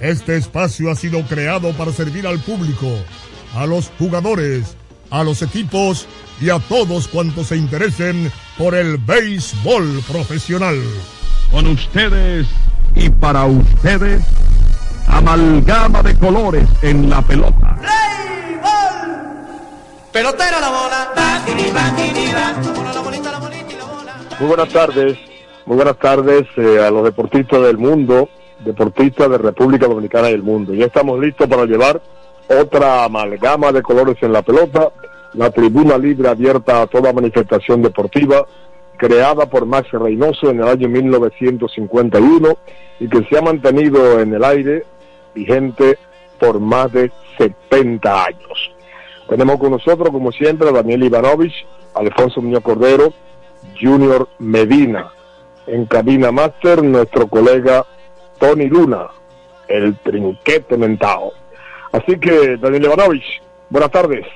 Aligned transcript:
Este 0.00 0.36
espacio 0.36 0.90
ha 0.90 0.94
sido 0.94 1.22
creado 1.22 1.72
para 1.72 1.92
servir 1.92 2.26
al 2.26 2.38
público, 2.40 2.86
a 3.54 3.64
los 3.66 3.90
jugadores, 3.98 4.76
a 5.10 5.24
los 5.24 5.40
equipos 5.40 6.06
y 6.40 6.50
a 6.50 6.58
todos 6.58 7.08
cuantos 7.08 7.46
se 7.46 7.56
interesen 7.56 8.30
por 8.58 8.74
el 8.74 8.98
béisbol 8.98 10.02
profesional. 10.10 10.78
Con 11.50 11.66
ustedes 11.66 12.46
y 12.94 13.08
para 13.08 13.46
ustedes, 13.46 14.22
amalgama 15.06 16.02
de 16.02 16.18
colores 16.18 16.68
en 16.82 17.08
la 17.08 17.22
pelota. 17.22 17.78
Pelotera 20.12 20.60
la 20.60 20.68
bola. 20.70 21.12
La 21.14 22.72
bola, 22.72 22.92
la 22.92 23.00
bolita, 23.00 23.32
la 23.32 23.38
bolita 23.38 23.72
y 23.72 23.76
la 23.76 23.84
bola. 23.84 24.14
Muy 24.40 24.48
buenas 24.48 24.68
tardes, 24.68 25.18
muy 25.64 25.76
buenas 25.76 25.98
tardes 25.98 26.46
eh, 26.56 26.84
a 26.84 26.90
los 26.90 27.04
deportistas 27.04 27.62
del 27.62 27.78
mundo, 27.78 28.28
deportistas 28.60 29.30
de 29.30 29.38
República 29.38 29.86
Dominicana 29.86 30.30
y 30.30 30.34
el 30.34 30.42
mundo. 30.42 30.74
Ya 30.74 30.86
estamos 30.86 31.18
listos 31.20 31.48
para 31.48 31.64
llevar 31.64 32.00
otra 32.48 33.04
amalgama 33.04 33.72
de 33.72 33.82
colores 33.82 34.16
en 34.22 34.32
la 34.32 34.42
pelota, 34.42 34.90
la 35.34 35.50
tribuna 35.50 35.98
libre 35.98 36.28
abierta 36.28 36.82
a 36.82 36.86
toda 36.86 37.12
manifestación 37.12 37.82
deportiva, 37.82 38.46
creada 38.96 39.46
por 39.46 39.66
Max 39.66 39.90
Reynoso 39.92 40.50
en 40.50 40.60
el 40.60 40.68
año 40.68 40.88
1951 40.88 42.56
y 43.00 43.08
que 43.08 43.24
se 43.24 43.38
ha 43.38 43.42
mantenido 43.42 44.20
en 44.20 44.32
el 44.32 44.44
aire 44.44 44.84
vigente 45.34 45.98
por 46.38 46.60
más 46.60 46.92
de 46.92 47.10
70 47.38 48.24
años. 48.24 48.72
Tenemos 49.28 49.58
con 49.58 49.72
nosotros, 49.72 50.10
como 50.10 50.32
siempre, 50.32 50.68
a 50.68 50.72
Daniel 50.72 51.04
Ivanovich, 51.04 51.66
Alfonso 51.94 52.40
Muñoz 52.40 52.62
Cordero, 52.62 53.12
Junior 53.78 54.28
Medina. 54.38 55.10
En 55.66 55.84
cabina 55.86 56.30
máster, 56.30 56.82
nuestro 56.82 57.26
colega 57.26 57.84
Tony 58.38 58.68
Luna, 58.68 59.08
el 59.68 59.96
trinquete 59.98 60.76
mentado. 60.76 61.32
Así 61.92 62.18
que, 62.18 62.56
Daniel 62.56 62.84
Ivanovich, 62.84 63.42
buenas 63.70 63.90
tardes. 63.90 64.26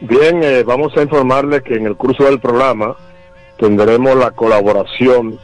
Bien, 0.00 0.40
eh, 0.44 0.62
vamos 0.62 0.96
a 0.96 1.02
informarles 1.02 1.62
que 1.62 1.74
en 1.74 1.86
el 1.86 1.96
curso 1.96 2.24
del 2.24 2.38
programa 2.38 2.94
tendremos 3.56 4.14
la 4.14 4.30
colaboración 4.30 5.36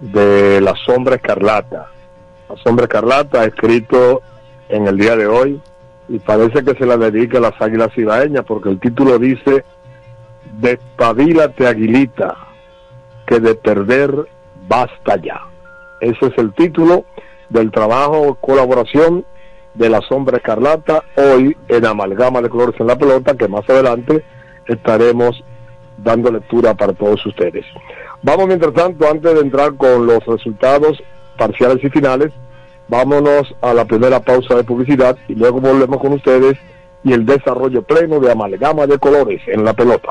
de 0.00 0.62
La 0.62 0.74
Sombra 0.86 1.16
Escarlata. 1.16 1.90
La 2.48 2.56
Sombra 2.56 2.86
Escarlata, 2.86 3.44
escrito 3.44 4.22
en 4.72 4.88
el 4.88 4.96
día 4.96 5.16
de 5.16 5.26
hoy, 5.26 5.60
y 6.08 6.18
parece 6.18 6.64
que 6.64 6.74
se 6.74 6.86
la 6.86 6.96
dedica 6.96 7.38
a 7.38 7.42
las 7.42 7.60
águilas 7.60 7.96
ibaeñas, 7.96 8.44
porque 8.44 8.70
el 8.70 8.80
título 8.80 9.18
dice, 9.18 9.64
Despabilate 10.58 11.66
Aguilita, 11.66 12.36
que 13.26 13.38
de 13.38 13.54
perder 13.54 14.12
basta 14.66 15.16
ya. 15.16 15.42
Ese 16.00 16.26
es 16.26 16.38
el 16.38 16.52
título 16.54 17.04
del 17.50 17.70
trabajo 17.70 18.34
colaboración 18.40 19.24
de 19.74 19.88
la 19.88 20.00
sombra 20.00 20.38
escarlata 20.38 21.02
hoy 21.16 21.56
en 21.68 21.86
amalgama 21.86 22.40
de 22.40 22.48
colores 22.48 22.78
en 22.80 22.86
la 22.86 22.96
pelota 22.96 23.36
que 23.36 23.48
más 23.48 23.68
adelante 23.68 24.24
estaremos 24.66 25.42
dando 25.98 26.30
lectura 26.30 26.74
para 26.74 26.94
todos 26.94 27.24
ustedes. 27.26 27.64
Vamos 28.22 28.46
mientras 28.46 28.72
tanto, 28.72 29.08
antes 29.08 29.34
de 29.34 29.40
entrar 29.40 29.74
con 29.74 30.06
los 30.06 30.24
resultados 30.24 31.02
parciales 31.36 31.82
y 31.84 31.90
finales, 31.90 32.32
vámonos 32.92 33.46
a 33.62 33.72
la 33.72 33.86
primera 33.86 34.20
pausa 34.20 34.54
de 34.54 34.64
publicidad 34.64 35.16
y 35.26 35.34
luego 35.34 35.62
volvemos 35.62 35.98
con 35.98 36.12
ustedes 36.12 36.58
y 37.02 37.14
el 37.14 37.24
desarrollo 37.24 37.82
pleno 37.82 38.20
de 38.20 38.30
amalgama 38.30 38.86
de 38.86 38.98
colores 38.98 39.40
en 39.46 39.64
la 39.64 39.72
pelota. 39.72 40.10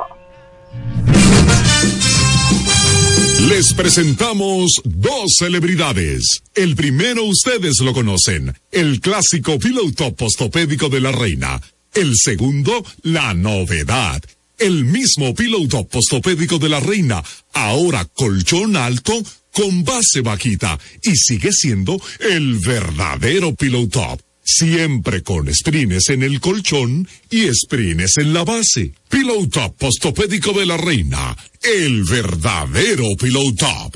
Les 3.47 3.73
presentamos 3.75 4.81
dos 4.83 5.35
celebridades. 5.37 6.41
El 6.55 6.75
primero 6.75 7.23
ustedes 7.23 7.79
lo 7.81 7.93
conocen, 7.93 8.55
el 8.71 8.99
clásico 8.99 9.59
piloto 9.59 10.15
postopédico 10.15 10.89
de 10.89 11.01
la 11.01 11.11
reina. 11.11 11.61
El 11.93 12.15
segundo, 12.15 12.83
la 13.03 13.35
novedad. 13.35 14.21
El 14.61 14.85
mismo 14.85 15.33
piloto 15.33 15.87
postopédico 15.87 16.59
de 16.59 16.69
la 16.69 16.79
reina, 16.79 17.23
ahora 17.51 18.05
colchón 18.05 18.75
alto 18.75 19.11
con 19.51 19.83
base 19.83 20.21
bajita 20.21 20.77
y 21.01 21.15
sigue 21.15 21.51
siendo 21.51 21.99
el 22.19 22.59
verdadero 22.59 23.55
piloto. 23.55 24.19
Siempre 24.43 25.23
con 25.23 25.51
sprines 25.51 26.09
en 26.09 26.21
el 26.21 26.39
colchón 26.39 27.07
y 27.31 27.47
sprines 27.51 28.17
en 28.17 28.35
la 28.35 28.43
base. 28.43 28.93
Pillow 29.09 29.47
Top 29.47 29.75
Postopédico 29.79 30.53
de 30.53 30.67
la 30.67 30.77
Reina. 30.77 31.35
El 31.63 32.03
verdadero 32.03 33.05
Pillow 33.19 33.55
Top. 33.55 33.95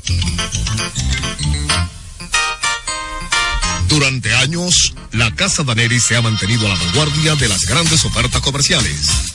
Durante 3.88 4.34
años, 4.34 4.96
la 5.12 5.34
Casa 5.36 5.64
Daneri 5.64 6.00
se 6.00 6.16
ha 6.16 6.22
mantenido 6.24 6.66
a 6.66 6.70
la 6.70 6.76
vanguardia 6.76 7.36
de 7.36 7.50
las 7.50 7.62
grandes 7.66 8.04
ofertas 8.04 8.42
comerciales. 8.42 9.35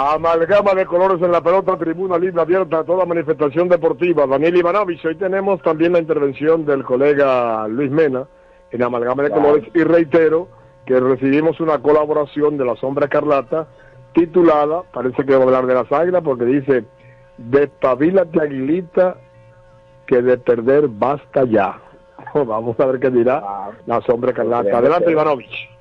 Amalgama 0.00 0.74
de 0.74 0.86
colores 0.86 1.20
en 1.22 1.32
la 1.32 1.40
pelota, 1.40 1.76
tribuna 1.76 2.18
libre 2.18 2.40
abierta 2.40 2.78
a 2.78 2.84
toda 2.84 3.04
manifestación 3.04 3.68
deportiva. 3.68 4.28
Daniel 4.28 4.56
Ivanovich, 4.56 5.04
hoy 5.04 5.16
tenemos 5.16 5.60
también 5.62 5.92
la 5.92 5.98
intervención 5.98 6.64
del 6.64 6.84
colega 6.84 7.66
Luis 7.66 7.90
Mena 7.90 8.24
en 8.70 8.82
Amalgama 8.82 9.24
de 9.24 9.30
colores 9.30 9.64
y 9.74 9.82
reitero 9.82 10.46
que 10.86 11.00
recibimos 11.00 11.58
una 11.58 11.80
colaboración 11.80 12.56
de 12.56 12.64
la 12.64 12.76
Sombra 12.76 13.06
Escarlata 13.06 13.66
titulada, 14.12 14.82
parece 14.92 15.24
que 15.24 15.34
va 15.34 15.40
a 15.40 15.46
hablar 15.46 15.66
de 15.66 15.74
las 15.74 15.90
águilas 15.90 16.22
porque 16.22 16.44
dice, 16.44 16.84
despabilate 17.36 18.40
aguilita 18.40 19.16
que 20.06 20.22
de 20.22 20.38
perder 20.38 20.86
basta 20.86 21.42
ya. 21.42 21.76
Vamos 22.34 22.78
a 22.78 22.86
ver 22.86 23.00
qué 23.00 23.10
dirá 23.10 23.42
la 23.86 24.00
Sombra 24.02 24.30
Escarlata. 24.30 24.78
Adelante 24.78 25.10
Ivanovich. 25.10 25.77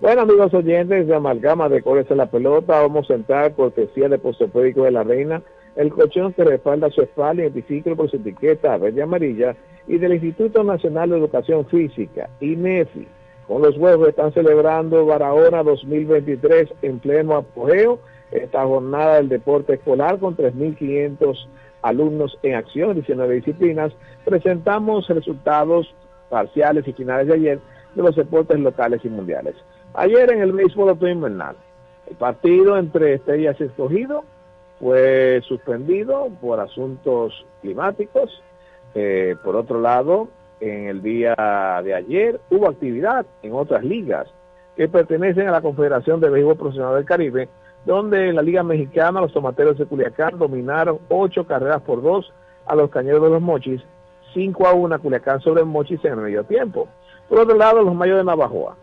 Bueno, 0.00 0.22
amigos 0.22 0.54
oyentes 0.54 1.06
de 1.06 1.14
Amalgama 1.14 1.68
de 1.68 1.82
Colores 1.82 2.10
en 2.10 2.16
la 2.16 2.30
Pelota, 2.30 2.80
vamos 2.80 3.10
a 3.10 3.14
entrar 3.14 3.52
cortesía 3.52 4.08
de 4.08 4.16
Postopédico 4.18 4.84
de 4.84 4.92
la 4.92 5.02
Reina, 5.02 5.42
el 5.76 5.90
colchón 5.90 6.32
que 6.32 6.42
respalda 6.42 6.88
su 6.88 7.02
espalda, 7.02 7.42
identifica 7.42 7.94
por 7.94 8.10
su 8.10 8.16
etiqueta 8.16 8.78
verde 8.78 9.00
y 9.00 9.02
amarilla, 9.02 9.54
y 9.86 9.98
del 9.98 10.14
Instituto 10.14 10.64
Nacional 10.64 11.10
de 11.10 11.18
Educación 11.18 11.66
Física, 11.66 12.30
INEFI. 12.40 13.06
Con 13.46 13.60
los 13.60 13.76
huevos 13.76 14.08
están 14.08 14.32
celebrando 14.32 15.04
Barahona 15.04 15.62
2023 15.62 16.72
en 16.80 16.98
pleno 17.00 17.36
apogeo, 17.36 17.98
esta 18.30 18.64
jornada 18.64 19.16
del 19.16 19.28
deporte 19.28 19.74
escolar 19.74 20.18
con 20.18 20.34
3.500 20.34 21.46
alumnos 21.82 22.38
en 22.42 22.54
acción, 22.54 22.94
19 22.94 23.34
disciplinas. 23.34 23.92
Presentamos 24.24 25.06
resultados 25.08 25.94
parciales 26.30 26.88
y 26.88 26.94
finales 26.94 27.26
de 27.26 27.34
ayer 27.34 27.58
de 27.94 28.02
los 28.02 28.16
deportes 28.16 28.58
locales 28.58 29.04
y 29.04 29.10
mundiales. 29.10 29.56
Ayer 29.94 30.32
en 30.32 30.40
el 30.40 30.52
béisbol 30.52 30.96
invernal, 31.10 31.56
el 32.08 32.16
partido 32.16 32.76
entre 32.78 33.14
Estrellas 33.14 33.56
y 33.58 33.64
Escogido 33.64 34.24
fue 34.78 35.42
suspendido 35.46 36.28
por 36.40 36.60
asuntos 36.60 37.44
climáticos. 37.60 38.42
Eh, 38.94 39.36
por 39.42 39.56
otro 39.56 39.80
lado, 39.80 40.28
en 40.60 40.86
el 40.88 41.02
día 41.02 41.34
de 41.82 41.94
ayer 41.94 42.40
hubo 42.50 42.68
actividad 42.68 43.26
en 43.42 43.52
otras 43.52 43.84
ligas 43.84 44.28
que 44.76 44.88
pertenecen 44.88 45.48
a 45.48 45.52
la 45.52 45.60
Confederación 45.60 46.20
de 46.20 46.30
Béisbol 46.30 46.56
Profesional 46.56 46.94
del 46.94 47.04
Caribe, 47.04 47.48
donde 47.84 48.28
en 48.28 48.36
la 48.36 48.42
Liga 48.42 48.62
Mexicana 48.62 49.20
los 49.20 49.32
tomateros 49.32 49.76
de 49.76 49.86
Culiacán 49.86 50.38
dominaron 50.38 51.00
ocho 51.08 51.46
carreras 51.46 51.82
por 51.82 52.00
dos 52.00 52.32
a 52.64 52.76
los 52.76 52.90
cañeros 52.90 53.22
de 53.22 53.30
los 53.30 53.42
Mochis, 53.42 53.82
5 54.34 54.66
a 54.68 54.72
1 54.72 54.94
a 54.94 54.98
Culiacán 54.98 55.40
sobre 55.40 55.64
Mochis 55.64 56.04
en 56.04 56.12
el 56.12 56.20
medio 56.20 56.44
tiempo. 56.44 56.88
Por 57.28 57.40
otro 57.40 57.56
lado, 57.56 57.82
los 57.82 57.94
mayos 57.94 58.18
de 58.18 58.24
Navajoa, 58.24 58.76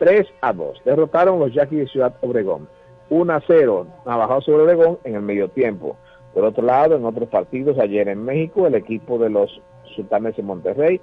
3 0.00 0.26
a 0.40 0.54
2, 0.54 0.80
derrotaron 0.86 1.38
los 1.38 1.52
Yaquis 1.52 1.80
de 1.80 1.86
Ciudad 1.86 2.14
Obregón, 2.22 2.66
1 3.10 3.32
a 3.34 3.42
0, 3.46 3.86
Navajoa 4.06 4.40
sobre 4.40 4.62
Obregón 4.62 4.98
en 5.04 5.14
el 5.14 5.20
medio 5.20 5.48
tiempo. 5.48 5.98
Por 6.32 6.42
otro 6.44 6.64
lado, 6.64 6.96
en 6.96 7.04
otros 7.04 7.28
partidos, 7.28 7.78
ayer 7.78 8.08
en 8.08 8.24
México, 8.24 8.66
el 8.66 8.76
equipo 8.76 9.18
de 9.18 9.28
los 9.28 9.60
Sultanes 9.94 10.36
de 10.36 10.42
Monterrey, 10.42 11.02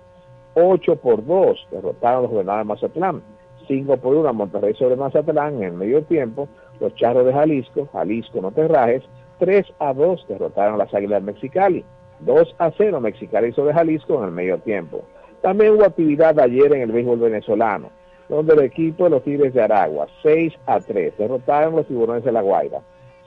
8 0.56 0.96
por 0.96 1.24
2, 1.24 1.68
derrotaron 1.70 2.18
a 2.18 2.22
los 2.24 2.32
Gobernadores 2.32 2.66
de 2.66 2.74
Mazatlán, 2.74 3.22
5 3.68 3.98
por 3.98 4.16
1 4.16 4.30
a 4.30 4.34
Monterrey 4.34 4.74
sobre 4.74 4.96
Mazatlán 4.96 5.58
en 5.58 5.63
el 5.63 5.74
medio 5.74 6.01
tiempo, 6.01 6.50
los 6.80 6.96
Charros 6.96 7.27
de 7.27 7.34
Jalisco, 7.34 7.88
Jalisco 7.94 8.42
no 8.42 8.51
te 8.51 8.68
rajes, 8.68 9.04
3 9.38 9.63
a 9.77 9.94
2 9.94 10.25
derrotaron 10.27 10.74
a 10.74 10.86
las 10.86 10.94
Águilas 10.96 11.24
de 11.24 11.34
Mexicali, 11.34 11.86
2 12.22 12.56
a 12.58 12.72
0 12.75 13.00
Mexicali 13.00 13.51
sobre 13.51 13.75
Jalisco 13.75 14.18
en 14.18 14.25
el 14.30 14.32
medio 14.32 14.58
tiempo. 14.58 15.04
También 15.44 15.75
hubo 15.75 15.84
actividad 15.84 16.39
ayer 16.39 16.74
en 16.74 16.82
el 16.82 16.92
béisbol 16.92 17.20
venezolano, 17.20 17.92
donde 18.29 18.53
el 18.53 18.60
equipo 18.62 19.05
de 19.05 19.10
los 19.12 19.24
Tigres 19.24 19.53
de 19.53 19.62
Aragua, 19.62 20.07
6 20.24 20.53
a 20.65 20.79
3, 20.79 21.17
derrotaron 21.17 21.75
los 21.75 21.88
Tiburones 21.88 22.24
de 22.24 22.31
la 22.31 22.41
Guaira, 22.41 22.81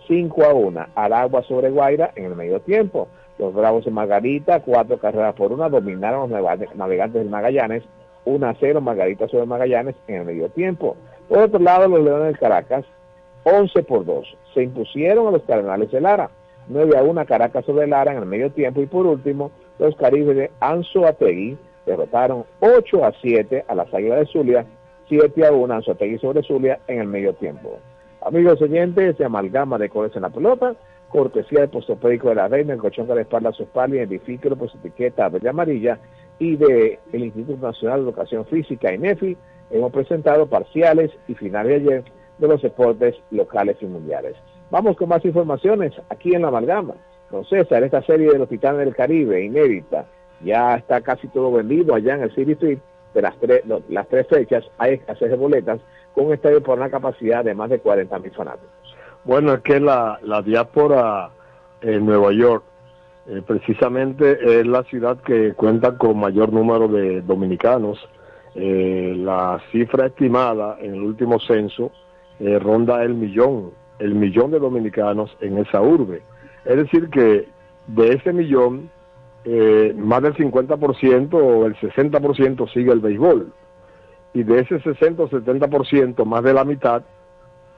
5 0.07 0.45
a 0.45 0.55
1, 0.55 0.87
Aragua 0.95 1.43
sobre 1.45 1.71
Guaira 1.71 2.11
en 2.17 2.25
el 2.27 2.35
medio 2.37 2.61
tiempo. 2.61 3.09
Los 3.39 3.55
Bravos 3.55 3.85
de 3.87 3.91
Margarita, 3.91 4.61
cuatro 4.61 4.99
carreras 4.99 5.35
por 5.35 5.53
una, 5.53 5.69
dominaron 5.71 6.29
los 6.29 6.31
navega- 6.41 6.75
navegantes 6.75 7.23
del 7.23 7.31
Magallanes, 7.31 7.83
1 8.27 8.47
a 8.47 8.55
0 8.61 8.81
Margarita 8.83 9.29
sobre 9.29 9.47
Magallanes 9.47 9.95
en 10.09 10.17
el 10.17 10.25
medio 10.27 10.51
tiempo. 10.51 10.97
Por 11.29 11.39
otro 11.39 11.59
lado, 11.59 11.89
los 11.89 12.01
Leones 12.05 12.27
del 12.27 12.39
Caracas, 12.39 12.85
11 13.45 13.83
por 13.85 14.05
2, 14.05 14.37
se 14.53 14.63
impusieron 14.65 15.27
a 15.27 15.31
los 15.31 15.43
Cardenales 15.45 15.91
de 15.91 16.03
Lara, 16.03 16.29
9 16.69 16.99
a 16.99 17.03
1 17.03 17.25
Caracas 17.25 17.65
sobre 17.65 17.87
Lara 17.87 18.13
en 18.13 18.19
el 18.19 18.27
medio 18.27 18.51
tiempo. 18.51 18.83
Y 18.83 18.87
por 18.87 19.07
último, 19.07 19.51
los 19.79 19.97
Caribes 19.97 20.37
de 20.37 20.51
Anzoategui 20.61 21.57
derrotaron 21.87 22.45
8 22.61 23.05
a 23.07 23.13
7 23.23 23.65
a 23.67 23.75
las 23.75 23.93
Águilas 23.95 24.19
de 24.21 24.27
Zulia, 24.27 24.67
7 25.11 25.45
a 25.45 25.53
1 25.53 25.75
Anzoategui 25.75 26.19
sobre 26.19 26.45
Zulia 26.45 26.79
en 26.87 27.01
el 27.01 27.09
medio 27.09 27.35
tiempo. 27.35 27.81
Amigos 28.23 28.63
oyentes 28.63 29.19
de 29.19 29.25
Amalgama 29.25 29.77
de 29.77 29.89
Colores 29.89 30.15
en 30.15 30.23
la 30.23 30.31
Pelota, 30.31 30.77
cortesía 31.09 31.61
del 31.61 31.69
postopédico 31.69 32.29
de 32.29 32.37
la 32.37 32.47
Reina, 32.47 32.75
el 32.75 32.79
colchón 32.79 33.09
que 33.09 33.15
respalda 33.15 33.51
su 33.51 33.65
espalda 33.65 33.97
identifíquelo 33.97 34.55
por 34.55 34.71
su 34.71 34.79
etiqueta 34.79 35.29
verde 35.29 35.49
amarilla, 35.49 35.99
y 36.39 36.55
de 36.57 37.01
el 37.13 37.25
Instituto 37.25 37.67
Nacional 37.67 38.01
de 38.01 38.11
Educación 38.11 38.47
Física, 38.47 38.95
INEFI, 38.95 39.37
hemos 39.71 39.93
presentado 39.93 40.47
parciales 40.47 41.11
y 41.27 41.35
finales 41.35 41.83
de 41.83 41.91
ayer 41.91 42.05
de 42.39 42.49
los 42.49 42.63
deportes 42.63 43.17
locales 43.33 43.77
y 43.81 43.87
mundiales. 43.87 44.37
Vamos 44.71 44.97
con 44.97 45.09
más 45.09 45.25
informaciones 45.25 45.93
aquí 46.09 46.35
en 46.35 46.43
la 46.43 46.49
Amalgama. 46.49 46.95
Don 47.33 47.45
César, 47.45 47.83
esta 47.83 48.03
serie 48.03 48.31
de 48.31 48.39
los 48.39 48.49
Titanes 48.49 48.85
del 48.85 48.95
Caribe, 48.95 49.45
inédita, 49.45 50.07
ya 50.43 50.77
está 50.77 51.01
casi 51.01 51.27
todo 51.29 51.53
vendido 51.53 51.95
allá 51.95 52.15
en 52.15 52.23
el 52.23 52.35
City 52.35 52.53
Street. 52.53 52.79
De 53.15 53.23
las 53.23 53.37
tres, 53.39 53.63
las 53.89 54.09
tres 54.09 54.27
fechas 54.29 54.65
hay 54.79 54.95
escasez 54.95 55.31
de 55.31 55.37
boletas 55.37 55.81
con 56.15 56.27
un 56.27 56.35
estadio 56.35 56.63
por 56.63 56.79
una 56.79 56.91
capacidad 56.91 57.45
de 57.45 57.55
más 57.55 57.71
de 57.71 57.81
40 57.81 58.19
mil 58.19 58.31
fanáticos. 58.33 58.71
Bueno, 59.25 59.55
es 59.55 59.61
que 59.61 59.81
la, 59.81 60.19
la 60.23 60.43
diáspora 60.43 61.31
en 61.83 62.07
Nueva 62.07 62.33
York 62.33 62.65
eh, 63.27 63.43
precisamente 63.47 64.61
es 64.61 64.67
la 64.67 64.83
ciudad 64.85 65.19
que 65.19 65.53
cuenta 65.55 65.97
con 65.97 66.19
mayor 66.19 66.53
número 66.53 66.89
de 66.89 67.21
dominicanos. 67.23 67.99
Eh, 68.55 69.15
la 69.17 69.61
cifra 69.71 70.07
estimada 70.07 70.77
en 70.81 70.95
el 70.95 71.03
último 71.03 71.39
censo 71.39 71.93
eh, 72.41 72.59
ronda 72.59 73.05
el 73.05 73.15
millón, 73.15 73.71
el 73.99 74.15
millón 74.15 74.51
de 74.51 74.59
dominicanos 74.59 75.37
en 75.41 75.59
esa 75.59 75.81
urbe. 75.81 76.23
Es 76.65 76.77
decir, 76.77 77.09
que 77.11 77.47
de 77.87 78.15
ese 78.15 78.33
millón, 78.33 78.91
eh, 79.45 79.95
más 79.97 80.23
del 80.23 80.35
50% 80.35 81.35
o 81.35 81.67
el 81.67 81.75
60% 81.77 82.73
sigue 82.73 82.93
el 82.93 83.01
béisbol. 83.01 83.53
Y 84.33 84.43
de 84.43 84.61
ese 84.61 84.81
60 84.81 85.23
o 85.23 85.29
70%, 85.29 86.25
más 86.25 86.43
de 86.43 86.55
la 86.55 86.65
mitad, 86.65 87.03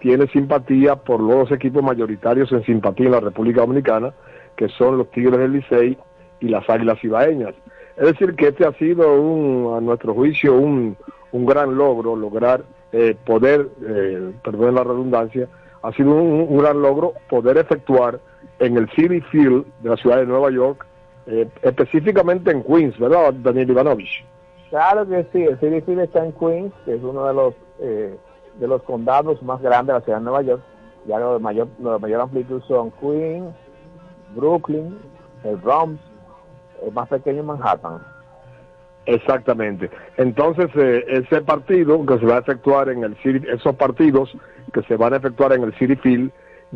tiene 0.01 0.27
simpatía 0.29 0.97
por 0.97 1.21
los 1.21 1.51
equipos 1.53 1.83
mayoritarios 1.83 2.51
en 2.53 2.65
simpatía 2.65 3.07
en 3.07 3.13
la 3.13 3.21
República 3.21 3.61
Dominicana, 3.61 4.13
que 4.57 4.69
son 4.69 4.99
los 4.99 5.11
Tigres 5.11 5.39
del 5.39 5.53
Licey 5.53 5.97
y 6.41 6.49
las 6.49 6.69
Águilas 6.69 7.03
Ibaeñas. 7.03 7.55
Es 7.97 8.07
decir, 8.07 8.35
que 8.35 8.49
este 8.49 8.67
ha 8.67 8.73
sido, 8.73 9.21
un, 9.21 9.77
a 9.77 9.81
nuestro 9.81 10.13
juicio, 10.13 10.55
un, 10.55 10.97
un 11.31 11.47
gran 11.47 11.77
logro, 11.77 12.17
lograr 12.17 12.65
eh, 12.91 13.17
poder, 13.25 13.69
eh, 13.87 14.33
perdón 14.43 14.75
la 14.75 14.85
redundancia, 14.85 15.49
ha 15.83 15.93
sido 15.93 16.13
un, 16.15 16.47
un 16.49 16.59
gran 16.59 16.83
logro 16.83 17.13
poder 17.29 17.59
efectuar 17.59 18.19
en 18.59 18.77
el 18.77 18.91
City 18.91 19.21
Field 19.31 19.65
de 19.83 19.91
la 19.91 19.97
ciudad 19.97 20.19
de 20.19 20.27
Nueva 20.27 20.51
York, 20.51 20.87
eh, 21.27 21.49
específicamente 21.63 22.51
en 22.51 22.63
Queens, 22.63 22.99
¿verdad, 22.99 23.33
Daniel 23.35 23.71
Ivanovich? 23.71 24.25
Claro 24.71 25.07
que 25.07 25.27
sí, 25.33 25.43
el 25.43 25.61
City 25.61 25.81
Field 25.83 26.01
está 26.01 26.25
en 26.25 26.33
Queens, 26.33 26.73
que 26.85 26.95
es 26.95 27.03
uno 27.03 27.27
de 27.27 27.35
los 27.35 27.55
eh, 27.79 28.17
de 28.59 28.67
los 28.67 28.83
condados 28.83 29.43
más 29.43 29.61
grandes 29.61 29.89
de 29.89 29.93
la 29.93 30.05
ciudad 30.05 30.19
de 30.19 30.25
Nueva 30.25 30.43
York. 30.43 30.63
Ya 31.07 31.19
los 31.19 31.35
de 31.35 31.39
mayor, 31.41 31.69
los 31.81 31.95
de 31.95 31.99
mayor 31.99 32.21
amplitud 32.21 32.63
son 32.63 32.91
Queens, 32.93 33.55
Brooklyn, 34.35 34.99
el 35.45 35.57
Bronx, 35.57 36.01
el 36.85 36.93
más 36.93 37.09
pequeño 37.09 37.43
Manhattan. 37.43 38.01
Exactamente. 39.07 39.91
Entonces, 40.17 40.71
eh, 40.77 41.05
ese 41.09 41.43
partido 41.43 42.05
que 42.07 42.19
se 42.19 42.27
va 42.27 42.37
a 42.37 42.41
efectuar 42.41 42.89
en 42.89 43.03
el 43.03 43.17
City, 43.17 43.45
esos 43.53 43.75
partidos 43.75 44.33
que 44.73 44.83
se 44.83 44.97
van 44.97 45.13
a 45.13 45.17
efectuar 45.17 45.53
en 45.53 45.65
el 45.65 45.75
City 45.75 45.97
Field, 45.97 46.31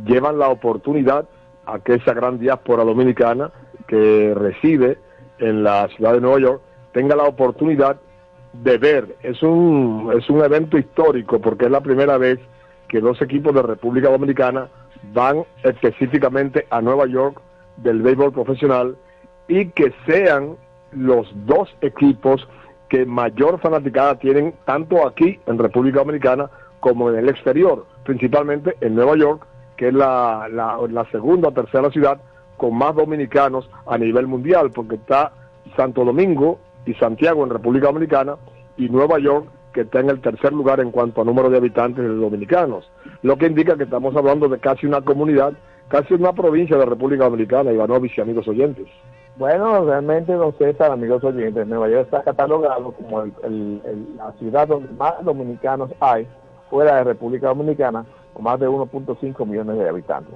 llevan 0.05 0.39
la 0.39 0.49
oportunidad 0.49 1.29
a 1.67 1.79
que 1.79 1.95
esa 1.95 2.15
gran 2.15 2.39
diáspora 2.39 2.85
dominicana 2.85 3.51
que 3.87 4.35
reside 4.35 4.99
en 5.39 5.63
la 5.63 5.89
ciudad 5.89 6.15
de 6.15 6.21
Nueva 6.21 6.41
York 6.41 6.61
tenga 6.93 7.17
la 7.17 7.25
oportunidad 7.25 8.01
de 8.53 8.79
ver. 8.79 9.17
Es 9.23 9.43
un, 9.43 10.13
es 10.17 10.29
un 10.31 10.43
evento 10.43 10.79
histórico 10.79 11.41
porque 11.41 11.67
es 11.67 11.71
la 11.71 11.81
primera 11.81 12.17
vez 12.19 12.39
que 12.89 13.01
dos 13.01 13.21
equipos 13.21 13.55
de 13.55 13.63
República 13.63 14.11
Dominicana 14.11 14.69
van 15.13 15.45
específicamente 15.63 16.67
a 16.71 16.81
Nueva 16.81 17.07
York 17.07 17.41
del 17.77 18.03
béisbol 18.03 18.33
profesional 18.33 18.97
y 19.49 19.67
que 19.71 19.93
sean 20.07 20.57
los 20.93 21.29
dos 21.47 21.69
equipos 21.81 22.49
que 22.89 23.05
mayor 23.05 23.61
fanaticada 23.61 24.19
tienen 24.19 24.55
tanto 24.65 25.07
aquí 25.07 25.39
en 25.47 25.59
República 25.59 25.99
Dominicana 25.99 26.49
como 26.81 27.11
en 27.11 27.17
el 27.17 27.29
exterior, 27.29 27.85
principalmente 28.05 28.77
en 28.81 28.95
Nueva 28.95 29.17
York, 29.17 29.47
que 29.77 29.89
es 29.89 29.95
la, 29.95 30.49
la, 30.51 30.79
la 30.89 31.05
segunda 31.11 31.49
o 31.49 31.53
tercera 31.53 31.91
ciudad 31.91 32.21
con 32.57 32.77
más 32.77 32.95
dominicanos 32.95 33.69
a 33.87 33.99
nivel 33.99 34.27
mundial, 34.27 34.71
porque 34.75 34.97
está 34.97 35.33
Santo 35.77 36.05
Domingo 36.05 36.59
y 36.85 36.95
Santiago 36.95 37.45
en 37.45 37.51
República 37.51 37.87
Dominicana 37.87 38.37
y 38.77 38.89
Nueva 38.89 39.19
York 39.19 39.47
que 39.73 39.83
está 39.83 40.01
en 40.01 40.09
el 40.09 40.23
tercer 40.23 40.55
lugar 40.55 40.81
en 40.81 40.91
cuanto 40.91 41.21
a 41.21 41.25
número 41.25 41.51
de 41.51 41.59
habitantes 41.59 42.03
de 42.03 42.15
dominicanos, 42.15 42.91
lo 43.23 43.37
que 43.37 43.47
indica 43.47 43.77
que 43.77 43.83
estamos 43.85 44.17
hablando 44.17 44.49
de 44.49 44.59
casi 44.59 44.87
una 44.87 45.03
comunidad, 45.03 45.53
casi 45.89 46.15
una 46.15 46.33
provincia 46.33 46.79
de 46.79 46.87
República 46.87 47.25
Dominicana, 47.25 47.73
Ivanovich 47.73 48.17
y 48.17 48.23
amigos 48.23 48.49
oyentes. 48.49 48.87
Bueno, 49.37 49.85
realmente, 49.85 50.33
don 50.33 50.55
César, 50.57 50.93
amigos 50.93 51.23
oyentes, 51.25 51.67
Nueva 51.67 51.91
York 51.91 52.07
está 52.07 52.23
catalogado 52.23 52.93
como 52.93 53.21
el- 53.21 53.35
el- 53.45 53.83
el- 53.85 54.17
la 54.17 54.33
ciudad 54.39 54.67
donde 54.67 54.89
más 54.95 55.23
dominicanos 55.23 55.91
hay 56.01 56.27
fuera 56.71 56.97
de 56.97 57.05
República 57.05 57.49
Dominicana, 57.49 58.07
con 58.33 58.45
más 58.45 58.59
de 58.59 58.69
1.5 58.69 59.45
millones 59.45 59.77
de 59.77 59.89
habitantes. 59.91 60.35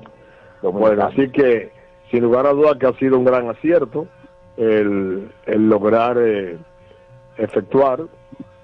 Bueno, 0.60 1.04
así 1.04 1.30
que 1.30 1.72
sin 2.10 2.22
lugar 2.22 2.46
a 2.46 2.52
dudas 2.52 2.76
que 2.78 2.86
ha 2.86 2.92
sido 2.94 3.18
un 3.18 3.24
gran 3.24 3.48
acierto 3.48 4.06
el, 4.56 5.30
lograr 5.46 6.18
eh, 6.18 6.58
efectuar 7.36 8.02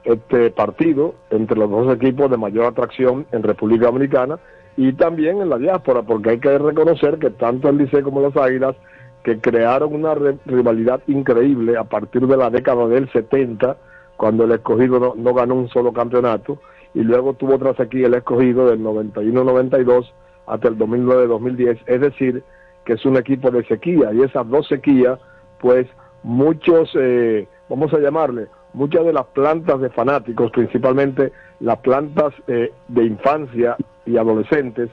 este 0.04 0.50
partido 0.50 1.14
entre 1.30 1.58
los 1.58 1.70
dos 1.70 1.94
equipos 1.94 2.30
de 2.30 2.36
mayor 2.36 2.66
atracción 2.66 3.26
en 3.32 3.42
República 3.42 3.86
Dominicana 3.86 4.38
y 4.76 4.92
también 4.92 5.40
en 5.40 5.48
la 5.48 5.58
diáspora, 5.58 6.02
porque 6.02 6.30
hay 6.30 6.38
que 6.38 6.58
reconocer 6.58 7.18
que 7.18 7.30
tanto 7.30 7.68
el 7.68 7.78
Liceo 7.78 8.02
como 8.02 8.20
las 8.20 8.36
Águilas, 8.36 8.76
que 9.24 9.40
crearon 9.40 9.94
una 9.94 10.14
rivalidad 10.14 11.00
increíble 11.06 11.76
a 11.76 11.84
partir 11.84 12.26
de 12.26 12.36
la 12.36 12.50
década 12.50 12.86
del 12.86 13.10
70, 13.10 13.76
cuando 14.16 14.44
el 14.44 14.52
escogido 14.52 15.00
no, 15.00 15.14
no 15.16 15.34
ganó 15.34 15.54
un 15.54 15.68
solo 15.68 15.92
campeonato, 15.92 16.58
y 16.94 17.00
luego 17.00 17.34
tuvo 17.34 17.58
tras 17.58 17.80
aquí 17.80 18.04
el 18.04 18.14
escogido 18.14 18.68
del 18.68 18.80
91-92 18.80 20.12
hasta 20.46 20.68
el 20.68 20.78
2009-2010, 20.78 21.78
es 21.86 22.00
decir, 22.00 22.44
que 22.87 22.95
es 22.95 23.05
un 23.05 23.16
equipo 23.16 23.50
de 23.50 23.64
sequía, 23.64 24.12
y 24.14 24.23
esas 24.23 24.49
dos 24.49 24.66
sequías, 24.69 25.19
pues 25.59 25.87
muchos, 26.23 26.90
eh, 26.95 27.47
vamos 27.69 27.93
a 27.93 27.99
llamarle, 27.99 28.47
muchas 28.73 29.05
de 29.05 29.12
las 29.12 29.26
plantas 29.26 29.81
de 29.81 29.90
fanáticos, 29.90 30.50
principalmente 30.52 31.33
las 31.61 31.78
plantas 31.78 32.33
eh, 32.47 32.73
de 32.88 33.05
infancia 33.05 33.76
y 34.07 34.16
adolescentes, 34.16 34.88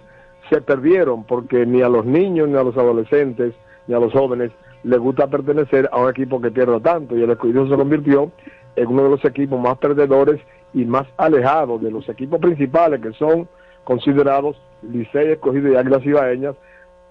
se 0.49 0.61
perdieron 0.61 1.23
porque 1.23 1.65
ni 1.65 1.81
a 1.81 1.89
los 1.89 2.05
niños, 2.05 2.49
ni 2.49 2.57
a 2.57 2.63
los 2.63 2.75
adolescentes, 2.75 3.53
ni 3.87 3.93
a 3.93 3.99
los 3.99 4.11
jóvenes 4.11 4.51
les 4.83 4.99
gusta 4.99 5.27
pertenecer 5.27 5.89
a 5.91 5.99
un 5.99 6.09
equipo 6.09 6.41
que 6.41 6.51
pierda 6.51 6.79
tanto. 6.79 7.17
Y 7.17 7.23
el 7.23 7.29
escogido 7.29 7.67
se 7.67 7.75
convirtió 7.75 8.31
en 8.75 8.87
uno 8.87 9.03
de 9.03 9.09
los 9.09 9.25
equipos 9.25 9.59
más 9.59 9.77
perdedores 9.77 10.41
y 10.73 10.85
más 10.85 11.07
alejados 11.17 11.81
de 11.81 11.91
los 11.91 12.07
equipos 12.09 12.39
principales 12.39 13.01
que 13.01 13.13
son 13.13 13.47
considerados 13.83 14.57
Licey, 14.81 15.31
Escogido 15.31 15.71
y 15.71 15.75
Águilas 15.75 16.05
Ibaeñas, 16.05 16.55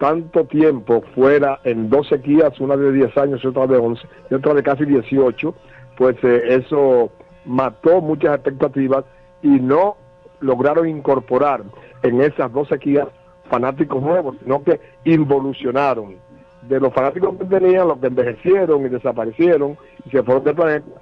tanto 0.02 0.44
tiempo 0.47 1.04
fuera 1.14 1.61
en 1.62 1.88
dos 1.88 2.09
sequías, 2.09 2.59
una 2.59 2.76
de 2.76 2.90
10 2.90 3.16
años 3.18 3.40
y 3.44 3.47
otra 3.47 3.68
de 3.68 3.76
11, 3.76 4.02
y 4.30 4.35
otra 4.35 4.52
de 4.52 4.64
casi 4.64 4.85
18, 4.85 5.54
pues 5.97 6.16
eh, 6.25 6.42
eso 6.49 7.12
mató 7.44 8.00
muchas 8.00 8.35
expectativas 8.35 9.04
y 9.42 9.61
no 9.61 9.97
lograron 10.40 10.88
incorporar 10.88 11.62
en 12.02 12.21
esas 12.21 12.52
dos 12.52 12.66
sequías 12.66 13.06
fanáticos 13.49 14.02
nuevos, 14.02 14.35
sino 14.42 14.64
que 14.64 14.80
involucionaron 15.04 16.16
de 16.62 16.80
los 16.80 16.92
fanáticos 16.92 17.37
que 17.37 17.44
tenían, 17.44 17.87
los 17.87 17.99
que 17.99 18.09
envejecieron 18.09 18.85
y 18.85 18.88
desaparecieron 18.88 19.78
y 20.04 20.11
se 20.11 20.25
fueron 20.25 20.42
del 20.42 20.56
planeta, 20.56 21.00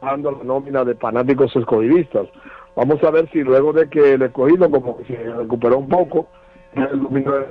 dando 0.00 0.30
la 0.30 0.44
nómina 0.44 0.82
de 0.82 0.94
fanáticos 0.94 1.54
escogidistas. 1.54 2.26
Vamos 2.74 3.04
a 3.04 3.10
ver 3.10 3.28
si 3.32 3.42
luego 3.42 3.74
de 3.74 3.90
que 3.90 4.14
el 4.14 4.22
escogido 4.22 4.70
como 4.70 4.96
que 4.96 5.04
se 5.04 5.30
recuperó 5.30 5.76
un 5.76 5.90
poco, 5.90 6.26
el 6.72 7.02
2009, 7.02 7.46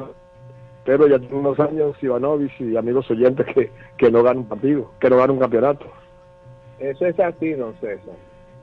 pero 0.85 1.07
ya 1.07 1.19
tiene 1.19 1.35
unos 1.35 1.59
años 1.59 1.95
Ivanovich 2.01 2.59
y 2.59 2.75
amigos 2.75 3.09
oyentes 3.11 3.45
que, 3.53 3.71
que 3.97 4.11
no 4.11 4.23
ganan 4.23 4.39
un 4.39 4.49
partido, 4.49 4.91
que 4.99 5.09
no 5.09 5.17
ganan 5.17 5.31
un 5.31 5.39
campeonato. 5.39 5.85
Eso 6.79 7.05
es 7.05 7.19
así, 7.19 7.51
don 7.51 7.73
César. 7.75 8.15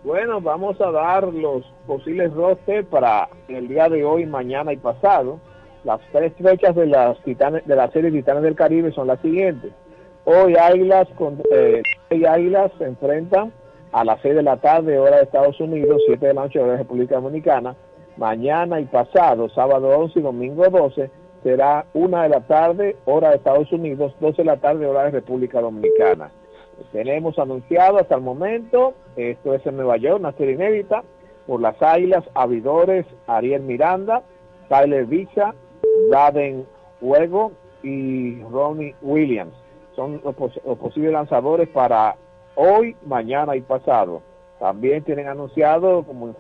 Bueno, 0.03 0.41
vamos 0.41 0.81
a 0.81 0.91
dar 0.91 1.25
los 1.33 1.65
posibles 1.87 2.33
roster 2.33 2.85
para 2.87 3.29
el 3.49 3.69
día 3.69 3.89
de 3.89 4.05
hoy, 4.05 4.25
mañana 4.25 4.73
y 4.73 4.77
pasado. 4.77 5.41
Las 5.85 6.01
tres 6.13 6.33
fechas 6.41 6.75
de 6.75 6.87
las 6.87 7.21
titanes, 7.23 7.67
de 7.67 7.77
la 7.77 7.91
serie 7.91 8.11
Titanes 8.11 8.43
del 8.43 8.55
Caribe 8.55 8.93
son 8.93 9.09
las 9.09 9.21
siguientes. 9.21 9.73
Hoy 10.25 10.57
Águilas 10.57 11.09
con 11.17 11.41
eh, 11.53 11.83
se 12.11 12.85
enfrentan 12.85 13.53
a 13.93 14.05
las 14.05 14.21
6 14.23 14.35
de 14.35 14.43
la 14.43 14.57
tarde, 14.57 14.99
hora 14.99 15.17
de 15.17 15.23
Estados 15.23 15.59
Unidos, 15.61 16.03
7 16.07 16.27
de 16.27 16.35
la 16.35 16.43
noche, 16.43 16.59
hora 16.59 16.73
de 16.73 16.79
República 16.79 17.17
Dominicana. 17.17 17.77
Mañana 18.17 18.81
y 18.81 18.87
pasado, 18.87 19.49
sábado 19.51 19.89
11 19.89 20.19
y 20.19 20.23
domingo 20.23 20.69
12, 20.69 21.11
será 21.47 21.87
1 21.95 22.23
de 22.23 22.29
la 22.29 22.41
tarde, 22.41 22.97
hora 23.05 23.31
de 23.31 23.37
Estados 23.37 23.71
Unidos, 23.71 24.13
12 24.19 24.39
de 24.39 24.47
la 24.47 24.57
tarde, 24.57 24.85
hora 24.85 25.05
de 25.05 25.13
República 25.13 25.61
Dominicana. 25.61 26.33
Tenemos 26.91 27.39
anunciado 27.39 27.99
hasta 27.99 28.17
el 28.17 28.21
momento, 28.23 28.95
esto 29.15 29.55
es 29.55 29.65
en 29.65 29.77
Nueva 29.77 29.97
York, 29.97 30.19
una 30.19 30.33
serie 30.33 30.55
inédita, 30.55 31.05
por 31.47 31.61
las 31.61 31.81
Águilas, 31.81 32.25
Avidores, 32.35 33.07
Ariel 33.29 33.63
Miranda, 33.63 34.23
Tyler 34.69 35.07
Bicha, 35.07 35.55
Daden 36.11 36.67
Huego 37.01 37.53
y 37.85 38.43
Ronnie 38.43 38.97
Williams. 39.01 39.55
Son 39.95 40.21
los, 40.25 40.35
pos- 40.35 40.61
los 40.67 40.77
posibles 40.79 41.13
lanzadores 41.13 41.69
para 41.69 42.17
hoy, 42.57 42.97
mañana 43.07 43.55
y 43.55 43.61
pasado. 43.61 44.21
También 44.59 45.05
tienen 45.05 45.29
anunciado 45.29 46.03
como 46.03 46.27
en 46.27 46.35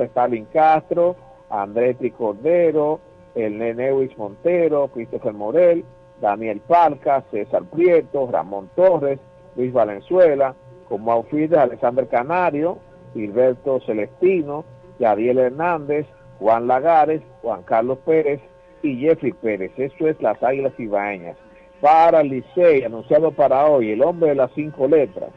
a 0.00 0.04
Stalin 0.04 0.44
Castro, 0.52 1.16
Andretti 1.50 2.12
Cordero, 2.12 3.00
el 3.34 3.58
Nenewich 3.58 4.16
Montero, 4.16 4.88
Christopher 4.88 5.32
Morel, 5.32 5.84
Daniel 6.20 6.60
Palca, 6.60 7.24
César 7.30 7.64
Prieto, 7.64 8.28
Ramón 8.30 8.70
Torres, 8.74 9.18
Luis 9.56 9.72
Valenzuela, 9.72 10.54
como 10.88 11.12
outfielder 11.12 11.58
Alexander 11.58 12.06
Canario, 12.08 12.78
Gilberto 13.14 13.80
Celestino, 13.80 14.64
Yadiel 14.98 15.38
Hernández, 15.38 16.06
Juan 16.38 16.66
Lagares, 16.66 17.22
Juan 17.40 17.62
Carlos 17.62 17.98
Pérez 18.04 18.40
y 18.82 18.96
Jeffrey 18.96 19.32
Pérez. 19.32 19.72
Eso 19.76 20.08
es 20.08 20.20
las 20.20 20.42
Águilas 20.42 20.78
Ibaeñas. 20.78 21.36
Para 21.80 22.22
Licey, 22.22 22.84
anunciado 22.84 23.32
para 23.32 23.66
hoy, 23.66 23.90
el 23.90 24.02
hombre 24.02 24.30
de 24.30 24.34
las 24.36 24.52
cinco 24.52 24.86
letras, 24.86 25.30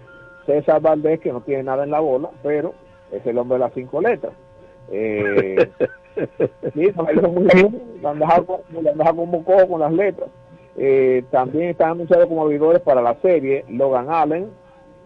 César 0.45 0.81
Valdés, 0.81 1.19
que 1.19 1.31
no 1.31 1.41
tiene 1.41 1.63
nada 1.63 1.83
en 1.83 1.91
la 1.91 1.99
bola, 1.99 2.29
pero 2.43 2.75
es 3.11 3.25
el 3.25 3.37
hombre 3.37 3.57
de 3.57 3.63
las 3.63 3.73
cinco 3.73 4.01
letras. 4.01 4.33
Eh, 4.91 5.71
con 9.67 9.79
las 9.79 9.93
letras. 9.93 10.29
Eh, 10.77 11.23
también 11.31 11.69
están 11.69 11.91
anunciados 11.91 12.27
como 12.27 12.41
abridores 12.41 12.81
para 12.81 13.01
la 13.01 13.15
serie 13.21 13.63
Logan 13.69 14.09
Allen, 14.09 14.49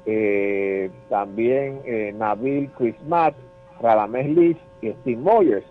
eh, 0.05 0.89
también 1.09 1.81
eh, 1.85 2.13
Nabil 2.17 2.71
Chrismat, 2.71 3.35
Radamés 3.79 4.29
Liz 4.29 4.57
y 4.81 4.91
Steve 4.91 5.21
Moyers. 5.21 5.65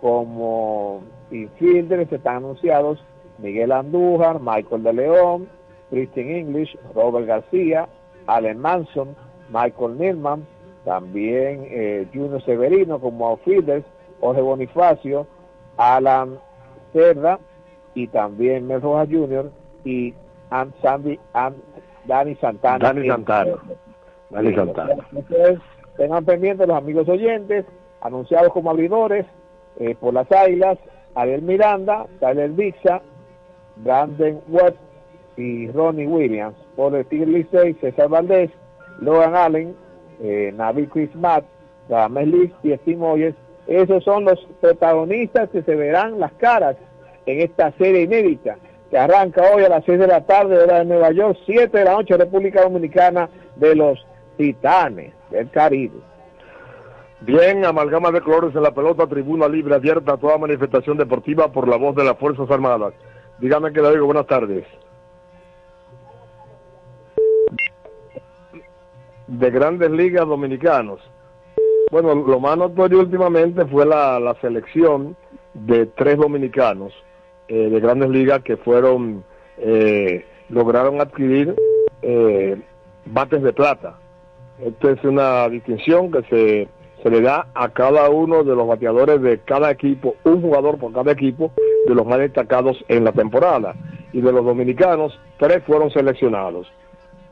Como 0.00 1.02
infielders 1.30 2.12
están 2.12 2.36
anunciados 2.36 3.02
Miguel 3.38 3.72
Andújar, 3.72 4.40
Michael 4.40 4.82
de 4.82 4.92
León, 4.92 5.48
Christian 5.90 6.28
English, 6.28 6.76
Robert 6.94 7.26
García, 7.26 7.88
Allen 8.26 8.58
Manson, 8.58 9.16
Michael 9.50 9.98
Nilman, 9.98 10.46
también 10.84 11.66
eh, 11.70 12.06
Junior 12.12 12.42
Severino 12.44 13.00
como 13.00 13.26
outfielders, 13.28 13.84
Jorge 14.20 14.40
Bonifacio, 14.40 15.26
Alan 15.76 16.38
Cerda 16.92 17.38
y 17.94 18.06
también 18.08 18.66
Mel 18.66 18.80
Rojas 18.80 19.08
Jr. 19.10 19.50
y 19.84 20.14
Am 20.50 20.72
Sandy, 20.82 21.18
Am 21.32 21.54
Dani 22.06 22.34
Santana. 22.36 22.78
Dani 22.78 23.08
Santana. 23.08 23.56
Dani 24.30 24.54
Santana. 24.54 25.06
Entonces, 25.14 25.58
tengan 25.96 26.24
pendientes 26.24 26.66
los 26.66 26.76
amigos 26.76 27.08
oyentes, 27.08 27.66
anunciados 28.00 28.52
como 28.52 28.70
abridores 28.70 29.26
eh, 29.78 29.94
por 29.94 30.14
las 30.14 30.30
Águilas, 30.32 30.78
Ariel 31.14 31.42
Miranda, 31.42 32.06
Tyler 32.20 32.54
Dixa, 32.54 33.02
Brandon 33.76 34.40
Webb 34.48 34.74
y 35.36 35.70
Ronnie 35.70 36.06
Williams. 36.06 36.56
Por 36.76 36.94
el 36.94 37.06
Tigre 37.06 37.26
Licey, 37.26 37.74
César 37.74 38.08
Valdés, 38.08 38.50
Logan 39.00 39.34
Allen, 39.36 39.76
eh, 40.20 40.52
Navi 40.54 40.86
Chris 40.86 41.14
Matt, 41.14 41.44
Ramés 41.88 42.28
Liz 42.28 42.52
y 42.62 42.74
Steve 42.74 42.96
Moyes. 42.96 43.34
Esos 43.68 44.02
son 44.02 44.24
los 44.24 44.40
protagonistas 44.62 45.50
que 45.50 45.62
se 45.62 45.74
verán 45.74 46.18
las 46.18 46.32
caras 46.32 46.76
en 47.26 47.40
esta 47.40 47.70
serie 47.72 48.02
inédita 48.02 48.56
que 48.90 48.96
arranca 48.96 49.42
hoy 49.54 49.62
a 49.62 49.68
las 49.68 49.84
6 49.84 49.98
de 49.98 50.06
la 50.06 50.24
tarde, 50.24 50.58
hora 50.58 50.78
de 50.78 50.86
Nueva 50.86 51.10
York, 51.12 51.38
7 51.44 51.76
de 51.76 51.84
la 51.84 51.92
noche, 51.92 52.16
República 52.16 52.62
Dominicana 52.62 53.28
de 53.56 53.74
los 53.74 53.98
Titanes 54.38 55.12
del 55.30 55.50
Caribe. 55.50 56.00
Bien, 57.20 57.64
amalgama 57.66 58.10
de 58.10 58.22
colores 58.22 58.56
en 58.56 58.62
la 58.62 58.70
pelota, 58.70 59.06
tribuna 59.06 59.46
libre 59.48 59.74
abierta 59.74 60.14
a 60.14 60.16
toda 60.16 60.38
manifestación 60.38 60.96
deportiva 60.96 61.52
por 61.52 61.68
la 61.68 61.76
voz 61.76 61.94
de 61.96 62.04
las 62.04 62.16
Fuerzas 62.16 62.50
Armadas. 62.50 62.94
Dígame 63.38 63.72
que 63.72 63.82
le 63.82 63.90
digo 63.90 64.06
buenas 64.06 64.26
tardes. 64.26 64.64
De 69.26 69.50
grandes 69.50 69.90
ligas 69.90 70.26
dominicanos. 70.26 71.00
Bueno, 71.90 72.14
lo 72.14 72.38
más 72.38 72.58
notorio 72.58 73.00
últimamente 73.00 73.64
fue 73.64 73.86
la, 73.86 74.36
selección 74.42 75.16
de 75.54 75.86
tres 75.86 76.18
dominicanos 76.18 76.92
eh, 77.48 77.70
de 77.70 77.80
grandes 77.80 78.10
ligas 78.10 78.42
que 78.42 78.58
fueron, 78.58 79.24
eh, 79.56 80.26
lograron 80.50 81.00
adquirir 81.00 81.54
eh, 82.02 82.60
bates 83.06 83.42
de 83.42 83.52
plata. 83.54 83.98
Esta 84.62 84.90
es 84.90 85.02
una 85.04 85.48
distinción 85.48 86.10
que 86.10 86.22
se, 86.24 86.68
se 87.02 87.10
le 87.10 87.22
da 87.22 87.46
a 87.54 87.70
cada 87.70 88.10
uno 88.10 88.44
de 88.44 88.54
los 88.54 88.68
bateadores 88.68 89.22
de 89.22 89.38
cada 89.38 89.70
equipo, 89.70 90.14
un 90.24 90.42
jugador 90.42 90.78
por 90.78 90.92
cada 90.92 91.12
equipo 91.12 91.52
de 91.86 91.94
los 91.94 92.06
más 92.06 92.18
destacados 92.18 92.76
en 92.88 93.04
la 93.04 93.12
temporada. 93.12 93.74
Y 94.12 94.20
de 94.20 94.32
los 94.32 94.44
dominicanos, 94.44 95.18
tres 95.38 95.62
fueron 95.64 95.90
seleccionados. 95.90 96.70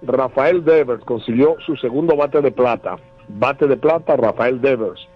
Rafael 0.00 0.64
Devers 0.64 1.04
consiguió 1.04 1.56
su 1.64 1.76
segundo 1.76 2.16
bate 2.16 2.40
de 2.40 2.52
plata. 2.52 2.96
Bate 3.28 3.66
de 3.66 3.76
plata, 3.76 4.16
Rafael 4.16 4.60
Devers. 4.60 5.08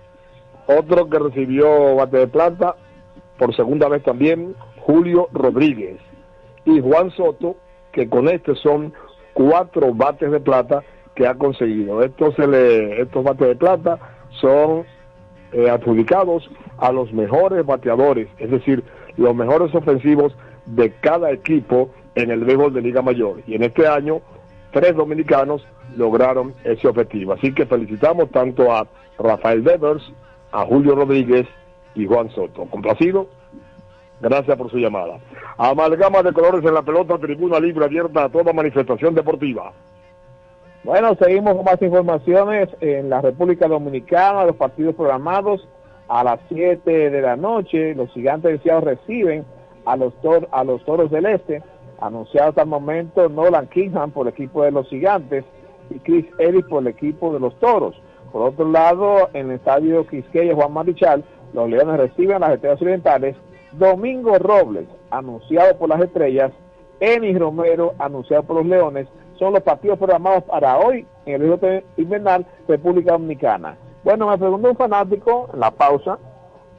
Otro 0.67 1.09
que 1.09 1.19
recibió 1.19 1.97
bate 1.97 2.19
de 2.19 2.29
plata 2.29 2.77
por 3.39 3.55
segunda 3.57 3.89
vez 3.89 4.03
también, 4.03 4.55
Julio 4.79 5.29
Rodríguez. 5.33 5.99
Y 6.65 6.81
Juan 6.81 7.11
Soto, 7.13 7.57
que 7.93 8.09
con 8.09 8.29
este 8.29 8.55
son 8.57 8.93
cuatro 9.33 9.95
bates 9.95 10.31
de 10.31 10.41
plata 10.41 10.83
que 11.15 11.27
ha 11.27 11.35
conseguido. 11.35 12.03
Estos, 12.03 12.35
estos 12.39 13.25
bates 13.25 13.49
de 13.49 13.57
plata 13.57 13.99
son 14.41 14.85
eh, 15.53 15.69
adjudicados 15.69 16.49
a 16.79 16.93
los 16.93 17.13
mejores 17.13 17.65
bateadores, 17.67 18.29
es 18.39 18.51
decir, 18.51 18.85
los 19.17 19.35
mejores 19.35 19.75
ofensivos 19.75 20.37
de 20.67 20.93
cada 21.01 21.33
equipo 21.33 21.91
en 22.15 22.31
el 22.31 22.45
béisbol 22.45 22.73
de 22.73 22.83
Liga 22.83 23.03
Mayor. 23.03 23.43
Y 23.47 23.55
en 23.55 23.65
este 23.65 23.87
año, 23.87 24.21
tres 24.73 24.95
dominicanos 24.95 25.67
lograron 25.97 26.55
ese 26.65 26.89
objetivo. 26.89 27.33
Así 27.33 27.53
que 27.53 27.67
felicitamos 27.67 28.31
tanto 28.31 28.73
a 28.73 28.87
Rafael 29.19 29.65
Devers, 29.65 30.03
a 30.53 30.65
Julio 30.65 30.95
Rodríguez 30.95 31.47
y 31.95 32.07
Juan 32.07 32.31
Soto. 32.31 32.65
¿Complacido? 32.67 33.29
Gracias 34.21 34.57
por 34.57 34.71
su 34.71 34.79
llamada. 34.79 35.19
Amalgama 35.57 36.23
de 36.23 36.33
colores 36.33 36.65
en 36.65 36.75
la 36.75 36.83
pelota, 36.83 37.19
tribuna 37.19 37.59
libre 37.59 37.85
abierta 37.85 38.25
a 38.25 38.29
toda 38.29 38.53
manifestación 38.53 39.15
deportiva. 39.15 39.73
Bueno, 40.85 41.15
seguimos 41.15 41.55
con 41.57 41.65
más 41.65 41.81
informaciones 41.81 42.69
en 42.81 43.11
la 43.11 43.21
República 43.21 43.69
Dominicana, 43.69 44.45
los 44.45 44.57
partidos 44.57 44.95
programados 44.95 45.67
a 46.09 46.25
las 46.25 46.41
7 46.49 47.11
de 47.11 47.23
la 47.23 47.37
noche. 47.37 47.95
Los 47.95 48.11
gigantes 48.13 48.51
del 48.51 48.63
Cielo 48.63 48.81
reciben 48.81 49.45
a 49.85 49.97
los, 49.97 50.15
tor 50.21 50.49
a 50.53 50.65
los 50.65 50.85
Toros 50.85 51.11
del 51.11 51.27
Este, 51.27 51.63
anunciado 52.01 52.51
hasta 52.51 52.63
el 52.63 52.69
momento 52.69 53.29
Nolan 53.29 53.69
Kingham 53.69 54.11
por 54.11 54.27
el 54.27 54.33
equipo 54.33 54.63
de 54.65 54.73
los 54.73 54.89
gigantes 54.89 55.45
y 55.91 55.99
Chris 56.01 56.27
Ellis 56.39 56.65
por 56.67 56.83
el 56.83 56.89
equipo 56.89 57.33
de 57.33 57.41
los 57.41 57.59
Toros. 57.59 58.01
Por 58.33 58.43
otro 58.43 58.69
lado, 58.71 59.29
en 59.33 59.51
el 59.51 59.57
estadio 59.57 60.07
Quisqueya 60.07 60.55
Juan 60.55 60.73
Marichal, 60.73 61.25
los 61.53 61.69
Leones 61.69 61.97
reciben 61.97 62.37
a 62.37 62.41
las 62.41 62.53
Estrellas 62.53 62.83
Orientales. 62.83 63.37
Domingo 63.73 64.39
Robles, 64.39 64.87
anunciado 65.11 65.77
por 65.79 65.89
las 65.89 66.01
Estrellas, 66.01 66.53
Enis 67.01 67.39
Romero, 67.39 67.95
anunciado 67.99 68.43
por 68.43 68.57
los 68.57 68.67
Leones, 68.67 69.09
son 69.39 69.55
los 69.55 69.63
partidos 69.63 69.99
programados 69.99 70.45
para 70.45 70.79
hoy 70.79 71.07
en 71.25 71.35
el 71.35 71.59
Río 71.59 71.83
Invernal, 71.97 72.47
República 72.69 73.13
Dominicana. 73.13 73.77
Bueno, 74.05 74.29
me 74.29 74.39
preguntó 74.39 74.71
un 74.71 74.77
fanático 74.77 75.49
en 75.53 75.61
la 75.61 75.71
pausa, 75.71 76.19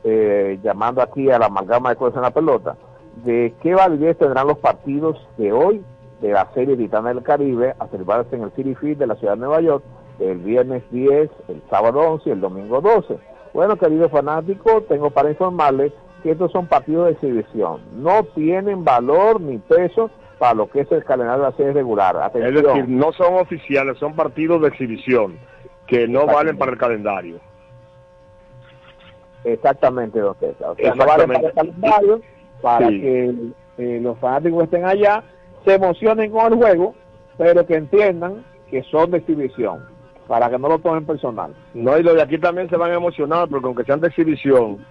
eh, 0.04 0.60
llamando 0.64 1.02
aquí 1.02 1.30
a 1.30 1.40
la 1.40 1.48
amalgama 1.48 1.90
de 1.90 1.96
cosas 1.96 2.18
en 2.18 2.22
la 2.24 2.32
pelota, 2.32 2.78
de 3.26 3.54
qué 3.62 3.74
validez 3.74 4.18
tendrán 4.18 4.48
los 4.48 4.58
partidos 4.60 5.18
de 5.38 5.52
hoy 5.52 5.84
de 6.22 6.32
la 6.32 6.48
serie 6.54 6.78
Titana 6.78 7.14
del 7.14 7.24
Caribe 7.24 7.74
a 7.80 7.88
celebrarse 7.88 8.36
en 8.36 8.44
el 8.44 8.52
City 8.52 8.76
Field 8.76 9.00
de 9.00 9.08
la 9.08 9.16
ciudad 9.16 9.34
de 9.34 9.40
Nueva 9.40 9.62
York 9.62 9.84
el 10.20 10.38
viernes 10.38 10.84
10, 10.92 11.30
el 11.48 11.62
sábado 11.70 12.00
11 12.00 12.30
y 12.30 12.32
el 12.34 12.42
domingo 12.42 12.80
12. 12.80 13.18
Bueno, 13.54 13.76
querido 13.76 14.08
fanático, 14.10 14.82
tengo 14.84 15.10
para 15.10 15.30
informarles 15.32 15.92
que 16.24 16.32
estos 16.32 16.52
son 16.52 16.68
partidos 16.68 17.06
de 17.08 17.12
exhibición. 17.14 17.82
No 17.94 18.24
tienen 18.36 18.86
valor 18.86 19.42
ni 19.42 19.58
peso 19.58 20.12
para 20.38 20.54
lo 20.54 20.70
que 20.70 20.82
es 20.82 20.92
el 20.92 21.04
calendario 21.04 21.44
de 21.44 21.50
la 21.50 21.58
serie 21.58 21.74
regular. 21.74 22.16
Atención. 22.18 22.56
Es 22.56 22.64
decir, 22.64 22.88
no 22.88 23.12
son 23.14 23.36
oficiales, 23.36 23.98
son 23.98 24.16
partidos 24.16 24.62
de 24.62 24.68
exhibición 24.68 25.38
que 25.88 26.08
no 26.08 26.26
valen 26.28 26.58
para 26.58 26.72
el 26.72 26.78
calendario. 26.78 27.40
Exactamente, 29.44 30.20
don 30.20 30.36
César. 30.36 30.70
O 30.70 30.76
sea, 30.76 30.94
no 30.94 31.06
vale 31.06 31.28
para 31.28 31.48
el 31.48 31.54
calendario, 31.54 32.22
para 32.62 32.88
Sí. 32.88 33.02
que 33.02 33.36
eh, 33.78 34.00
los 34.02 34.18
fanáticos 34.20 34.64
estén 34.64 34.86
allá, 34.86 35.24
se 35.66 35.76
emocionen 35.76 36.32
con 36.32 36.54
el 36.54 36.60
juego, 36.60 36.96
pero 37.38 37.66
que 37.66 37.76
entiendan 37.76 38.44
que 38.70 38.84
son 38.84 39.12
de 39.12 39.18
exhibición, 39.18 39.86
para 40.28 40.50
que 40.50 40.58
no 40.58 40.70
lo 40.70 40.80
tomen 40.80 41.06
personal. 41.06 41.54
No, 41.74 41.98
y 41.98 42.04
los 42.04 42.16
de 42.16 42.22
aquí 42.22 42.38
también 42.38 42.70
se 42.70 42.78
van 42.78 42.92
a 42.92 42.96
emocionar, 42.96 43.48
porque 43.50 43.68
aunque 43.68 43.84
sean 43.84 44.00
de 44.00 44.08
exhibición, 44.08 44.86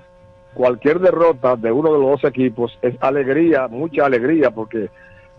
cualquier 0.54 1.00
derrota 1.00 1.56
de 1.56 1.72
uno 1.72 1.92
de 1.92 1.98
los 1.98 2.10
dos 2.10 2.24
equipos 2.24 2.76
es 2.82 2.94
alegría, 3.00 3.68
mucha 3.68 4.06
alegría, 4.06 4.50
porque 4.50 4.90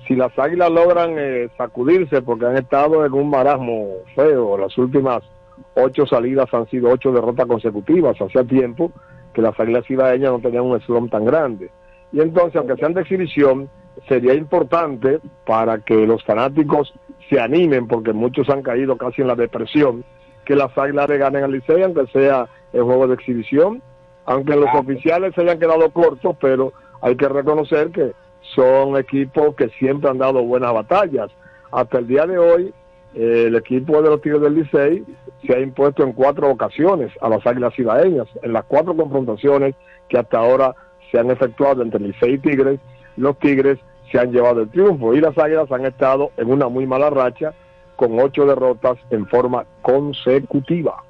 si 0.08 0.15
las 0.15 0.38
águilas 0.38 0.72
logran 0.72 1.15
eh, 1.17 1.50
sacudirse, 1.58 2.22
porque 2.22 2.46
han 2.46 2.58
estado 2.58 3.06
en 3.06 3.13
un 3.13 3.30
marasmo 3.30 3.98
feo, 4.15 4.58
las 4.58 4.76
últimas 4.78 5.22
ocho 5.76 6.06
salidas 6.06 6.52
han 6.54 6.67
sido 6.70 6.89
ocho 6.89 7.12
derrotas 7.12 7.46
consecutivas, 7.46 8.20
hacía 8.20 8.44
tiempo 8.44 8.91
que 9.34 9.41
las 9.41 9.58
águilas 9.60 9.86
cibaeñas 9.86 10.32
no 10.32 10.39
tenían 10.39 10.63
un 10.63 10.80
slump 10.82 11.12
tan 11.12 11.26
grande. 11.26 11.70
Y 12.12 12.20
entonces, 12.20 12.56
aunque 12.58 12.76
sean 12.76 12.94
de 12.94 13.02
exhibición, 13.02 13.70
sería 14.08 14.34
importante 14.34 15.19
para 15.45 15.80
que 15.80 16.06
los 16.06 16.23
fanáticos 16.23 16.93
se 17.30 17.39
animen, 17.39 17.88
porque 17.88 18.13
muchos 18.13 18.49
han 18.49 18.62
caído 18.62 18.97
casi 18.97 19.21
en 19.21 19.27
la 19.27 19.36
depresión, 19.36 20.04
que 20.45 20.56
las 20.56 20.75
águilas 20.77 21.10
le 21.10 21.17
ganen 21.17 21.43
al 21.43 21.51
Licey, 21.51 21.84
aunque 21.84 22.08
sea 22.08 22.47
el 22.73 22.84
juego 22.84 23.08
de 23.08 23.15
exhibición, 23.15 23.82
aunque 24.25 24.56
los 24.56 24.69
oficiales 24.73 25.34
se 25.36 25.41
hayan 25.41 25.60
quedado 25.60 25.89
cortos, 25.91 26.36
pero 26.39 26.73
hay 27.01 27.15
que 27.15 27.27
reconocer 27.27 27.91
que 27.91 28.13
son 28.56 28.97
equipos 28.97 29.56
que 29.56 29.69
siempre 29.69 30.10
han 30.10 30.17
dado 30.17 30.43
buenas 30.43 30.73
batallas. 30.73 31.30
Hasta 31.71 31.99
el 31.99 32.08
día 32.08 32.25
de 32.25 32.38
hoy, 32.38 32.73
eh, 33.13 33.45
el 33.47 33.56
equipo 33.56 34.01
de 34.01 34.10
los 34.10 34.21
Tigres 34.21 34.41
del 34.41 34.56
Licey 34.56 35.06
se 35.45 35.56
ha 35.56 35.60
impuesto 35.60 36.04
en 36.04 36.13
cuatro 36.13 36.49
ocasiones 36.49 37.12
a 37.21 37.30
las 37.30 37.45
Águilas 37.45 37.73
Cibaeñas, 37.75 38.27
en 38.41 38.54
las 38.54 38.65
cuatro 38.65 38.95
confrontaciones 38.95 39.75
que 40.08 40.17
hasta 40.17 40.38
ahora 40.38 40.75
se 41.12 41.19
han 41.19 41.30
efectuado 41.30 41.82
entre 41.82 41.99
Licey 41.99 42.34
y 42.34 42.39
Tigres, 42.39 42.80
los 43.22 43.38
Tigres 43.38 43.78
se 44.12 44.20
han 44.20 44.32
llevado 44.32 44.62
el 44.62 44.70
triunfo 44.70 45.14
y 45.14 45.22
las 45.22 45.38
Águilas 45.38 45.72
han 45.72 45.86
estado 45.86 46.32
en 46.38 46.52
una 46.52 46.68
muy 46.68 46.86
mala 46.86 47.10
racha 47.10 47.54
con 47.96 48.20
ocho 48.20 48.46
derrotas 48.46 48.98
en 49.12 49.28
forma 49.28 49.66
consecutiva. 49.82 51.04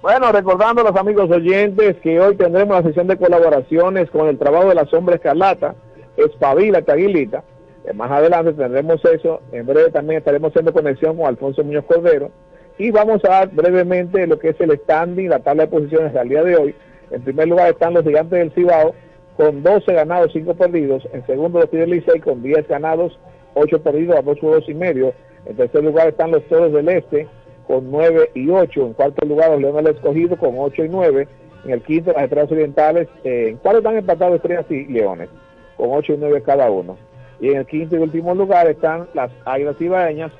Bueno, 0.00 0.30
recordando 0.30 0.82
a 0.82 0.90
los 0.90 0.96
amigos 0.96 1.30
oyentes 1.30 1.96
que 2.02 2.20
hoy 2.20 2.36
tendremos 2.36 2.76
la 2.76 2.82
sesión 2.82 3.08
de 3.08 3.16
colaboraciones 3.16 4.10
con 4.10 4.28
el 4.28 4.38
trabajo 4.38 4.68
de 4.68 4.76
la 4.76 4.86
sombra 4.86 5.16
escarlata, 5.16 5.74
Espabila 6.16 6.82
Taguilita. 6.82 7.42
Eh, 7.84 7.92
Más 7.94 8.10
adelante 8.10 8.52
tendremos 8.52 9.04
eso. 9.04 9.40
En 9.50 9.66
breve 9.66 9.90
también 9.90 10.18
estaremos 10.18 10.50
haciendo 10.50 10.72
conexión 10.72 11.16
con 11.16 11.26
Alfonso 11.26 11.64
Muñoz 11.64 11.84
Cordero. 11.86 12.30
Y 12.78 12.90
vamos 12.90 13.24
a 13.24 13.28
dar 13.28 13.50
brevemente 13.50 14.26
lo 14.26 14.38
que 14.38 14.50
es 14.50 14.60
el 14.60 14.78
standing, 14.80 15.28
la 15.28 15.40
tabla 15.40 15.64
de 15.64 15.70
posiciones 15.70 16.14
al 16.14 16.28
día 16.28 16.44
de 16.44 16.56
hoy. 16.56 16.74
En 17.10 17.22
primer 17.22 17.48
lugar 17.48 17.70
están 17.70 17.94
los 17.94 18.04
gigantes 18.04 18.38
del 18.38 18.52
Cibao 18.52 18.94
con 19.36 19.62
12 19.62 19.92
ganados, 19.92 20.32
5 20.32 20.54
perdidos. 20.54 21.06
En 21.12 21.24
segundo 21.26 21.60
los 21.60 21.70
del 21.70 21.90
Licey 21.90 22.20
con 22.20 22.42
10 22.42 22.68
ganados, 22.68 23.18
8 23.54 23.82
perdidos 23.82 24.16
a 24.16 24.22
2 24.22 24.38
juegos 24.40 24.68
y 24.68 24.74
medio. 24.74 25.12
En 25.46 25.56
tercer 25.56 25.84
lugar 25.84 26.08
están 26.08 26.30
los 26.30 26.44
Toros 26.44 26.72
del 26.72 26.88
Este 26.88 27.26
con 27.66 27.90
9 27.90 28.30
y 28.34 28.48
8. 28.48 28.86
En 28.86 28.92
cuarto 28.92 29.26
lugar 29.26 29.50
los 29.50 29.60
Leones 29.60 29.84
del 29.84 29.94
Escogido 29.96 30.36
con 30.36 30.54
8 30.56 30.84
y 30.84 30.88
9. 30.88 31.28
En 31.64 31.70
el 31.70 31.82
quinto 31.82 32.12
las 32.12 32.24
Estrellas 32.24 32.52
Orientales. 32.52 33.08
eh, 33.24 33.48
¿En 33.50 33.56
cuál 33.58 33.76
están 33.76 33.96
empatados 33.96 34.36
Estrellas 34.36 34.66
y 34.70 34.86
Leones? 34.86 35.28
Con 35.76 35.88
8 35.90 36.14
y 36.14 36.16
9 36.18 36.42
cada 36.42 36.70
uno. 36.70 36.96
Y 37.40 37.50
en 37.50 37.58
el 37.58 37.66
quinto 37.66 37.96
y 37.96 37.98
último 37.98 38.34
lugar 38.34 38.68
están 38.68 39.08
las 39.14 39.30
Águilas 39.44 39.80
Ibaeñas 39.80 40.32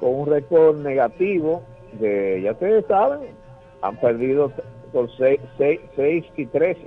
con 0.00 0.14
un 0.14 0.26
récord 0.26 0.80
negativo 0.80 1.62
de, 1.92 2.40
ya 2.42 2.52
ustedes 2.52 2.84
saben, 2.86 3.20
han 3.82 3.96
perdido 3.98 4.50
con 4.92 5.08
6, 5.16 5.40
y 6.36 6.46
13. 6.46 6.80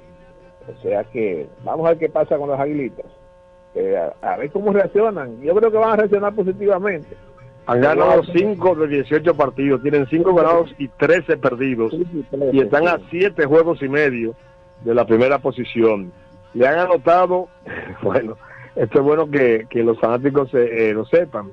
O 0.67 0.81
sea 0.81 1.03
que 1.05 1.47
vamos 1.63 1.85
a 1.85 1.89
ver 1.89 1.99
qué 1.99 2.09
pasa 2.09 2.37
con 2.37 2.49
las 2.49 2.59
aguilitas. 2.59 3.05
Eh, 3.75 3.97
a, 3.97 4.33
a 4.33 4.37
ver 4.37 4.51
cómo 4.51 4.71
reaccionan. 4.71 5.41
Yo 5.41 5.53
creo 5.55 5.71
que 5.71 5.77
van 5.77 5.91
a 5.91 5.95
reaccionar 5.97 6.33
positivamente. 6.33 7.15
Han 7.67 7.81
ganado 7.81 8.23
5 8.23 8.75
de 8.75 8.87
18 8.87 9.35
partidos, 9.35 9.81
tienen 9.81 10.05
5 10.07 10.35
ganados 10.35 10.73
y 10.77 10.87
13 10.87 11.37
perdidos 11.37 11.95
y 12.51 12.61
están 12.61 12.87
a 12.87 12.99
7 13.09 13.45
juegos 13.45 13.81
y 13.81 13.89
medio 13.89 14.35
de 14.83 14.93
la 14.93 15.05
primera 15.05 15.39
posición. 15.39 16.11
Le 16.53 16.67
han 16.67 16.77
anotado, 16.77 17.49
bueno, 18.03 18.37
esto 18.75 18.99
es 18.99 19.03
bueno 19.05 19.29
que, 19.29 19.65
que 19.69 19.83
los 19.83 19.99
fanáticos 19.99 20.53
eh, 20.53 20.89
eh, 20.89 20.93
lo 20.93 21.05
sepan, 21.05 21.51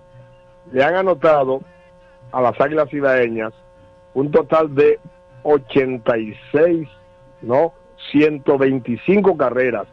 le 0.71 0.85
han 0.85 0.97
anotado 0.97 1.63
a 2.31 2.43
las 2.43 2.61
Águilas 2.61 2.93
Ibaeñas 2.93 3.55
un 4.13 4.31
total 4.31 4.75
de 4.75 4.99
86, 5.45 6.89
¿no? 7.41 7.73
125 8.11 9.37
carreras. 9.37 9.87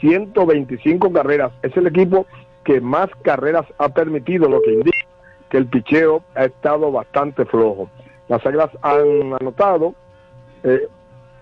125 0.00 1.12
carreras. 1.12 1.52
Es 1.62 1.76
el 1.76 1.86
equipo 1.86 2.26
que 2.64 2.80
más 2.80 3.08
carreras 3.22 3.66
ha 3.78 3.88
permitido, 3.88 4.48
lo 4.48 4.60
que 4.62 4.72
indica 4.72 4.98
que 5.50 5.58
el 5.58 5.66
picheo 5.66 6.22
ha 6.34 6.46
estado 6.46 6.90
bastante 6.90 7.44
flojo. 7.44 7.90
Las 8.28 8.44
Águilas 8.46 8.70
han 8.80 9.34
anotado 9.38 9.94
eh, 10.62 10.88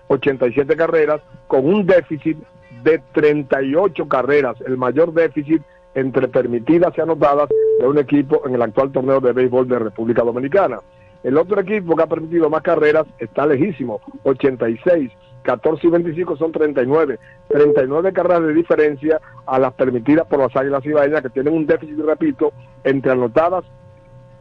87 0.07 0.75
carreras 0.75 1.21
con 1.47 1.65
un 1.65 1.85
déficit 1.85 2.37
de 2.83 3.01
38 3.13 4.07
carreras, 4.09 4.57
el 4.67 4.77
mayor 4.77 5.13
déficit 5.13 5.61
entre 5.95 6.27
permitidas 6.27 6.93
y 6.97 7.01
anotadas 7.01 7.49
de 7.79 7.87
un 7.87 7.97
equipo 7.97 8.41
en 8.45 8.55
el 8.55 8.61
actual 8.61 8.91
torneo 8.91 9.21
de 9.21 9.31
béisbol 9.31 9.67
de 9.67 9.79
República 9.79 10.23
Dominicana. 10.23 10.79
El 11.23 11.37
otro 11.37 11.61
equipo 11.61 11.95
que 11.95 12.03
ha 12.03 12.07
permitido 12.07 12.49
más 12.49 12.63
carreras 12.63 13.05
está 13.19 13.45
lejísimo, 13.45 14.01
86. 14.23 15.11
14 15.43 15.87
y 15.87 15.89
25 15.89 16.37
son 16.37 16.51
39. 16.51 17.19
39 17.47 18.13
carreras 18.13 18.43
de 18.43 18.53
diferencia 18.53 19.19
a 19.45 19.59
las 19.59 19.73
permitidas 19.73 20.27
por 20.27 20.39
las 20.39 20.55
Águilas 20.55 20.85
Ibaeñas 20.85 21.21
que 21.21 21.29
tienen 21.29 21.53
un 21.53 21.65
déficit, 21.65 21.99
repito, 21.99 22.53
entre 22.83 23.11
anotadas 23.11 23.63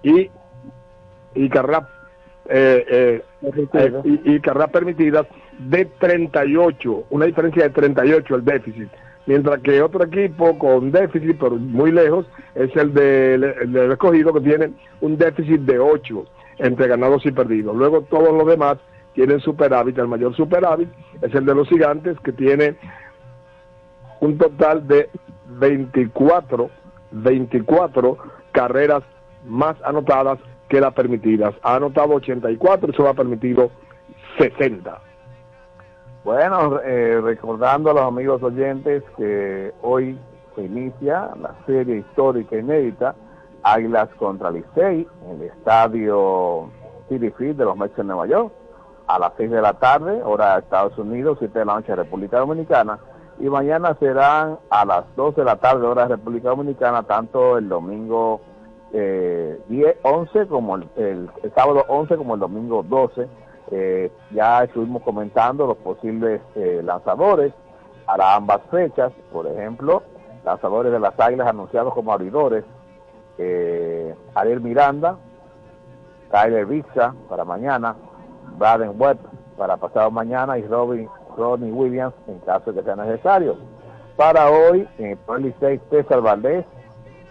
y, 0.02 0.30
y 1.34 1.48
carreras 1.48 1.84
eh, 2.48 2.84
eh, 2.88 3.24
eh, 3.74 3.92
y, 4.04 4.34
y 4.34 4.40
carreras 4.40 4.70
permitidas 4.70 5.26
de 5.58 5.84
38, 5.84 7.04
una 7.10 7.26
diferencia 7.26 7.64
de 7.64 7.70
38 7.70 8.34
el 8.34 8.44
déficit. 8.44 8.88
Mientras 9.26 9.60
que 9.60 9.82
otro 9.82 10.04
equipo 10.04 10.58
con 10.58 10.90
déficit, 10.90 11.36
pero 11.38 11.56
muy 11.56 11.92
lejos, 11.92 12.26
es 12.54 12.74
el 12.74 12.92
del 12.94 13.44
el 13.44 13.72
del 13.72 13.92
escogido 13.92 14.32
que 14.32 14.40
tiene 14.40 14.70
un 15.00 15.16
déficit 15.16 15.60
de 15.60 15.78
8 15.78 16.24
entre 16.58 16.88
ganados 16.88 17.24
y 17.26 17.30
perdidos. 17.30 17.76
Luego 17.76 18.02
todos 18.02 18.32
los 18.32 18.46
demás 18.46 18.78
tienen 19.14 19.40
superávit, 19.40 19.98
el 19.98 20.08
mayor 20.08 20.34
superávit 20.36 20.88
es 21.20 21.34
el 21.34 21.44
de 21.44 21.54
los 21.54 21.68
gigantes 21.68 22.18
que 22.20 22.32
tiene 22.32 22.76
un 24.20 24.38
total 24.38 24.86
de 24.86 25.10
24, 25.46 26.70
24 27.10 28.18
carreras 28.52 29.02
más 29.44 29.76
anotadas 29.84 30.38
que 30.68 30.80
las 30.80 30.94
permitidas. 30.94 31.54
Ha 31.62 31.76
anotado 31.76 32.14
84 32.14 32.90
y 32.90 32.94
solo 32.94 33.08
ha 33.08 33.14
permitido 33.14 33.70
60. 34.38 35.00
Bueno, 36.22 36.80
eh, 36.82 37.20
recordando 37.22 37.90
a 37.90 37.94
los 37.94 38.02
amigos 38.02 38.42
oyentes 38.42 39.02
que 39.16 39.72
hoy 39.82 40.18
se 40.54 40.62
inicia 40.62 41.30
la 41.40 41.54
serie 41.66 41.98
histórica 41.98 42.56
inédita 42.56 43.14
Águilas 43.62 44.08
contra 44.18 44.50
Licey 44.50 45.06
en 45.26 45.40
el 45.40 45.42
estadio 45.42 46.70
City 47.08 47.30
Field 47.30 47.58
de 47.58 47.64
los 47.64 47.76
Mets 47.76 47.96
de 47.96 48.04
Nueva 48.04 48.26
York 48.26 48.52
a 49.14 49.18
las 49.18 49.32
6 49.36 49.50
de 49.50 49.60
la 49.60 49.74
tarde, 49.74 50.22
hora 50.22 50.54
de 50.54 50.60
Estados 50.60 50.96
Unidos, 50.98 51.38
7 51.40 51.58
de 51.58 51.64
la 51.64 51.74
noche 51.74 51.94
República 51.94 52.38
Dominicana 52.38 52.98
y 53.40 53.48
mañana 53.48 53.96
serán 53.98 54.58
a 54.68 54.84
las 54.84 55.04
12 55.16 55.40
de 55.40 55.44
la 55.44 55.56
tarde, 55.56 55.86
hora 55.86 56.02
de 56.02 56.16
República 56.16 56.50
Dominicana, 56.50 57.02
tanto 57.02 57.56
el 57.56 57.68
domingo 57.68 58.40
eh, 58.92 59.58
10, 59.68 59.96
11 60.02 60.46
como 60.46 60.76
el, 60.76 61.30
sábado 61.54 61.84
11 61.88 62.16
como 62.16 62.34
el 62.34 62.40
domingo 62.40 62.82
12. 62.82 63.28
Eh, 63.72 64.12
ya 64.32 64.64
estuvimos 64.64 65.02
comentando 65.02 65.66
los 65.66 65.76
posibles 65.78 66.42
eh, 66.54 66.82
lanzadores 66.84 67.52
para 68.04 68.34
ambas 68.34 68.60
fechas, 68.70 69.12
por 69.32 69.46
ejemplo, 69.46 70.02
lanzadores 70.44 70.92
de 70.92 71.00
las 71.00 71.18
Águilas 71.18 71.48
anunciados 71.48 71.94
como 71.94 72.12
abridores, 72.12 72.64
eh, 73.38 74.14
Ariel 74.34 74.60
Miranda, 74.60 75.16
Tyler 76.30 76.66
Bixa 76.66 77.14
para 77.28 77.44
mañana, 77.44 77.96
Braden 78.60 78.92
Webb 79.00 79.18
para 79.56 79.78
pasado 79.78 80.10
mañana 80.10 80.58
y 80.58 80.62
Robin 80.66 81.08
Rodney 81.36 81.72
Williams 81.72 82.14
en 82.28 82.38
caso 82.40 82.70
de 82.72 82.78
que 82.80 82.84
sea 82.84 82.94
necesario. 82.94 83.56
Para 84.16 84.50
hoy, 84.50 84.86
en 84.98 85.12
el 85.12 85.16
Pearly 85.16 85.54
6, 85.60 85.80
César 85.90 86.20
Valdés, 86.20 86.66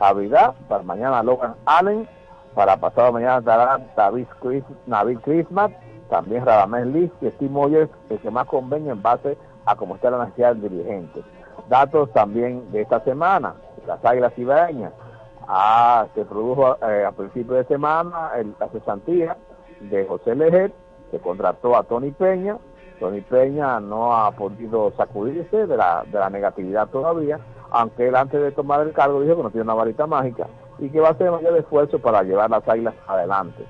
Navidad, 0.02 0.56
para 0.68 0.82
mañana 0.84 1.22
Logan 1.22 1.54
Allen, 1.66 2.08
para 2.56 2.78
pasado 2.78 3.12
mañana 3.12 3.38
estará 3.38 3.80
David 3.96 4.26
Chris, 4.42 4.64
Navid 4.88 5.20
Christmas, 5.20 5.72
también 6.10 6.44
Radamés 6.46 6.88
Liz 6.88 7.12
y 7.22 7.30
Steve 7.30 7.52
Moyers, 7.52 7.92
el 8.10 8.20
que 8.20 8.32
más 8.32 8.48
convenga 8.48 8.92
en 8.92 9.02
base 9.04 9.38
a 9.66 9.76
cómo 9.76 9.96
está 9.96 10.10
la 10.10 10.24
necesidad 10.26 10.56
del 10.56 10.70
dirigente. 10.72 11.22
Datos 11.70 12.12
también 12.14 12.72
de 12.72 12.82
esta 12.82 13.02
semana, 13.02 13.54
las 13.86 14.04
Águilas 14.04 14.34
Ibaeñas. 14.36 14.94
Ah, 15.48 16.08
se 16.16 16.26
produjo 16.26 16.76
eh, 16.88 17.06
a 17.06 17.12
principios 17.12 17.58
de 17.58 17.66
semana 17.66 18.32
el- 18.36 18.56
la 18.60 18.68
cesantía 18.70 19.38
de 19.80 20.06
José 20.08 20.34
Lejer, 20.36 20.72
que 21.12 21.20
contrató 21.20 21.76
a 21.76 21.84
Tony 21.84 22.12
Peña. 22.12 22.58
Tony 23.00 23.22
Peña 23.22 23.80
no 23.80 24.14
ha 24.16 24.32
podido 24.32 24.92
sacudirse 24.98 25.66
de 25.68 25.78
la, 25.78 26.04
de 26.12 26.20
la 26.20 26.30
negatividad 26.30 26.88
todavía, 26.90 27.40
aunque 27.72 28.08
él 28.08 28.16
antes 28.16 28.42
de 28.42 28.52
tomar 28.52 28.82
el 28.82 28.92
cargo 28.94 29.22
dijo 29.22 29.38
que 29.38 29.44
no 29.44 29.50
tiene 29.52 29.64
una 29.64 29.74
varita 29.74 30.06
mágica 30.06 30.48
y 30.80 30.90
que 30.90 31.00
va 31.00 31.10
a 31.10 31.12
hacer 31.12 31.32
mayor 31.32 31.58
esfuerzo 31.58 32.00
para 32.00 32.24
llevar 32.24 32.50
las 32.50 32.68
águilas 32.68 32.94
adelante. 33.08 33.64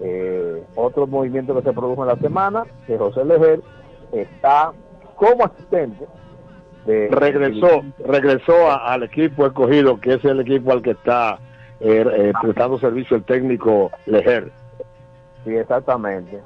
Eh, 0.00 0.62
otro 0.76 1.06
movimiento 1.08 1.54
que 1.56 1.62
se 1.62 1.72
produjo 1.72 2.02
en 2.02 2.08
la 2.08 2.16
semana, 2.16 2.64
que 2.86 2.96
José 2.96 3.24
Lejer 3.24 3.60
está 4.12 4.72
como 5.16 5.44
asistente 5.44 6.06
de 6.86 7.08
regresó 7.10 7.82
regresó 8.06 8.70
a- 8.70 8.92
al 8.92 9.02
equipo 9.02 9.44
escogido 9.44 10.00
que 10.00 10.14
es 10.14 10.24
el 10.24 10.38
equipo 10.40 10.70
al 10.72 10.80
que 10.82 10.92
está 10.92 11.38
eh, 11.80 12.04
eh, 12.12 12.32
prestando 12.40 12.78
servicio 12.78 13.16
el 13.16 13.24
técnico 13.24 13.90
Lejer 14.06 14.52
Sí, 15.44 15.54
exactamente. 15.56 16.40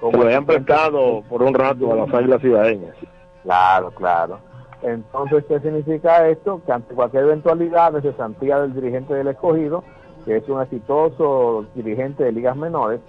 Como 0.00 0.18
le 0.18 0.24
habían 0.24 0.46
prestado 0.46 1.22
por 1.28 1.42
un 1.42 1.54
rato 1.54 1.92
a 1.92 1.96
las 1.96 2.14
águilas 2.14 2.42
ibaeñas 2.42 2.96
Claro, 3.42 3.90
claro. 3.92 4.38
Entonces, 4.82 5.44
¿qué 5.46 5.60
significa 5.60 6.28
esto? 6.28 6.62
Que 6.64 6.72
ante 6.72 6.94
cualquier 6.94 7.24
eventualidad 7.24 7.92
de 7.92 8.02
cesantía 8.02 8.60
del 8.60 8.74
dirigente 8.74 9.14
del 9.14 9.28
escogido, 9.28 9.84
que 10.24 10.36
es 10.36 10.48
un 10.48 10.60
exitoso 10.60 11.66
dirigente 11.74 12.24
de 12.24 12.32
ligas 12.32 12.56
menores, 12.56 13.00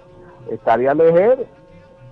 estaría 0.50 0.94
Lejer 0.94 1.46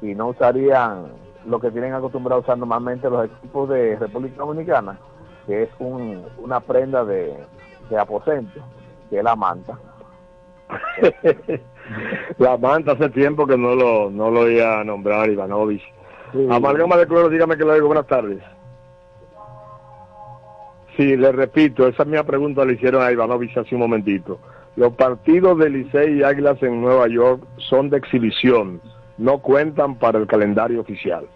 y 0.02 0.14
no 0.14 0.28
usarían 0.28 1.12
lo 1.46 1.58
que 1.60 1.70
tienen 1.70 1.94
acostumbrado 1.94 2.40
a 2.40 2.44
usar 2.44 2.58
normalmente 2.58 3.08
los 3.08 3.26
equipos 3.26 3.68
de 3.68 3.96
República 3.96 4.36
Dominicana, 4.36 4.98
que 5.46 5.64
es 5.64 5.70
un, 5.78 6.24
una 6.38 6.60
prenda 6.60 7.04
de, 7.04 7.34
de 7.88 7.98
aposento, 7.98 8.60
que 9.08 9.18
es 9.18 9.24
la 9.24 9.36
manta. 9.36 9.78
La 12.38 12.56
manta 12.56 12.92
hace 12.92 13.08
tiempo 13.10 13.46
que 13.46 13.56
no 13.56 13.74
lo, 13.74 14.10
no 14.10 14.30
lo 14.30 14.48
iba 14.48 14.80
a 14.80 14.84
nombrar 14.84 15.28
Ivanovich. 15.30 15.82
Sí. 16.32 16.46
Amalgama 16.50 16.96
de 16.96 17.06
Cloro, 17.06 17.28
dígame 17.28 17.56
que 17.56 17.64
lo 17.64 17.74
digo. 17.74 17.88
Buenas 17.88 18.06
tardes. 18.06 18.38
Sí, 20.96 21.16
le 21.16 21.32
repito, 21.32 21.86
esa 21.86 22.04
misma 22.04 22.24
pregunta 22.24 22.64
le 22.64 22.74
hicieron 22.74 23.02
a 23.02 23.10
Ivanovich 23.10 23.56
hace 23.56 23.74
un 23.74 23.80
momentito. 23.80 24.38
Los 24.76 24.94
partidos 24.94 25.58
de 25.58 25.70
Licey 25.70 26.18
y 26.18 26.22
Águilas 26.22 26.62
en 26.62 26.80
Nueva 26.80 27.08
York 27.08 27.42
son 27.56 27.90
de 27.90 27.98
exhibición, 27.98 28.80
no 29.18 29.38
cuentan 29.38 29.98
para 29.98 30.18
el 30.18 30.26
calendario 30.26 30.80
oficial. 30.80 31.26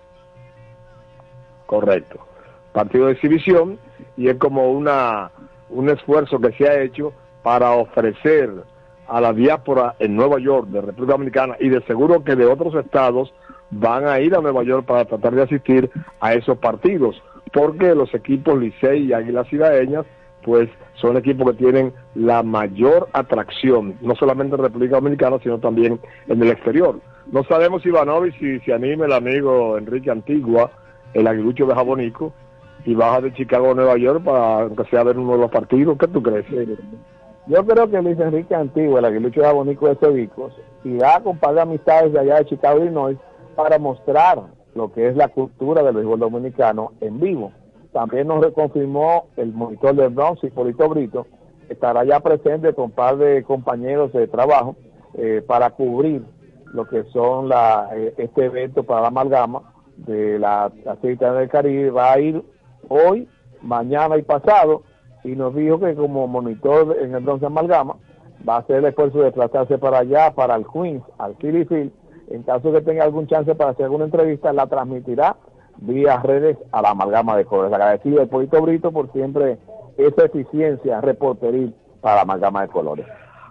Correcto. 1.67 2.21
Partido 2.73 3.07
de 3.07 3.13
exhibición 3.13 3.79
y 4.17 4.29
es 4.29 4.37
como 4.37 4.71
una 4.71 5.31
un 5.71 5.89
esfuerzo 5.89 6.39
que 6.39 6.53
se 6.53 6.69
ha 6.69 6.81
hecho 6.81 7.13
para 7.43 7.71
ofrecer 7.73 8.51
a 9.09 9.21
la 9.21 9.33
diáspora 9.33 9.95
en 9.99 10.17
Nueva 10.17 10.39
York 10.39 10.69
de 10.69 10.81
República 10.81 11.13
Dominicana 11.13 11.57
y 11.61 11.69
de 11.69 11.83
seguro 11.83 12.25
que 12.25 12.37
de 12.37 12.47
otros 12.47 12.75
estados 12.75 13.33
van 13.71 14.07
a 14.07 14.21
ir 14.21 14.35
a 14.35 14.41
Nueva 14.41 14.63
York 14.63 14.87
para 14.87 15.05
tratar 15.05 15.35
de 15.35 15.43
asistir 15.43 15.91
a 16.21 16.35
esos 16.35 16.59
partidos, 16.59 17.21
porque 17.53 17.95
los 17.95 18.13
equipos 18.15 18.59
Licey 18.59 19.07
y 19.07 19.13
Águilas 19.13 19.49
Cibaeñas 19.49 20.07
pues 20.43 20.69
son 20.95 21.17
equipos 21.17 21.53
que 21.53 21.59
tienen 21.59 21.93
la 22.15 22.43
mayor 22.43 23.09
atracción, 23.13 23.97
no 24.03 24.15
solamente 24.15 24.57
en 24.57 24.63
República 24.63 24.97
Dominicana, 24.97 25.39
sino 25.43 25.59
también 25.59 25.99
en 26.29 26.43
el 26.43 26.51
exterior. 26.51 27.01
No 27.33 27.43
sabemos 27.45 27.83
si 27.83 27.91
si 28.39 28.61
se 28.61 28.75
anime 28.75 29.07
el 29.07 29.13
amigo 29.13 29.79
Enrique 29.79 30.11
Antigua, 30.11 30.71
el 31.15 31.27
aguilucho 31.27 31.67
de 31.67 31.75
Jabonico, 31.75 32.35
y 32.85 32.95
baja 32.95 33.23
de 33.23 33.33
Chicago 33.33 33.71
a 33.71 33.75
Nueva 33.75 33.97
York 33.97 34.23
para 34.23 34.63
aunque 34.63 34.85
sea 34.85 35.03
ver 35.03 35.19
uno 35.19 35.33
de 35.33 35.39
los 35.39 35.51
partidos. 35.51 35.97
¿Qué 35.99 36.07
tú 36.09 36.23
crees? 36.23 36.45
Yo 37.47 37.65
creo 37.67 37.91
que 37.91 38.01
Luis 38.01 38.19
Enrique 38.19 38.55
Antiguo, 38.55 38.99
el 38.99 39.05
aguilucho 39.05 39.41
de 39.41 39.47
Abonico 39.47 39.87
de 39.87 39.97
Cedicos, 39.97 40.55
irá 40.83 41.21
con 41.21 41.39
par 41.39 41.55
de 41.55 41.61
amistades 41.61 42.13
de 42.13 42.21
allá 42.21 42.37
de 42.37 42.47
Chicago, 42.47 42.81
Illinois, 42.81 43.19
para 43.55 43.79
mostrar 43.79 44.43
lo 44.75 44.93
que 44.93 45.09
es 45.09 45.17
la 45.17 45.29
cultura 45.29 45.83
del 45.83 45.95
béisbol 45.95 46.21
dominicano 46.21 46.93
en 47.01 47.21
vivo. 47.21 47.53
También 47.93 48.29
nos 48.29 48.43
reconfirmó 48.43 49.27
el 49.37 49.53
monitor 49.53 49.95
del 49.95 50.09
Bronx, 50.09 50.43
Hipólito 50.43 50.89
Brito, 50.89 51.27
estará 51.69 52.05
ya 52.05 52.21
presente 52.21 52.73
con 52.75 52.91
par 52.91 53.19
de 53.19 53.43
compañeros 53.45 54.13
de 54.13 54.27
trabajo 54.27 54.75
eh, 55.15 55.43
para 55.47 55.71
cubrir 55.71 56.23
lo 56.73 56.87
que 56.87 57.05
son 57.13 57.49
la, 57.49 57.91
eh, 57.95 58.15
este 58.17 58.47
evento 58.47 58.85
para 58.85 59.03
la 59.03 59.09
amalgama 59.09 59.75
de 59.99 60.39
la, 60.39 60.73
la 60.85 60.97
Cita 60.97 61.33
del 61.35 61.49
Caribe. 61.49 61.91
Va 61.91 62.13
a 62.13 62.21
ir 62.21 62.43
hoy, 62.89 63.29
mañana 63.63 64.17
y 64.17 64.23
pasado, 64.23 64.83
y 65.25 65.35
nos 65.35 65.55
dijo 65.55 65.81
que 65.81 65.95
como 65.95 66.29
monitor 66.29 66.97
en 67.01 67.15
el 67.15 67.25
Bronx 67.25 67.43
Amalgama 67.43 67.97
va 68.47 68.57
a 68.57 68.59
hacer 68.59 68.77
el 68.77 68.85
esfuerzo 68.87 69.19
de 69.19 69.25
desplazarse 69.25 69.79
para 69.79 69.99
allá, 70.01 70.35
para 70.35 70.55
el 70.55 70.67
Queens, 70.67 71.03
al 71.19 71.35
Philly 71.37 71.65
Field. 71.65 71.93
En 72.31 72.43
caso 72.43 72.71
de 72.71 72.79
que 72.79 72.87
tenga 72.87 73.05
algún 73.05 73.27
chance 73.27 73.55
para 73.55 73.71
hacer 73.71 73.85
alguna 73.85 74.05
entrevista, 74.05 74.53
la 74.53 74.67
transmitirá 74.67 75.37
vía 75.79 76.21
redes 76.23 76.57
a 76.73 76.83
la 76.83 76.91
amalgama 76.91 77.37
de 77.37 77.45
colores. 77.45 77.73
Agradecido 77.73 78.21
al 78.21 78.29
Polito 78.29 78.61
Brito 78.63 78.93
por 78.93 79.11
siempre 79.13 79.59
esa 79.97 80.25
eficiencia 80.25 81.01
reporteril 81.01 81.75
para 82.01 82.17
la 82.17 82.23
amalgama 82.23 82.63
de 82.63 82.69
colores. 82.69 83.07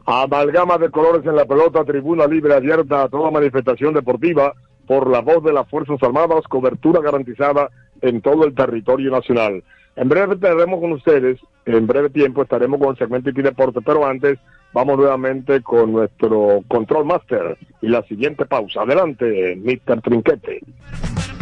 Amalgama 0.06 0.78
de 0.78 0.90
colores 0.90 1.26
en 1.26 1.36
la 1.36 1.46
pelota, 1.46 1.84
tribuna 1.86 2.28
libre 2.28 2.54
abierta 2.54 3.04
a 3.04 3.10
toda 3.10 3.32
manifestación 3.32 3.94
deportiva 3.94 4.54
por 4.88 5.10
la 5.10 5.22
voz 5.22 5.44
de 5.44 5.54
las 5.54 5.68
Fuerzas 5.70 6.02
Armadas, 6.04 6.44
cobertura 6.50 7.02
garantizada 7.02 7.70
en 8.02 8.22
todo 8.22 8.46
el 8.46 8.54
territorio 8.54 9.12
nacional. 9.12 9.64
En 9.96 10.10
breve 10.10 10.36
estaremos 10.36 10.80
con 10.80 10.92
ustedes, 10.94 11.40
en 11.66 11.86
breve 11.86 12.10
tiempo 12.10 12.42
estaremos 12.42 12.80
con 12.80 12.90
el 12.90 12.98
segmento 12.98 13.30
y 13.30 13.34
deporte, 13.34 13.80
pero 13.86 14.06
antes 14.06 14.40
vamos 14.74 14.98
nuevamente 14.98 15.62
con 15.62 15.92
nuestro 15.92 16.62
control 16.68 17.06
master 17.06 17.58
y 17.82 17.88
la 17.90 18.02
siguiente 18.04 18.46
pausa. 18.46 18.82
Adelante, 18.82 19.56
Mr. 19.56 20.02
Trinquete. 20.02 20.62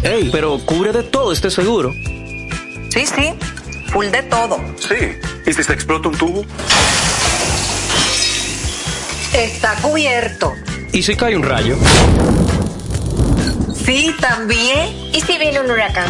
Ey, 0.04 0.30
pero 0.32 0.58
cubre 0.66 0.92
de 0.92 1.04
todo 1.04 1.32
este 1.32 1.50
seguro. 1.50 1.92
Sí, 2.90 3.06
sí, 3.06 3.34
full 3.88 4.08
de 4.08 4.24
todo. 4.24 4.58
Sí, 4.76 4.96
¿y 5.46 5.54
si 5.54 5.64
se 5.64 5.74
explota 5.74 6.10
un 6.10 6.18
tubo? 6.18 6.42
Está 9.34 9.76
cubierto. 9.82 10.52
¿Y 10.92 11.02
si 11.04 11.16
cae 11.16 11.38
un 11.38 11.44
rayo? 11.44 11.78
Sí, 13.74 14.14
también. 14.20 14.90
¿Y 15.14 15.22
si 15.22 15.38
viene 15.38 15.62
un 15.62 15.72
huracán? 15.72 16.10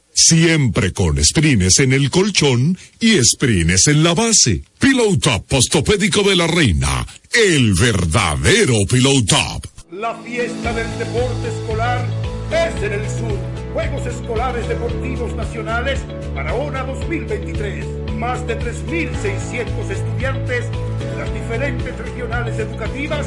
Siempre 0.13 0.91
con 0.91 1.23
sprines 1.23 1.79
en 1.79 1.93
el 1.93 2.09
colchón 2.09 2.77
y 2.99 3.23
sprines 3.23 3.87
en 3.87 4.03
la 4.03 4.13
base. 4.13 4.63
Pillow 4.79 5.17
Top 5.17 5.45
Postopédico 5.47 6.21
de 6.23 6.35
la 6.35 6.47
Reina. 6.47 7.07
El 7.31 7.73
verdadero 7.73 8.75
Pillow 8.89 9.23
Top. 9.23 9.65
La 9.91 10.15
fiesta 10.15 10.73
del 10.73 10.87
deporte 10.99 11.47
escolar 11.47 12.05
es 12.51 12.83
en 12.83 12.93
el 12.93 13.09
sur. 13.09 13.37
Juegos 13.73 14.05
Escolares 14.05 14.67
Deportivos 14.67 15.33
Nacionales 15.35 16.01
Barahona 16.35 16.83
2023. 16.83 17.85
Más 18.17 18.45
de 18.47 18.59
3.600 18.59 19.89
estudiantes 19.89 20.65
de 20.99 21.17
las 21.17 21.33
diferentes 21.33 21.97
regionales 21.97 22.59
educativas 22.59 23.25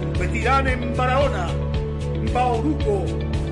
competirán 0.00 0.68
en 0.68 0.96
Barahona, 0.96 1.48
Bauruco, 2.32 3.06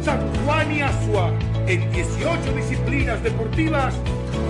San 0.04 0.20
Juan 0.44 0.76
y 0.76 0.82
Asua 0.82 1.32
en 1.66 1.90
18 1.92 2.52
disciplinas 2.54 3.22
deportivas 3.22 3.94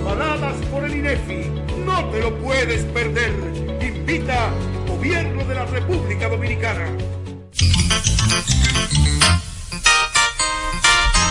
avaladas 0.01 0.55
por 0.67 0.85
el 0.85 0.95
INEFI. 0.97 1.51
No 1.85 2.05
te 2.11 2.21
lo 2.21 2.37
puedes 2.39 2.85
perder. 2.87 3.33
Invita 3.81 4.51
Gobierno 4.87 5.45
de 5.45 5.55
la 5.55 5.65
República 5.67 6.29
Dominicana. 6.29 6.87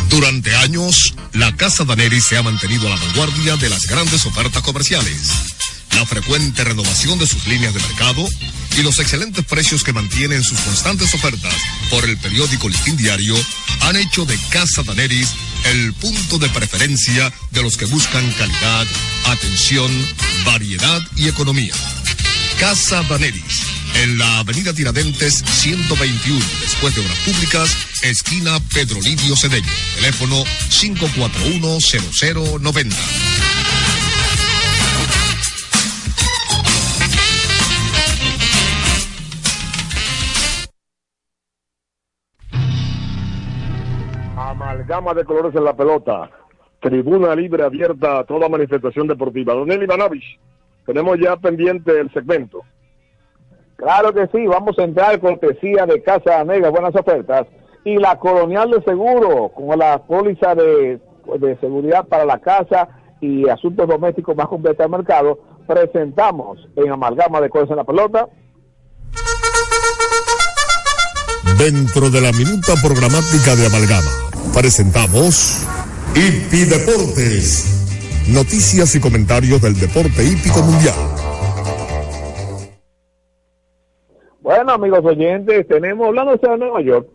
Durante 0.10 0.54
años, 0.58 1.16
la 1.34 1.56
Casa 1.56 1.86
Daneri 1.86 2.20
se 2.20 2.38
ha 2.38 2.44
mantenido 2.44 2.88
a 2.88 2.90
la 2.90 2.96
vanguardia 2.98 3.56
de 3.56 3.70
las 3.70 3.88
grandes 3.88 4.26
ofertas 4.26 4.62
comerciales. 4.62 5.32
La 5.96 6.06
frecuente 6.06 6.64
renovación 6.64 7.18
de 7.18 7.28
sus 7.28 7.48
líneas 7.48 7.74
de 7.74 7.80
mercado 7.80 8.28
y 8.78 8.84
los 8.84 9.00
excelentes 9.00 9.46
precios 9.46 9.84
que 9.84 9.94
mantienen 9.94 10.44
sus 10.44 10.60
constantes 10.60 11.14
ofertas 11.14 11.54
por 11.90 12.04
el 12.06 12.18
periódico 12.18 12.68
Listín 12.70 12.98
Diario 12.98 13.36
han 13.82 13.96
hecho 13.96 14.26
de 14.26 14.38
Casa 14.50 14.84
Daneris 14.84 15.34
el 15.66 15.94
punto 15.94 16.38
de 16.38 16.50
preferencia 16.50 17.34
de 17.52 17.62
los 17.62 17.78
que 17.78 17.86
buscan 17.86 18.30
calidad, 18.34 18.86
atención, 19.26 19.92
variedad 20.46 21.02
y 21.16 21.28
economía. 21.28 21.74
Casa 22.60 23.04
Daneris, 23.04 23.62
en 23.96 24.18
la 24.18 24.40
avenida 24.40 24.74
Tiradentes 24.74 25.44
121, 25.62 26.44
después 26.62 26.96
de 26.96 27.02
Obras 27.02 27.18
Públicas, 27.20 27.70
esquina 28.04 28.60
Pedro 28.74 29.02
Livio 29.02 29.36
Cedeño. 29.36 29.68
Teléfono 29.96 30.44
541-0090. 30.70 33.31
Amalgama 44.92 45.14
de 45.14 45.26
colores 45.26 45.56
en 45.56 45.64
la 45.64 45.74
pelota. 45.74 46.30
Tribuna 46.82 47.34
libre 47.36 47.64
abierta 47.64 48.20
a 48.20 48.24
toda 48.26 48.50
manifestación 48.50 49.08
deportiva. 49.08 49.54
Don 49.54 49.72
Eli 49.72 49.86
Ivanovich, 49.86 50.40
tenemos 50.86 51.18
ya 51.20 51.38
pendiente 51.38 51.98
el 52.00 52.12
segmento. 52.12 52.62
Claro 53.78 54.14
que 54.14 54.28
sí, 54.28 54.46
vamos 54.46 54.78
a 54.78 54.84
entrar 54.84 55.20
cortesía 55.20 55.86
de 55.86 56.04
Casa 56.04 56.44
Negra, 56.44 56.70
buenas 56.70 56.96
ofertas. 56.96 57.48
Y 57.84 57.98
la 57.98 58.20
Colonial 58.20 58.70
de 58.70 58.84
Seguro, 58.84 59.50
con 59.50 59.78
la 59.80 60.00
póliza 60.04 60.56
de, 60.56 61.00
de 61.40 61.58
seguridad 61.58 62.06
para 62.08 62.26
la 62.26 62.40
casa 62.40 62.90
y 63.22 63.48
asuntos 63.48 63.88
domésticos 63.88 64.36
más 64.36 64.48
completa 64.48 64.84
del 64.84 64.92
mercado, 64.92 65.40
presentamos 65.68 66.60
en 66.76 66.92
Amalgama 66.92 67.40
de 67.42 67.50
Cosas 67.50 67.72
en 67.72 67.78
la 67.78 67.84
Pelota. 67.84 68.28
Dentro 71.58 72.10
de 72.10 72.22
la 72.22 72.32
minuta 72.32 72.74
programática 72.84 73.56
de 73.56 73.68
Amalgama, 73.68 74.10
presentamos 74.54 75.68
Hipi 76.16 76.66
Deportes. 76.66 77.78
Noticias 78.34 78.96
y 78.96 79.00
comentarios 79.00 79.62
del 79.62 79.74
deporte 79.80 80.24
hípico 80.24 80.62
mundial. 80.62 80.96
Bueno, 84.42 84.74
amigos 84.74 85.04
oyentes, 85.04 85.68
tenemos, 85.68 86.08
hablando 86.08 86.36
de 86.36 86.58
Nueva 86.58 86.82
York, 86.82 87.08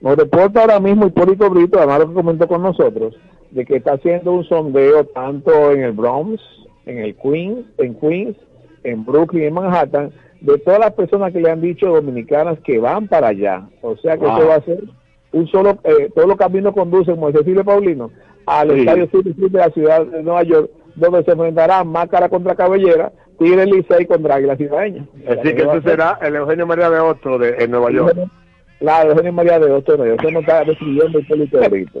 nos 0.00 0.16
reporta 0.16 0.60
ahora 0.60 0.80
mismo 0.80 1.06
Hipólito 1.06 1.48
Brito, 1.50 1.78
además 1.78 2.00
lo 2.00 2.08
que 2.08 2.14
comentó 2.14 2.48
con 2.48 2.62
nosotros, 2.62 3.14
de 3.50 3.64
que 3.64 3.76
está 3.76 3.94
haciendo 3.94 4.32
un 4.32 4.44
sondeo 4.44 5.04
tanto 5.06 5.72
en 5.72 5.82
el 5.82 5.92
Bronx, 5.92 6.40
en 6.84 6.98
el 6.98 7.16
Queens, 7.16 7.66
en 7.78 7.94
Queens, 7.98 8.36
en 8.84 9.04
Brooklyn, 9.04 9.44
en 9.44 9.54
Manhattan, 9.54 10.12
de 10.40 10.58
todas 10.58 10.80
las 10.80 10.92
personas 10.92 11.32
que 11.32 11.40
le 11.40 11.50
han 11.50 11.60
dicho 11.60 11.86
dominicanas 11.86 12.58
que 12.60 12.78
van 12.78 13.08
para 13.08 13.28
allá. 13.28 13.68
O 13.82 13.96
sea 13.96 14.16
que 14.16 14.26
Wow. 14.26 14.36
eso 14.38 14.46
va 14.48 14.54
a 14.56 14.64
ser 14.64 14.84
un 15.36 15.46
solo, 15.48 15.78
eh, 15.84 16.10
todos 16.14 16.28
los 16.28 16.36
caminos 16.36 16.72
conducen, 16.74 17.14
como 17.16 17.30
dice 17.30 17.44
Silvio 17.44 17.64
Paulino, 17.64 18.10
al 18.46 18.70
Sí. 18.70 18.80
estadio 18.80 19.08
City 19.08 19.34
de 19.36 19.58
la 19.58 19.70
ciudad 19.70 20.06
de 20.06 20.22
Nueva 20.22 20.42
York, 20.44 20.70
donde 20.94 21.22
se 21.24 21.32
enfrentarán 21.32 21.88
Máscara 21.88 22.28
contra 22.28 22.54
Cabellera, 22.54 23.12
Tigre 23.38 23.66
Licey 23.66 24.06
contra 24.06 24.36
Águila 24.36 24.56
Cibaeña. 24.56 25.06
Así 25.28 25.54
que 25.54 25.62
ese 25.62 25.82
será 25.82 26.18
el 26.22 26.36
Eugenio 26.36 26.66
María 26.66 26.88
de 26.88 27.00
Otto 27.00 27.38
de, 27.38 27.54
en 27.58 27.70
Nueva 27.70 27.90
York. 27.90 28.16
Claro, 28.78 29.10
Eugenio 29.10 29.32
María 29.32 29.58
de 29.58 29.70
Otto, 29.70 29.96
no, 29.96 30.04
eso 30.04 30.30
no 30.30 30.40
está 30.40 30.64
recibiendo 30.64 31.18
el 31.18 31.24
Hipólito 31.24 31.70
Brito. 31.70 32.00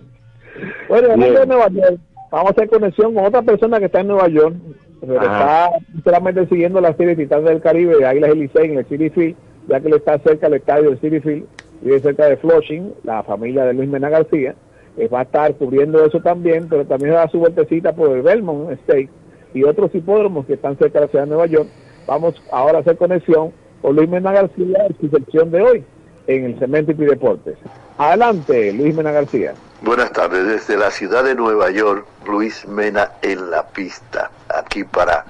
Bueno, 0.88 1.08
de 1.08 1.46
Nueva 1.46 1.68
York, 1.68 1.98
vamos 2.30 2.48
a 2.48 2.52
hacer 2.52 2.68
conexión 2.70 3.14
con 3.14 3.26
otra 3.26 3.42
persona 3.42 3.78
que 3.78 3.86
está 3.86 4.00
en 4.00 4.08
Nueva 4.08 4.28
York, 4.28 4.56
pero 5.00 5.20
está 5.20 5.70
solamente 6.04 6.46
siguiendo 6.46 6.80
la 6.80 6.94
serie 6.96 7.16
Titanes 7.16 7.44
del 7.44 7.60
Caribe 7.60 7.96
de 7.98 8.06
Águilas 8.06 8.34
y 8.34 8.38
Licey 8.38 8.70
en 8.70 8.78
el 8.78 8.86
City 8.86 9.10
Field, 9.10 9.36
ya 9.68 9.80
que 9.80 9.90
le 9.90 9.96
está 9.96 10.18
cerca 10.20 10.46
al 10.46 10.54
estadio 10.54 10.90
del 10.90 11.00
City 11.00 11.20
Field, 11.20 11.44
vive 11.82 12.00
cerca 12.00 12.26
de 12.26 12.36
Flushing, 12.36 12.94
la 13.04 13.22
familia 13.22 13.64
de 13.64 13.74
Luis 13.74 13.88
Mena 13.88 14.08
García, 14.08 14.54
que 14.96 15.08
va 15.08 15.20
a 15.20 15.22
estar 15.22 15.54
cubriendo 15.54 16.04
eso 16.04 16.20
también, 16.20 16.68
pero 16.68 16.84
también 16.86 17.14
va 17.14 17.24
a 17.24 17.30
su 17.30 17.38
vueltecita 17.38 17.94
por 17.94 18.10
el 18.10 18.22
Belmont 18.22 18.70
State 18.72 19.10
y 19.54 19.64
otros 19.64 19.94
hipódromos 19.94 20.46
que 20.46 20.54
están 20.54 20.76
cerca 20.78 21.00
de 21.00 21.06
la 21.06 21.10
ciudad 21.10 21.24
de 21.24 21.30
Nueva 21.30 21.46
York. 21.46 21.68
Vamos 22.06 22.42
ahora 22.50 22.78
a 22.78 22.80
hacer 22.80 22.96
conexión 22.96 23.52
con 23.82 23.96
Luis 23.96 24.08
Mena 24.08 24.32
García 24.32 24.86
en 24.88 24.96
su 25.00 25.08
sección 25.08 25.50
de 25.50 25.62
hoy 25.62 25.84
en 26.26 26.44
el 26.44 26.58
Cemento 26.58 26.92
y 26.92 26.94
Deportes. 26.94 27.56
Adelante, 27.98 28.72
Luis 28.72 28.94
Mena 28.94 29.12
García. 29.12 29.54
Buenas 29.82 30.12
tardes, 30.12 30.46
desde 30.46 30.76
la 30.76 30.90
ciudad 30.90 31.24
de 31.24 31.34
Nueva 31.34 31.70
York, 31.70 32.06
Luis 32.26 32.66
Mena 32.66 33.12
en 33.22 33.50
la 33.50 33.66
pista, 33.68 34.30
aquí 34.48 34.84
para 34.84 35.24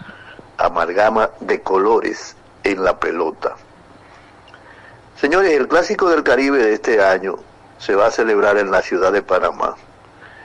amalgama 0.57 1.31
de 1.41 1.61
colores 1.61 2.37
en 2.65 2.83
la 2.83 2.99
pelota. 2.99 3.57
Señores, 5.21 5.53
el 5.53 5.67
clásico 5.67 6.11
del 6.11 6.23
Caribe 6.23 6.59
de 6.59 6.75
este 6.75 7.03
año 7.03 7.37
se 7.79 7.95
va 7.95 8.09
a 8.09 8.11
celebrar 8.11 8.59
en 8.59 8.71
la 8.71 8.83
ciudad 8.83 9.11
de 9.13 9.23
Panamá. 9.23 9.75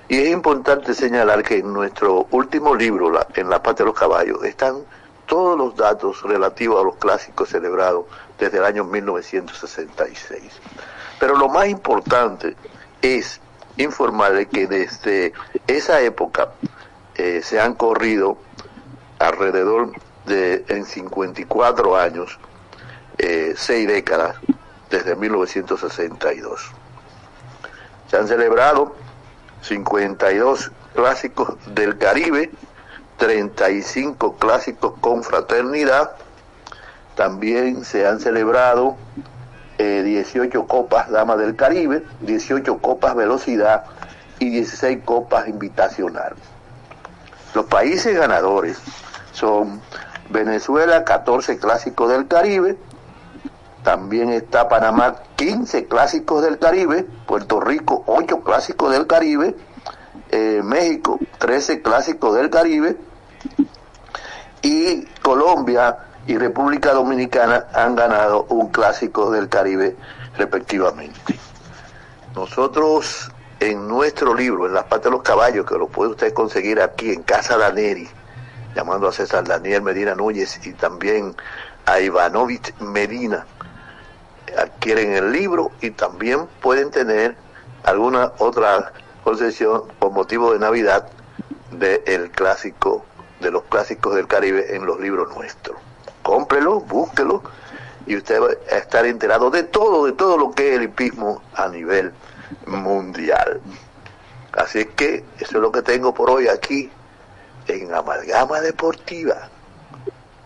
Y 0.07 0.17
es 0.17 0.29
importante 0.29 0.93
señalar 0.93 1.43
que 1.43 1.57
en 1.57 1.73
nuestro 1.73 2.27
último 2.31 2.73
libro, 2.73 3.11
en 3.35 3.49
La 3.49 3.61
Pata 3.61 3.83
de 3.83 3.87
los 3.87 3.99
Caballos, 3.99 4.41
están 4.45 4.77
todos 5.25 5.57
los 5.57 5.75
datos 5.75 6.23
relativos 6.23 6.79
a 6.79 6.85
los 6.85 6.95
clásicos 6.95 7.49
celebrados 7.49 8.05
desde 8.39 8.59
el 8.59 8.63
año 8.63 8.85
1966. 8.85 10.41
Pero 11.19 11.35
lo 11.35 11.49
más 11.49 11.67
importante 11.67 12.55
es 13.01 13.41
informarle 13.75 14.45
que 14.45 14.67
desde 14.67 15.33
esa 15.67 15.99
época 15.99 16.53
eh, 17.15 17.41
se 17.43 17.59
han 17.59 17.73
corrido 17.73 18.37
alrededor 19.19 19.91
de 20.25 20.63
en 20.69 20.85
54 20.85 21.97
años, 21.97 22.39
eh, 23.17 23.53
seis 23.57 23.85
décadas, 23.85 24.37
desde 24.91 25.15
1962. 25.15 26.71
Se 28.09 28.17
han 28.17 28.27
celebrado 28.27 28.93
52 29.61 30.71
clásicos 30.93 31.55
del 31.73 31.97
Caribe, 31.97 32.51
35 33.17 34.35
clásicos 34.35 34.93
con 34.99 35.23
fraternidad, 35.23 36.11
también 37.15 37.85
se 37.85 38.05
han 38.05 38.19
celebrado 38.19 38.97
eh, 39.77 40.03
18 40.03 40.67
copas 40.67 41.09
Dama 41.09 41.37
del 41.37 41.55
Caribe, 41.55 42.03
18 42.21 42.79
copas 42.79 43.15
Velocidad 43.15 43.85
y 44.39 44.49
16 44.49 44.99
copas 45.05 45.47
Invitacional. 45.47 46.35
Los 47.53 47.65
países 47.65 48.15
ganadores 48.15 48.79
son 49.31 49.81
Venezuela, 50.29 51.03
14 51.03 51.57
clásicos 51.59 52.09
del 52.09 52.27
Caribe, 52.27 52.77
también 53.83 54.29
está 54.29 54.69
Panamá, 54.69 55.15
15 55.35 55.87
clásicos 55.87 56.43
del 56.43 56.59
Caribe, 56.59 57.05
Puerto 57.25 57.59
Rico, 57.59 58.03
8 58.05 58.41
clásicos 58.41 58.91
del 58.91 59.07
Caribe, 59.07 59.55
eh, 60.29 60.61
México, 60.63 61.19
13 61.39 61.81
clásicos 61.81 62.35
del 62.35 62.49
Caribe, 62.49 62.97
y 64.61 65.05
Colombia 65.21 65.97
y 66.27 66.37
República 66.37 66.93
Dominicana 66.93 67.65
han 67.73 67.95
ganado 67.95 68.45
un 68.49 68.69
clásico 68.69 69.31
del 69.31 69.49
Caribe 69.49 69.95
respectivamente. 70.37 71.39
Nosotros 72.35 73.31
en 73.59 73.87
nuestro 73.87 74.33
libro, 74.33 74.65
en 74.65 74.73
las 74.73 74.85
patas 74.85 75.05
de 75.05 75.11
los 75.11 75.21
caballos, 75.21 75.65
que 75.65 75.77
lo 75.77 75.87
puede 75.87 76.11
usted 76.11 76.33
conseguir 76.33 76.81
aquí 76.81 77.11
en 77.11 77.23
Casa 77.23 77.57
Daneri, 77.57 78.09
llamando 78.75 79.07
a 79.07 79.11
César 79.11 79.47
Daniel 79.47 79.81
Medina 79.81 80.15
Núñez 80.15 80.65
y 80.65 80.73
también 80.73 81.35
a 81.85 81.99
Ivanovich 81.99 82.73
Medina, 82.79 83.45
adquieren 84.57 85.13
el 85.13 85.31
libro 85.31 85.71
y 85.81 85.91
también 85.91 86.47
pueden 86.61 86.91
tener 86.91 87.35
alguna 87.83 88.33
otra 88.37 88.93
concesión 89.23 89.83
por 89.99 90.11
motivo 90.11 90.53
de 90.53 90.59
Navidad 90.59 91.07
del 91.71 92.31
clásico, 92.31 93.05
de 93.39 93.51
los 93.51 93.63
clásicos 93.63 94.15
del 94.15 94.27
Caribe 94.27 94.75
en 94.75 94.85
los 94.85 94.99
libros 94.99 95.35
nuestros. 95.35 95.77
Cómprelo, 96.21 96.81
búsquelo 96.81 97.43
y 98.05 98.15
usted 98.15 98.41
va 98.41 98.49
a 98.71 98.77
estar 98.77 99.05
enterado 99.05 99.49
de 99.49 99.63
todo, 99.63 100.05
de 100.05 100.13
todo 100.13 100.37
lo 100.37 100.51
que 100.51 100.71
es 100.71 100.77
el 100.77 100.83
hipismo 100.83 101.41
a 101.53 101.67
nivel 101.67 102.11
mundial. 102.65 103.61
Así 104.53 104.85
que 104.85 105.23
eso 105.39 105.57
es 105.57 105.61
lo 105.61 105.71
que 105.71 105.81
tengo 105.81 106.13
por 106.13 106.29
hoy 106.29 106.47
aquí 106.47 106.91
en 107.67 107.93
Amalgama 107.93 108.59
Deportiva, 108.59 109.49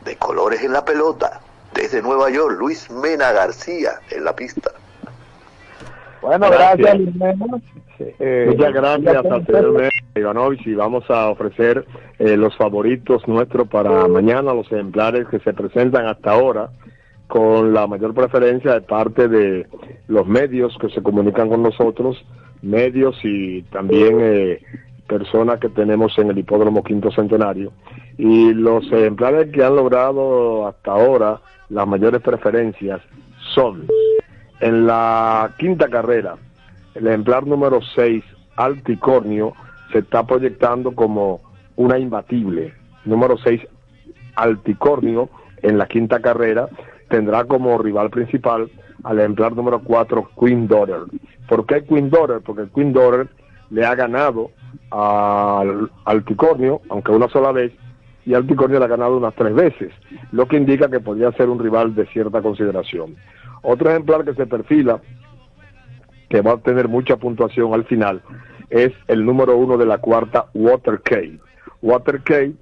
de 0.04 0.16
colores 0.18 0.62
en 0.62 0.74
la 0.74 0.86
pelota, 0.86 1.42
desde 1.76 2.02
Nueva 2.02 2.30
York, 2.30 2.56
Luis 2.58 2.90
Mena 2.90 3.32
García 3.32 3.92
en 4.12 4.24
la 4.24 4.36
pista. 4.36 4.72
Bueno, 6.22 6.50
Gracias. 6.50 6.98
Luis 6.98 7.16
Mena. 7.16 7.46
Eh, 8.00 8.48
Muchas 8.50 8.74
gracias 8.74 9.26
al 9.26 9.46
señor 9.46 9.72
Mena 9.74 9.90
Ivanovich 10.16 10.68
y 10.68 10.74
vamos 10.74 11.10
a 11.10 11.30
ofrecer 11.30 11.86
eh, 12.20 12.36
los 12.36 12.56
favoritos 12.58 13.28
nuestros 13.28 13.68
para 13.68 14.08
mañana, 14.08 14.54
los 14.54 14.66
ejemplares 14.68 15.28
que 15.30 15.40
se 15.40 15.54
presentan 15.54 16.08
hasta 16.08 16.32
ahora 16.32 16.70
con 17.28 17.74
la 17.74 17.88
mayor 17.88 18.14
preferencia 18.14 18.74
de 18.74 18.82
parte 18.82 19.28
de 19.28 19.68
los 20.08 20.28
medios 20.28 20.78
que 20.80 20.90
se 20.90 21.02
comunican 21.02 21.50
con 21.50 21.64
nosotros, 21.64 22.24
medios 22.62 23.18
y 23.24 23.64
también 23.64 24.18
eh, 24.22 24.62
personas 25.08 25.60
que 25.60 25.70
tenemos 25.70 26.18
en 26.18 26.30
el 26.32 26.38
hipódromo 26.38 26.84
Quinto 26.84 27.12
Centenario. 27.12 27.72
Y 28.18 28.54
los 28.54 28.86
ejemplares 28.92 29.52
que 29.52 29.64
han 29.64 29.76
logrado 29.76 30.68
hasta 30.68 30.92
ahora 30.92 31.42
las 31.70 31.88
mayores 31.88 32.22
preferencias 32.22 33.02
son 33.54 33.88
en 34.60 34.88
la 34.88 35.54
quinta 35.58 35.90
carrera, 35.90 36.38
el 36.94 37.08
ejemplar 37.08 37.46
número 37.46 37.80
6, 37.96 38.24
Alticornio, 38.56 39.54
se 39.92 40.00
está 40.00 40.26
proyectando 40.26 40.94
como 40.94 41.42
una 41.76 42.00
imbatible. 42.00 42.74
Número 43.04 43.38
6, 43.38 43.62
Alticornio, 44.36 45.30
en 45.62 45.78
la 45.78 45.88
quinta 45.88 46.22
carrera, 46.22 46.68
tendrá 47.10 47.44
como 47.46 47.78
rival 47.78 48.10
principal 48.10 48.70
al 49.04 49.20
ejemplar 49.20 49.56
número 49.56 49.82
4, 49.84 50.32
Queen 50.40 50.68
Daughter. 50.68 51.02
¿Por 51.48 51.66
qué 51.66 51.84
Queen 51.84 52.10
Daughter? 52.10 52.42
Porque 52.44 52.68
Queen 52.74 52.94
Daughter 52.94 53.28
le 53.70 53.86
ha 53.86 53.94
ganado 53.94 54.52
al 54.90 55.92
Alticornio, 56.06 56.82
aunque 56.90 57.12
una 57.12 57.28
sola 57.28 57.52
vez, 57.52 57.74
y 58.26 58.34
Alticornio 58.34 58.80
le 58.80 58.86
ha 58.86 58.90
ganado 58.90 59.18
unas 59.18 59.36
tres 59.36 59.54
veces, 59.54 59.92
lo 60.32 60.48
que 60.48 60.58
indica 60.58 60.90
que 60.90 61.00
podría 61.00 61.32
ser 61.34 61.50
un 61.50 61.60
rival 61.60 61.94
de 61.94 62.08
cierta 62.08 62.42
consideración. 62.42 63.16
Otro 63.62 63.90
ejemplar 63.90 64.26
que 64.26 64.34
se 64.34 64.48
perfila, 64.48 65.00
que 66.30 66.42
va 66.42 66.54
a 66.54 66.58
tener 66.58 66.88
mucha 66.88 67.18
puntuación 67.18 67.74
al 67.74 67.86
final, 67.86 68.22
es 68.70 68.92
el 69.08 69.26
número 69.26 69.56
uno 69.58 69.78
de 69.78 69.86
la 69.86 70.00
cuarta, 70.00 70.46
Watercade. 70.54 71.40
Watercade, 71.82 72.54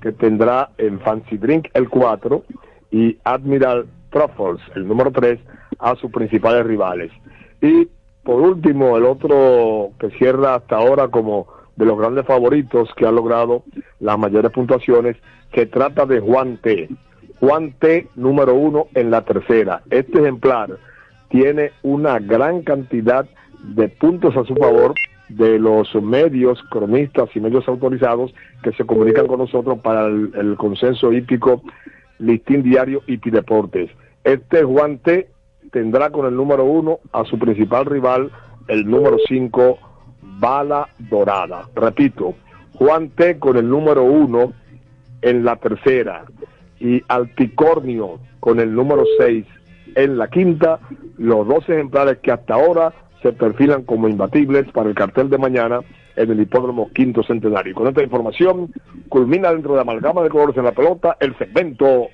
que 0.00 0.12
tendrá 0.12 0.70
en 0.78 0.98
Fancy 1.00 1.38
Drink 1.38 1.68
el 1.74 1.88
4 1.88 2.42
y 2.90 3.16
Admiral 3.24 3.86
Truffles, 4.10 4.60
el 4.74 4.86
número 4.86 5.12
3, 5.12 5.38
a 5.78 5.94
sus 5.96 6.10
principales 6.10 6.66
rivales. 6.66 7.12
Y 7.60 7.88
por 8.22 8.40
último, 8.40 8.96
el 8.96 9.04
otro 9.04 9.90
que 9.98 10.10
cierra 10.10 10.56
hasta 10.56 10.76
ahora 10.76 11.08
como 11.08 11.46
de 11.76 11.84
los 11.84 11.98
grandes 11.98 12.26
favoritos 12.26 12.88
que 12.96 13.06
ha 13.06 13.12
logrado 13.12 13.64
las 14.00 14.18
mayores 14.18 14.50
puntuaciones, 14.52 15.16
se 15.52 15.66
trata 15.66 16.06
de 16.06 16.20
Juan 16.20 16.58
T. 16.58 16.88
Juan 17.40 17.72
T 17.78 18.08
número 18.14 18.54
uno 18.54 18.86
en 18.94 19.10
la 19.10 19.22
tercera. 19.22 19.82
Este 19.90 20.20
ejemplar 20.20 20.78
tiene 21.28 21.72
una 21.82 22.18
gran 22.18 22.62
cantidad 22.62 23.26
de 23.62 23.88
puntos 23.88 24.36
a 24.36 24.44
su 24.44 24.54
favor 24.54 24.94
de 25.28 25.58
los 25.58 25.94
medios, 25.96 26.62
cronistas 26.70 27.28
y 27.34 27.40
medios 27.40 27.66
autorizados 27.66 28.34
que 28.62 28.72
se 28.72 28.84
comunican 28.84 29.26
con 29.26 29.38
nosotros 29.38 29.78
para 29.80 30.06
el, 30.06 30.54
consenso 30.58 31.12
hípico 31.12 31.62
Listín 32.18 32.62
Diario 32.62 33.02
Deportes. 33.06 33.90
Este 34.22 34.62
Juan 34.62 34.98
T 34.98 35.28
tendrá 35.72 36.10
con 36.10 36.26
el 36.26 36.36
número 36.36 36.64
uno 36.64 37.00
a 37.12 37.24
su 37.24 37.38
principal 37.38 37.86
rival, 37.86 38.30
el 38.68 38.88
número 38.88 39.16
cinco, 39.26 39.78
Bala 40.38 40.88
Dorada. 40.98 41.68
Repito, 41.74 42.34
Juan 42.74 43.10
T 43.10 43.38
con 43.38 43.56
el 43.56 43.68
número 43.68 44.02
uno 44.04 44.52
en 45.22 45.44
la 45.44 45.56
tercera 45.56 46.24
y 46.80 47.02
Alticornio 47.08 48.18
con 48.40 48.60
el 48.60 48.74
número 48.74 49.04
seis 49.18 49.46
en 49.94 50.18
la 50.18 50.28
quinta, 50.28 50.80
los 51.18 51.46
dos 51.46 51.68
ejemplares 51.68 52.18
que 52.18 52.32
hasta 52.32 52.54
ahora 52.54 52.92
se 53.22 53.32
perfilan 53.32 53.84
como 53.84 54.08
imbatibles 54.08 54.70
para 54.72 54.88
el 54.88 54.94
cartel 54.94 55.30
de 55.30 55.38
mañana 55.38 55.80
en 56.16 56.30
el 56.30 56.40
hipódromo 56.40 56.90
quinto 56.92 57.22
centenario. 57.22 57.74
Con 57.74 57.88
esta 57.88 58.02
información 58.02 58.72
culmina 59.08 59.52
dentro 59.52 59.74
de 59.74 59.80
Amalgama 59.80 60.22
de 60.22 60.28
Colores 60.28 60.56
en 60.56 60.64
la 60.64 60.72
Pelota 60.72 61.16
el 61.20 61.36
segmento 61.38 62.08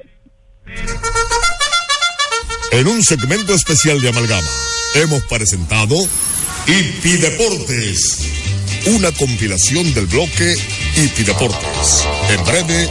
En 2.73 2.87
un 2.87 3.03
segmento 3.03 3.53
especial 3.53 4.01
de 4.01 4.09
Amalgama, 4.11 4.49
hemos 5.03 5.25
presentado 5.25 5.97
Hipi 6.67 7.17
Deportes, 7.17 8.29
una 8.87 9.11
compilación 9.13 9.93
del 9.95 10.07
bloque 10.07 10.55
Hipi 10.97 11.25
Deportes. 11.25 12.07
En 12.31 12.45
breve, 12.45 12.89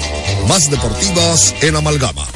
más 0.47 0.69
deportivas 0.69 1.55
en 1.61 1.75
Amalgama. 1.75 2.27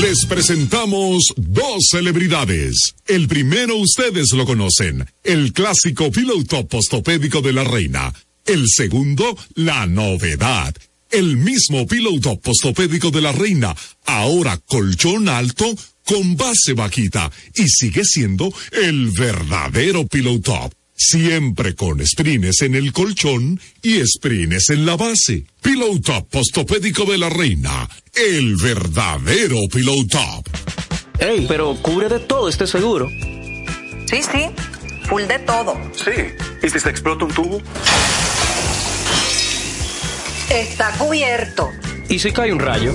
Les 0.00 0.26
presentamos 0.26 1.24
dos 1.36 1.88
celebridades. 1.90 2.94
El 3.06 3.28
primero 3.28 3.76
ustedes 3.76 4.32
lo 4.32 4.46
conocen, 4.46 5.06
el 5.24 5.52
clásico 5.52 6.10
piloto 6.10 6.66
postopédico 6.66 7.40
de 7.42 7.52
la 7.52 7.64
reina. 7.64 8.12
El 8.46 8.68
segundo, 8.68 9.36
la 9.54 9.86
novedad. 9.86 10.74
El 11.10 11.36
mismo 11.36 11.86
piloto 11.86 12.38
postopédico 12.38 13.10
de 13.10 13.22
la 13.22 13.32
reina, 13.32 13.74
ahora 14.04 14.58
colchón 14.66 15.28
alto 15.28 15.74
con 16.08 16.36
base 16.38 16.72
vaquita 16.72 17.30
y 17.54 17.68
sigue 17.68 18.02
siendo 18.02 18.50
el 18.72 19.10
verdadero 19.10 20.06
piloto. 20.06 20.70
Siempre 20.96 21.74
con 21.74 22.04
sprines 22.04 22.62
en 22.62 22.74
el 22.74 22.94
colchón 22.94 23.60
y 23.82 24.00
sprines 24.06 24.70
en 24.70 24.86
la 24.86 24.96
base. 24.96 25.44
Pillow 25.62 26.00
Top 26.00 26.30
Postopédico 26.30 27.04
de 27.04 27.18
la 27.18 27.28
Reina. 27.28 27.86
El 28.14 28.56
verdadero 28.56 29.58
Pillow 29.70 30.06
Top. 30.06 30.48
Ey, 31.18 31.44
pero 31.46 31.76
cubre 31.82 32.08
de 32.08 32.20
todo 32.20 32.48
este 32.48 32.66
seguro. 32.66 33.06
Sí, 33.10 34.22
sí, 34.22 34.46
full 35.08 35.24
de 35.24 35.38
todo. 35.40 35.76
Sí. 35.94 36.32
¿Y 36.62 36.70
si 36.70 36.80
se 36.80 36.88
explota 36.88 37.26
un 37.26 37.34
tubo? 37.34 37.60
Está 40.48 40.90
cubierto. 40.92 41.70
¿Y 42.08 42.18
si 42.18 42.32
cae 42.32 42.50
un 42.50 42.60
rayo? 42.60 42.94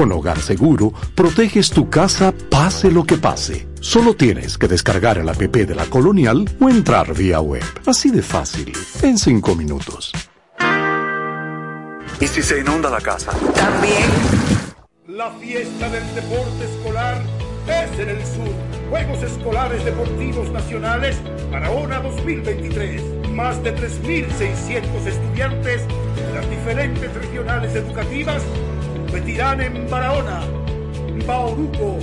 Con 0.00 0.12
Hogar 0.12 0.40
Seguro, 0.40 0.94
proteges 1.14 1.68
tu 1.68 1.90
casa 1.90 2.32
pase 2.32 2.90
lo 2.90 3.04
que 3.04 3.18
pase. 3.18 3.68
Solo 3.80 4.16
tienes 4.16 4.56
que 4.56 4.66
descargar 4.66 5.18
el 5.18 5.28
app 5.28 5.36
de 5.36 5.74
la 5.74 5.84
Colonial 5.84 6.48
o 6.58 6.70
entrar 6.70 7.12
vía 7.12 7.42
web. 7.42 7.62
Así 7.84 8.10
de 8.10 8.22
fácil, 8.22 8.72
en 9.02 9.18
cinco 9.18 9.54
minutos. 9.54 10.10
¿Y 12.18 12.26
si 12.26 12.40
se 12.40 12.60
inunda 12.60 12.88
la 12.88 13.02
casa? 13.02 13.32
También. 13.54 14.08
La 15.06 15.32
fiesta 15.32 15.90
del 15.90 16.14
deporte 16.14 16.64
escolar 16.64 17.22
es 17.66 17.98
en 17.98 18.08
el 18.08 18.24
sur. 18.24 18.54
Juegos 18.88 19.22
Escolares 19.22 19.84
Deportivos 19.84 20.50
Nacionales 20.50 21.18
Barahona 21.50 22.00
2023. 22.00 23.02
Más 23.32 23.62
de 23.62 23.76
3.600 23.76 25.06
estudiantes 25.06 25.82
de 26.16 26.34
las 26.34 26.48
diferentes 26.48 27.12
regionales 27.12 27.74
educativas 27.74 28.42
competirán 29.10 29.60
en 29.60 29.90
Barahona, 29.90 30.40
Bauruco, 31.26 31.98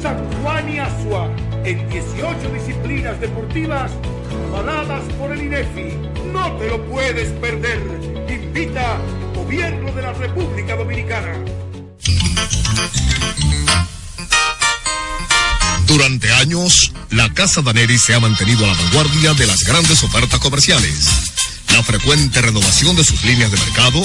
San 0.00 0.16
Juan 0.42 0.72
y 0.72 0.78
Asua 0.78 1.28
en 1.64 1.88
18 1.88 2.50
disciplinas 2.54 3.20
deportivas 3.20 3.90
avaladas 4.48 5.02
por 5.18 5.32
el 5.32 5.42
INEFI. 5.42 5.96
No 6.32 6.52
te 6.58 6.68
lo 6.68 6.84
puedes 6.86 7.30
perder. 7.40 7.80
Invita 8.28 8.96
Gobierno 9.34 9.92
de 9.92 10.02
la 10.02 10.12
República 10.12 10.76
Dominicana. 10.76 11.34
Durante 15.86 16.32
años, 16.32 16.92
la 17.10 17.28
Casa 17.34 17.60
Daneri 17.60 17.98
se 17.98 18.14
ha 18.14 18.20
mantenido 18.20 18.64
a 18.64 18.68
la 18.68 18.74
vanguardia 18.74 19.34
de 19.34 19.48
las 19.48 19.64
grandes 19.64 20.00
ofertas 20.04 20.38
comerciales. 20.38 21.08
La 21.72 21.82
frecuente 21.82 22.40
renovación 22.40 22.94
de 22.94 23.02
sus 23.02 23.24
líneas 23.24 23.50
de 23.50 23.58
mercado 23.58 24.04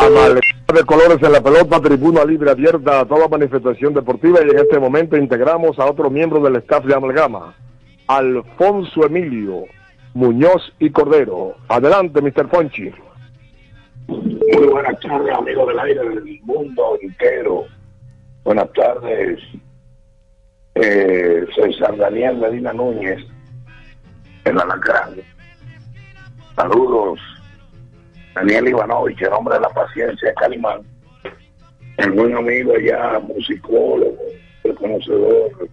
Amalgama 0.00 0.40
de 0.72 0.84
colores 0.84 1.22
en 1.22 1.32
la 1.32 1.42
pelota, 1.42 1.80
tribuna 1.80 2.24
libre 2.24 2.50
abierta 2.50 3.00
a 3.00 3.04
toda 3.04 3.28
manifestación 3.28 3.92
deportiva 3.92 4.40
y 4.40 4.48
en 4.48 4.58
este 4.58 4.78
momento 4.78 5.18
integramos 5.18 5.78
a 5.78 5.84
otro 5.84 6.08
miembro 6.08 6.40
del 6.40 6.56
staff 6.56 6.84
de 6.86 6.94
Amalgama, 6.94 7.54
Alfonso 8.06 9.04
Emilio 9.04 9.64
Muñoz 10.14 10.62
y 10.78 10.90
Cordero. 10.90 11.56
Adelante, 11.68 12.22
Mr. 12.22 12.48
Fonchi. 12.48 12.90
Muy 14.06 14.66
buenas 14.66 14.98
tardes, 15.00 15.34
amigos 15.36 15.68
del 15.68 15.78
aire 15.78 16.08
del 16.08 16.40
mundo 16.42 16.98
entero. 17.02 17.64
Buenas 18.44 18.72
tardes, 18.72 19.40
eh, 20.74 21.46
César 21.54 21.96
Daniel 21.98 22.38
Medina 22.38 22.72
Núñez, 22.72 23.22
en 24.44 24.58
Alacrán. 24.58 25.16
Saludos, 26.56 27.20
Daniel 28.34 28.68
Ivanovich, 28.68 29.20
el 29.22 29.32
hombre 29.32 29.54
de 29.54 29.60
la 29.60 29.68
paciencia 29.68 30.28
de 30.28 30.34
Calimán. 30.34 30.80
El 31.98 32.12
buen 32.12 32.34
amigo 32.36 32.72
ya, 32.78 33.20
musicólogo, 33.20 34.16
reconocedor 34.64 35.68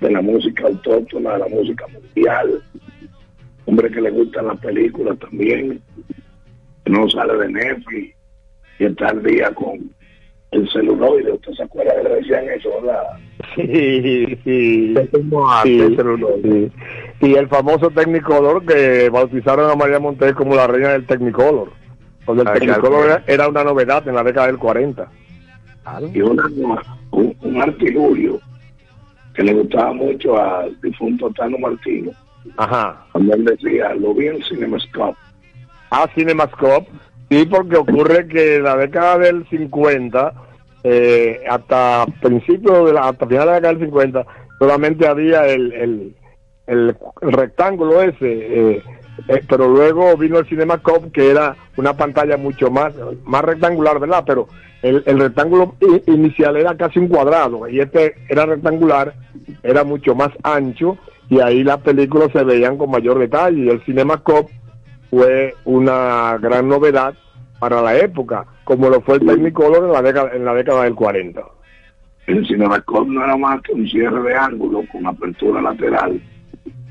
de 0.00 0.10
la 0.10 0.22
música 0.22 0.64
autóctona, 0.66 1.32
de 1.34 1.38
la 1.38 1.48
música 1.48 1.86
mundial. 1.88 2.62
Hombre 3.66 3.90
que 3.90 4.00
le 4.00 4.10
gustan 4.10 4.46
las 4.46 4.58
películas 4.60 5.18
también. 5.18 5.82
No 6.86 7.08
sale 7.10 7.36
de 7.36 7.48
Netflix 7.48 8.16
y 8.78 8.84
está 8.86 9.08
al 9.08 9.22
día 9.22 9.52
con 9.52 9.94
el 10.52 10.70
celuloide. 10.70 11.32
¿Usted 11.32 11.52
se 11.52 11.62
acuerda 11.64 11.94
que 11.96 12.08
le 12.08 12.14
decían 12.16 12.48
eso, 12.48 12.70
verdad? 12.80 13.04
Sí, 13.54 14.38
sí. 14.44 14.94
Sí, 15.64 15.96
sí. 16.42 16.72
Y 17.20 17.34
el 17.34 17.48
famoso 17.48 17.90
Technicolor 17.90 18.64
que 18.64 19.08
bautizaron 19.10 19.70
a 19.70 19.74
María 19.74 19.98
Montes 19.98 20.34
como 20.34 20.54
la 20.54 20.66
reina 20.66 20.90
del 20.90 21.06
Technicolor. 21.06 21.70
Cuando 22.24 22.42
el 22.42 22.48
Ah, 22.48 22.52
Technicolor 22.54 23.22
era 23.26 23.48
una 23.48 23.64
novedad 23.64 24.06
en 24.06 24.14
la 24.14 24.22
década 24.22 24.46
del 24.48 24.58
40. 24.58 25.08
Y 26.12 26.20
una- 26.20 26.44
un, 27.10 27.34
un 27.42 27.62
artilugio 27.62 28.38
que 29.34 29.42
le 29.42 29.54
gustaba 29.54 29.92
mucho 29.92 30.36
al 30.40 30.78
difunto 30.82 31.30
Tano 31.30 31.56
Martino. 31.58 32.10
Ajá. 32.56 33.04
Cuando 33.12 33.34
él 33.34 33.44
decía, 33.44 33.94
lo 33.94 34.14
vi 34.14 34.28
en 34.28 34.42
Cinemascope. 34.44 35.16
Ah, 35.90 36.06
Cinemascope. 36.14 36.88
Sí, 37.30 37.46
porque 37.46 37.76
ocurre 37.76 38.26
que 38.28 38.56
en 38.56 38.62
la 38.64 38.76
década 38.76 39.18
del 39.18 39.46
50, 39.48 40.32
eh, 40.90 41.42
hasta 41.46 42.06
principios 42.22 42.86
de 42.86 42.94
la, 42.94 43.08
hasta 43.10 43.26
final 43.26 43.40
de 43.40 43.46
la 43.46 43.54
década 43.56 43.74
del 43.74 43.84
50, 43.84 44.26
solamente 44.58 45.06
había 45.06 45.46
el, 45.46 45.70
el, 45.74 46.16
el, 46.66 46.96
rectángulo 47.20 48.00
ese, 48.00 48.16
eh, 48.22 48.82
eh, 49.28 49.42
pero 49.46 49.68
luego 49.68 50.16
vino 50.16 50.38
el 50.38 50.46
Cinemascope, 50.46 51.12
que 51.12 51.30
era 51.30 51.54
una 51.76 51.94
pantalla 51.94 52.38
mucho 52.38 52.70
más, 52.70 52.94
más 53.24 53.44
rectangular, 53.44 54.00
¿verdad? 54.00 54.24
Pero 54.26 54.48
el, 54.80 55.02
el 55.04 55.18
rectángulo 55.18 55.74
inicial 56.06 56.56
era 56.56 56.74
casi 56.74 56.98
un 56.98 57.08
cuadrado, 57.08 57.68
y 57.68 57.80
este 57.80 58.14
era 58.26 58.46
rectangular, 58.46 59.12
era 59.62 59.84
mucho 59.84 60.14
más 60.14 60.30
ancho, 60.42 60.96
y 61.28 61.40
ahí 61.40 61.64
las 61.64 61.78
películas 61.82 62.30
se 62.32 62.44
veían 62.44 62.78
con 62.78 62.90
mayor 62.90 63.18
detalle, 63.18 63.64
y 63.64 63.68
el 63.68 63.84
Cinemascope 63.84 64.50
fue 65.10 65.54
una 65.66 66.38
gran 66.40 66.66
novedad 66.66 67.12
para 67.58 67.82
la 67.82 67.96
época, 67.96 68.46
como 68.64 68.88
lo 68.88 69.00
fue 69.00 69.16
el 69.16 69.26
Technicolor 69.26 69.84
en 69.84 69.92
la 69.92 70.02
década, 70.02 70.30
en 70.34 70.44
la 70.44 70.54
década 70.54 70.84
del 70.84 70.94
40. 70.94 71.42
El 72.26 72.46
Cinemascope 72.46 73.10
no 73.10 73.24
era 73.24 73.36
más 73.36 73.62
que 73.62 73.72
un 73.72 73.88
cierre 73.88 74.22
de 74.22 74.34
ángulo 74.34 74.82
con 74.92 75.06
apertura 75.06 75.62
lateral 75.62 76.20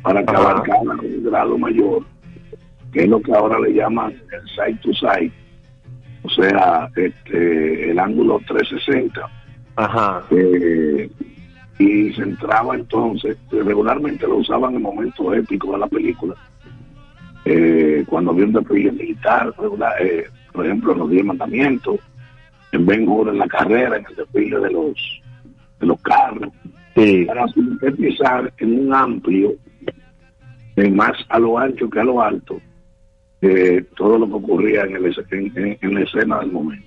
para 0.02 0.26
que 0.26 0.36
abarcara 0.36 0.82
un 0.82 1.24
grado 1.24 1.58
mayor, 1.58 2.04
que 2.92 3.04
es 3.04 3.10
lo 3.10 3.22
que 3.22 3.34
ahora 3.34 3.60
le 3.60 3.74
llaman 3.74 4.12
el 4.12 4.50
side 4.50 4.80
to 4.82 4.94
side, 4.94 5.32
o 6.24 6.30
sea, 6.30 6.90
este, 6.96 7.92
el 7.92 8.00
ángulo 8.00 8.40
360. 8.48 9.30
Ajá. 9.76 10.24
Eh, 10.32 11.10
y 11.80 12.12
se 12.14 12.24
entraba 12.24 12.76
entonces, 12.76 13.38
regularmente 13.52 14.26
lo 14.28 14.38
usaban 14.38 14.76
en 14.76 14.82
momentos 14.82 15.36
épicos 15.36 15.74
de 15.74 15.78
la 15.78 15.88
película, 15.88 16.36
eh, 17.50 18.04
cuando 18.08 18.32
había 18.32 18.46
un 18.46 18.54
despliegue 18.54 18.92
militar, 18.92 19.54
eh, 20.02 20.26
por 20.52 20.66
ejemplo, 20.66 20.94
en 20.94 21.00
los 21.00 21.10
Diez 21.10 21.24
Mandamientos, 21.26 22.00
en 22.72 22.86
Ben 22.86 23.08
Hur 23.08 23.30
en 23.30 23.38
la 23.40 23.48
carrera, 23.48 23.98
en 23.98 24.06
el 24.10 24.16
desfile 24.16 24.60
de 24.60 24.72
los, 24.72 25.22
de 25.80 25.86
los 25.88 26.02
carros, 26.02 26.50
Sí. 26.96 27.26
para 27.26 27.48
sintetizar 27.50 28.52
en 28.58 28.80
un 28.88 28.94
amplio, 28.94 29.54
eh, 30.76 30.90
más 30.90 31.14
a 31.30 31.40
lo 31.40 31.58
ancho 31.58 31.90
que 31.90 32.00
a 32.00 32.04
lo 32.04 32.22
alto, 32.22 32.60
eh, 33.42 33.86
todo 33.96 34.18
lo 34.18 34.26
que 34.28 34.34
ocurría 34.34 34.82
en, 34.84 34.96
el, 34.96 35.16
en- 35.32 35.78
en- 35.82 35.94
la 35.94 36.02
escena 36.02 36.40
del 36.40 36.52
momento. 36.52 36.86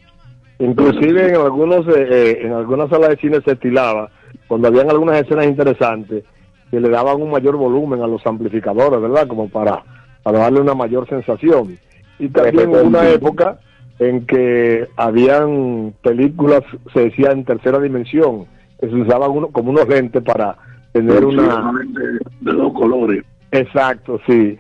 Inclusive 0.58 1.28
en 1.30 1.36
algunos 1.36 1.86
eh, 1.88 2.06
eh, 2.10 2.38
en 2.42 2.52
algunas 2.52 2.90
salas 2.90 3.10
de 3.10 3.16
cine 3.16 3.38
se 3.44 3.52
estilaba 3.52 4.10
cuando 4.46 4.68
habían 4.68 4.90
algunas 4.90 5.20
escenas 5.22 5.46
interesantes 5.46 6.24
que 6.70 6.80
le 6.80 6.88
daban 6.90 7.22
un 7.22 7.30
mayor 7.30 7.56
volumen 7.56 8.02
a 8.02 8.06
los 8.06 8.24
amplificadores, 8.26 9.00
¿verdad? 9.00 9.26
Como 9.26 9.48
para, 9.48 9.82
para 10.22 10.40
darle 10.40 10.60
una 10.60 10.74
mayor 10.74 11.08
sensación. 11.08 11.78
Y 12.18 12.28
también 12.28 12.68
hubo 12.68 12.82
una 12.82 13.08
época 13.08 13.58
en 13.98 14.26
que 14.26 14.88
habían 14.96 15.94
películas, 16.02 16.62
se 16.92 17.00
decía 17.04 17.32
en 17.32 17.44
tercera 17.44 17.78
dimensión, 17.78 18.46
que 18.80 18.88
se 18.88 18.94
usaban 18.94 19.30
uno, 19.30 19.48
como 19.48 19.70
unos 19.70 19.88
lentes 19.88 20.22
para 20.22 20.56
tener 20.92 21.24
una... 21.24 21.72
de, 21.84 22.18
de 22.40 22.52
dos 22.56 22.72
colores. 22.72 23.24
Exacto, 23.52 24.20
sí. 24.26 24.58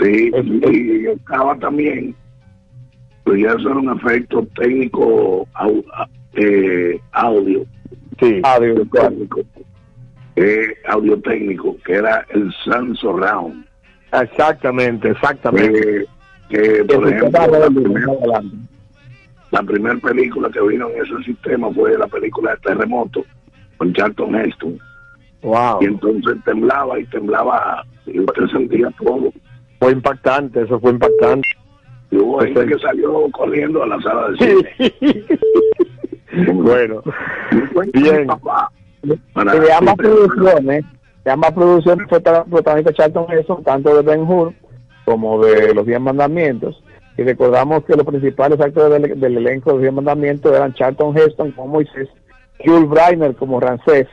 Sí, 0.00 0.30
y 0.70 1.06
estaba 1.06 1.56
también, 1.58 2.14
pues 3.24 3.42
ya 3.42 3.48
eso 3.52 3.70
era 3.70 3.80
un 3.80 3.90
efecto 3.98 4.46
técnico 4.54 5.46
au- 5.54 5.84
eh, 6.34 7.00
audio. 7.12 7.64
Sí, 8.20 8.40
audio 8.44 8.86
técnico. 8.92 9.40
Eh, 10.36 10.68
audio 10.88 11.20
técnico, 11.20 11.76
que 11.84 11.94
era 11.94 12.24
el 12.30 12.52
Sound 12.64 12.94
Surround. 12.96 13.66
Exactamente, 14.12 15.10
exactamente. 15.10 16.00
Eh, 16.00 16.06
que, 16.48 16.84
por 16.84 17.08
ejemplo, 17.08 17.40
la 19.50 19.62
primera, 19.62 19.94
la 19.94 20.00
película 20.00 20.50
que 20.50 20.60
vino 20.60 20.88
en 20.90 21.02
ese 21.02 21.24
sistema 21.24 21.70
fue 21.72 21.96
la 21.96 22.06
película 22.06 22.52
de 22.52 22.56
Terremoto, 22.58 23.24
con 23.76 23.92
Charlton 23.92 24.34
Heston. 24.34 24.78
Wow. 25.42 25.78
Y 25.82 25.86
entonces 25.86 26.36
temblaba 26.44 26.98
y 26.98 27.04
temblaba, 27.06 27.84
y 28.06 28.20
usted 28.20 28.46
sentía 28.48 28.90
todo. 28.98 29.32
Fue 29.78 29.92
impactante, 29.92 30.62
eso 30.62 30.80
fue 30.80 30.92
impactante. 30.92 31.48
Y 32.10 32.16
hubo 32.16 32.40
gente 32.40 32.66
que 32.66 32.78
salió 32.78 33.28
corriendo 33.32 33.82
a 33.82 33.86
la 33.86 34.00
sala 34.00 34.30
de 34.30 34.36
cine. 34.38 35.24
bueno, 36.54 37.02
bien. 37.92 38.26
Para- 39.34 39.52
de 41.28 41.32
ambas 41.34 41.52
producciones 41.52 42.06
fue 42.08 42.20
protagonista 42.22 42.90
Charlton 42.94 43.26
Heston, 43.30 43.62
tanto 43.62 43.94
de 43.94 44.00
Ben 44.02 44.22
Hur 44.22 44.54
como 45.04 45.44
de 45.44 45.74
Los 45.74 45.84
Diez 45.84 46.00
Mandamientos. 46.00 46.82
Y 47.18 47.22
recordamos 47.22 47.84
que 47.84 47.94
los 47.96 48.06
principales 48.06 48.58
actores 48.58 49.02
del, 49.02 49.20
del 49.20 49.36
elenco 49.36 49.68
de 49.68 49.74
Los 49.74 49.82
Diez 49.82 49.92
Mandamientos 49.92 50.56
eran 50.56 50.72
Charlton 50.72 51.14
Heston 51.18 51.50
como 51.52 51.68
Moisés, 51.68 52.08
Jules 52.64 52.88
Briner 52.88 53.34
como 53.36 53.60
Ramsés, 53.60 54.06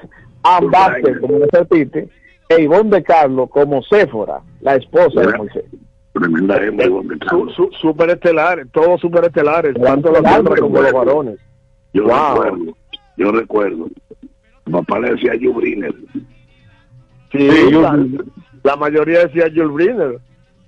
Ann 0.43 0.69
Baxter 0.69 1.21
como 1.21 1.39
Nefertiti, 1.39 1.99
e 2.49 2.61
Ivonne 2.61 2.89
de 2.89 3.03
Carlo 3.03 3.47
como 3.47 3.81
Séfora, 3.83 4.41
la 4.59 4.75
esposa 4.75 5.21
de 5.21 5.37
Moisés. 5.37 5.63
Tremenda 6.11 6.57
hembra, 6.57 6.87
Su, 7.29 7.49
su, 7.51 7.69
superestelares, 7.79 8.67
todos 8.73 8.99
superestelares, 8.99 9.73
tanto 9.81 10.11
las 10.11 10.37
hembras 10.37 10.59
como 10.59 10.81
los 10.81 10.91
varones. 10.91 11.39
Yo 11.93 12.03
Wow. 12.03 12.41
recuerdo, 12.41 12.77
yo 13.15 13.31
recuerdo. 13.31 13.87
Mi 14.65 14.73
papá 14.73 14.99
le 14.99 15.11
decía 15.11 15.31
a 15.31 15.35
Hugh 15.35 15.55
Briner. 15.55 15.93
Sí, 17.37 17.71
la, 17.71 18.05
la 18.63 18.75
mayoría 18.75 19.25
decía 19.25 19.49
Jules 19.53 19.73
Briner. 19.73 20.19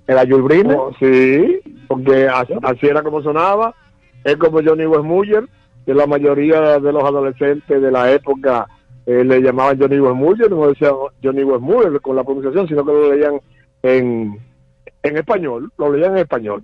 ¿Era 0.08 0.22
Jules 0.22 0.44
Briner? 0.44 0.78
Oh, 0.78 0.92
sí, 1.00 1.60
porque 1.88 2.28
así, 2.28 2.54
así 2.64 2.88
era 2.88 3.02
como 3.02 3.22
sonaba. 3.22 3.74
Es 4.24 4.38
como 4.38 4.62
Johnny 4.64 4.86
Westmuller, 4.86 5.46
que 5.86 5.94
la 5.94 6.08
mayoría 6.08 6.80
de 6.80 6.92
los 6.92 7.04
adolescentes 7.04 7.82
de 7.82 7.92
la 7.92 8.12
época 8.12 8.68
eh, 9.06 9.24
le 9.24 9.42
llamaban 9.42 9.80
Johnny 9.80 10.00
Westmuller, 10.00 10.52
no 10.52 10.68
decían 10.68 10.94
Johnny 11.24 11.44
Westmuller 11.44 12.02
con 12.02 12.16
la 12.16 12.24
pronunciación, 12.24 12.68
sino 12.68 12.86
que 12.86 12.92
lo 12.92 13.14
leían 13.14 13.40
en, 13.84 14.38
en 15.04 15.18
español, 15.18 15.72
lo 15.78 15.94
leían 15.94 16.12
en 16.12 16.18
español. 16.20 16.64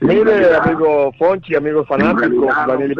Mire, 0.00 0.54
amigo 0.54 1.12
Fonchi, 1.18 1.54
amigos 1.54 1.86
fanáticos, 1.86 2.48
Daniel 2.66 2.96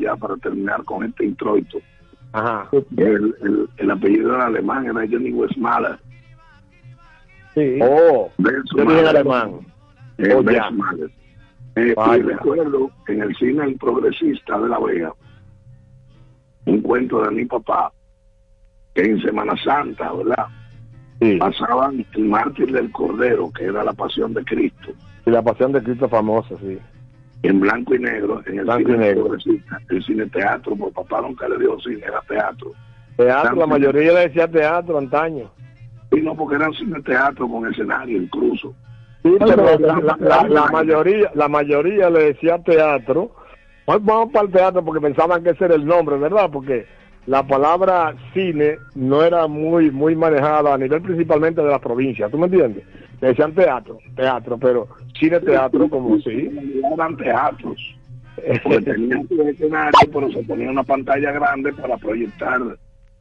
ya 0.00 0.16
para 0.16 0.36
terminar 0.36 0.82
con 0.84 1.04
este 1.04 1.24
introito. 1.24 1.78
Ajá. 2.32 2.68
El, 2.96 3.34
el, 3.42 3.68
el 3.76 3.90
apellido 3.90 4.34
era 4.34 4.46
alemán, 4.46 4.86
era 4.86 5.06
Johnny 5.10 5.32
Westmaler. 5.32 5.98
Sí. 7.54 7.78
Oh, 7.82 8.30
Mahler. 8.38 9.06
alemán. 9.06 9.60
Eh, 10.18 10.34
Oh, 10.34 10.42
ya. 10.42 10.70
Eh, 11.74 11.94
y 12.18 12.22
recuerdo 12.22 12.90
en 13.08 13.22
el 13.22 13.34
cine 13.36 13.64
El 13.64 13.76
Progresista 13.76 14.58
de 14.58 14.68
La 14.68 14.78
Vega, 14.78 15.12
un 16.66 16.80
cuento 16.82 17.22
de 17.22 17.30
mi 17.30 17.44
papá, 17.46 17.90
que 18.94 19.02
en 19.02 19.20
Semana 19.22 19.54
Santa, 19.64 20.12
¿verdad? 20.12 20.46
Pasaban 21.38 22.04
el 22.14 22.24
mártir 22.24 22.72
del 22.72 22.90
Cordero, 22.92 23.50
que 23.52 23.64
era 23.64 23.84
la 23.84 23.92
pasión 23.92 24.34
de 24.34 24.44
Cristo, 24.44 24.90
Y 25.24 25.30
la 25.30 25.40
pasión 25.40 25.72
de 25.72 25.82
Cristo 25.82 26.08
famosa, 26.08 26.56
sí. 26.60 26.78
En 27.42 27.60
blanco 27.60 27.94
y 27.94 27.98
negro, 27.98 28.40
en 28.46 28.58
el 28.60 28.64
Blanco 28.64 28.90
cine 28.92 28.98
negro. 28.98 29.34
El 29.88 30.02
cine 30.04 30.26
teatro, 30.26 30.76
porque 30.76 30.94
papá 30.94 31.20
nunca 31.22 31.48
le 31.48 31.58
dio 31.58 31.78
cine, 31.80 32.02
era 32.06 32.20
teatro. 32.28 32.72
Teatro, 33.16 33.56
la 33.56 33.66
mayoría 33.66 34.12
le 34.12 34.20
decía 34.28 34.48
teatro 34.48 34.98
antaño. 34.98 35.50
Y 36.12 36.20
no, 36.20 36.34
porque 36.36 36.56
eran 36.56 36.72
cine 36.74 37.00
teatro 37.02 37.48
con 37.48 37.66
escenario 37.70 38.20
incluso. 38.22 38.74
Sí, 39.22 39.34
pero 39.38 39.78
la, 39.78 40.00
la- 40.00 40.16
la- 40.18 40.48
la 40.48 40.66
mayoría, 40.66 41.30
la 41.34 41.48
mayoría 41.48 42.10
le 42.10 42.24
decía 42.32 42.58
teatro. 42.62 43.30
Vamos- 43.86 44.04
Vamos 44.04 44.32
para 44.32 44.46
el 44.46 44.52
teatro 44.52 44.84
porque 44.84 45.00
pensaban 45.00 45.42
que 45.42 45.50
ese 45.50 45.64
era 45.64 45.74
el 45.74 45.84
nombre, 45.86 46.16
¿verdad? 46.18 46.48
Porque 46.52 46.86
la 47.26 47.46
palabra 47.46 48.14
cine 48.34 48.78
no 48.94 49.22
era 49.22 49.46
muy 49.46 49.90
muy 49.90 50.16
manejada 50.16 50.74
a 50.74 50.78
nivel 50.78 51.02
principalmente 51.02 51.60
de 51.62 51.68
las 51.68 51.80
provincias, 51.80 52.30
¿tú 52.30 52.38
me 52.38 52.46
entiendes? 52.46 52.84
Le 53.22 53.28
decían 53.28 53.54
teatro, 53.54 53.98
teatro, 54.16 54.58
pero 54.58 54.88
cine 55.18 55.38
teatro 55.38 55.88
como 55.88 56.18
sí. 56.20 56.50
eran 56.92 57.16
teatros. 57.16 57.96
Porque 58.64 58.80
tenían 58.92 59.28
escenario, 59.46 60.10
pero 60.12 60.30
se 60.32 60.42
ponía 60.42 60.68
una 60.70 60.82
pantalla 60.82 61.30
grande 61.30 61.72
para 61.72 61.96
proyectar 61.98 62.60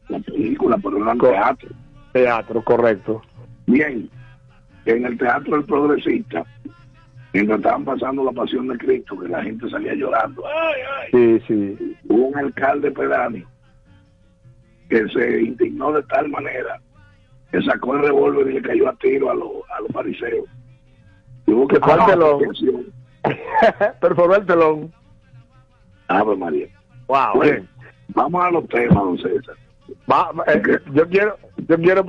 la 0.10 0.20
película, 0.20 0.78
pero 0.82 0.98
eran 0.98 1.20
teatro. 1.20 1.70
Teatro, 2.14 2.64
correcto. 2.64 3.22
Bien, 3.68 4.10
en 4.86 5.06
el 5.06 5.18
teatro 5.20 5.56
del 5.56 5.66
progresista, 5.66 6.44
mientras 7.32 7.60
estaban 7.60 7.86
pasando 7.86 8.24
la 8.24 8.32
pasión 8.32 8.70
de 8.70 8.78
Cristo, 8.80 9.20
que 9.20 9.28
la 9.30 9.44
gente 9.44 9.70
salía 9.70 9.94
llorando, 9.94 10.44
ay, 10.48 10.82
ay, 10.98 11.10
Sí, 11.12 11.46
sí. 11.48 11.96
hubo 12.10 12.26
un 12.26 12.38
alcalde 12.38 12.90
pedáneo 12.90 13.48
que 14.90 15.08
se 15.10 15.42
indignó 15.42 15.92
de 15.94 16.02
tal 16.04 16.28
manera 16.30 16.82
que 17.52 17.62
sacó 17.64 17.96
el 17.96 18.02
revólver 18.04 18.48
y 18.50 18.54
le 18.54 18.62
cayó 18.62 18.90
a 18.90 18.96
tiro 18.96 19.30
a 19.30 19.36
los, 19.36 19.50
a 19.78 19.82
los 19.82 19.92
fariseos. 19.92 20.46
Y 21.48 21.52
hubo 21.54 21.68
que 21.68 21.80
¿Cuál 21.80 22.00
de 22.06 22.08
la 22.08 22.16
los- 22.16 22.44
función. 22.44 22.86
Perforó 24.02 24.36
el 24.36 24.46
telón. 24.46 24.92
Ave 26.08 26.36
María. 26.36 26.68
Wow, 27.08 27.36
Bueno, 27.36 27.52
bien. 27.54 27.70
vamos 28.10 28.44
a 28.46 28.52
los 28.52 28.68
temas, 28.70 28.96
don 29.04 29.18
César. 29.18 29.56
Va- 30.12 30.32
eh, 30.48 30.62
yo 30.94 31.08
quiero, 31.10 31.36
yo 31.68 31.78
quiero 31.78 32.04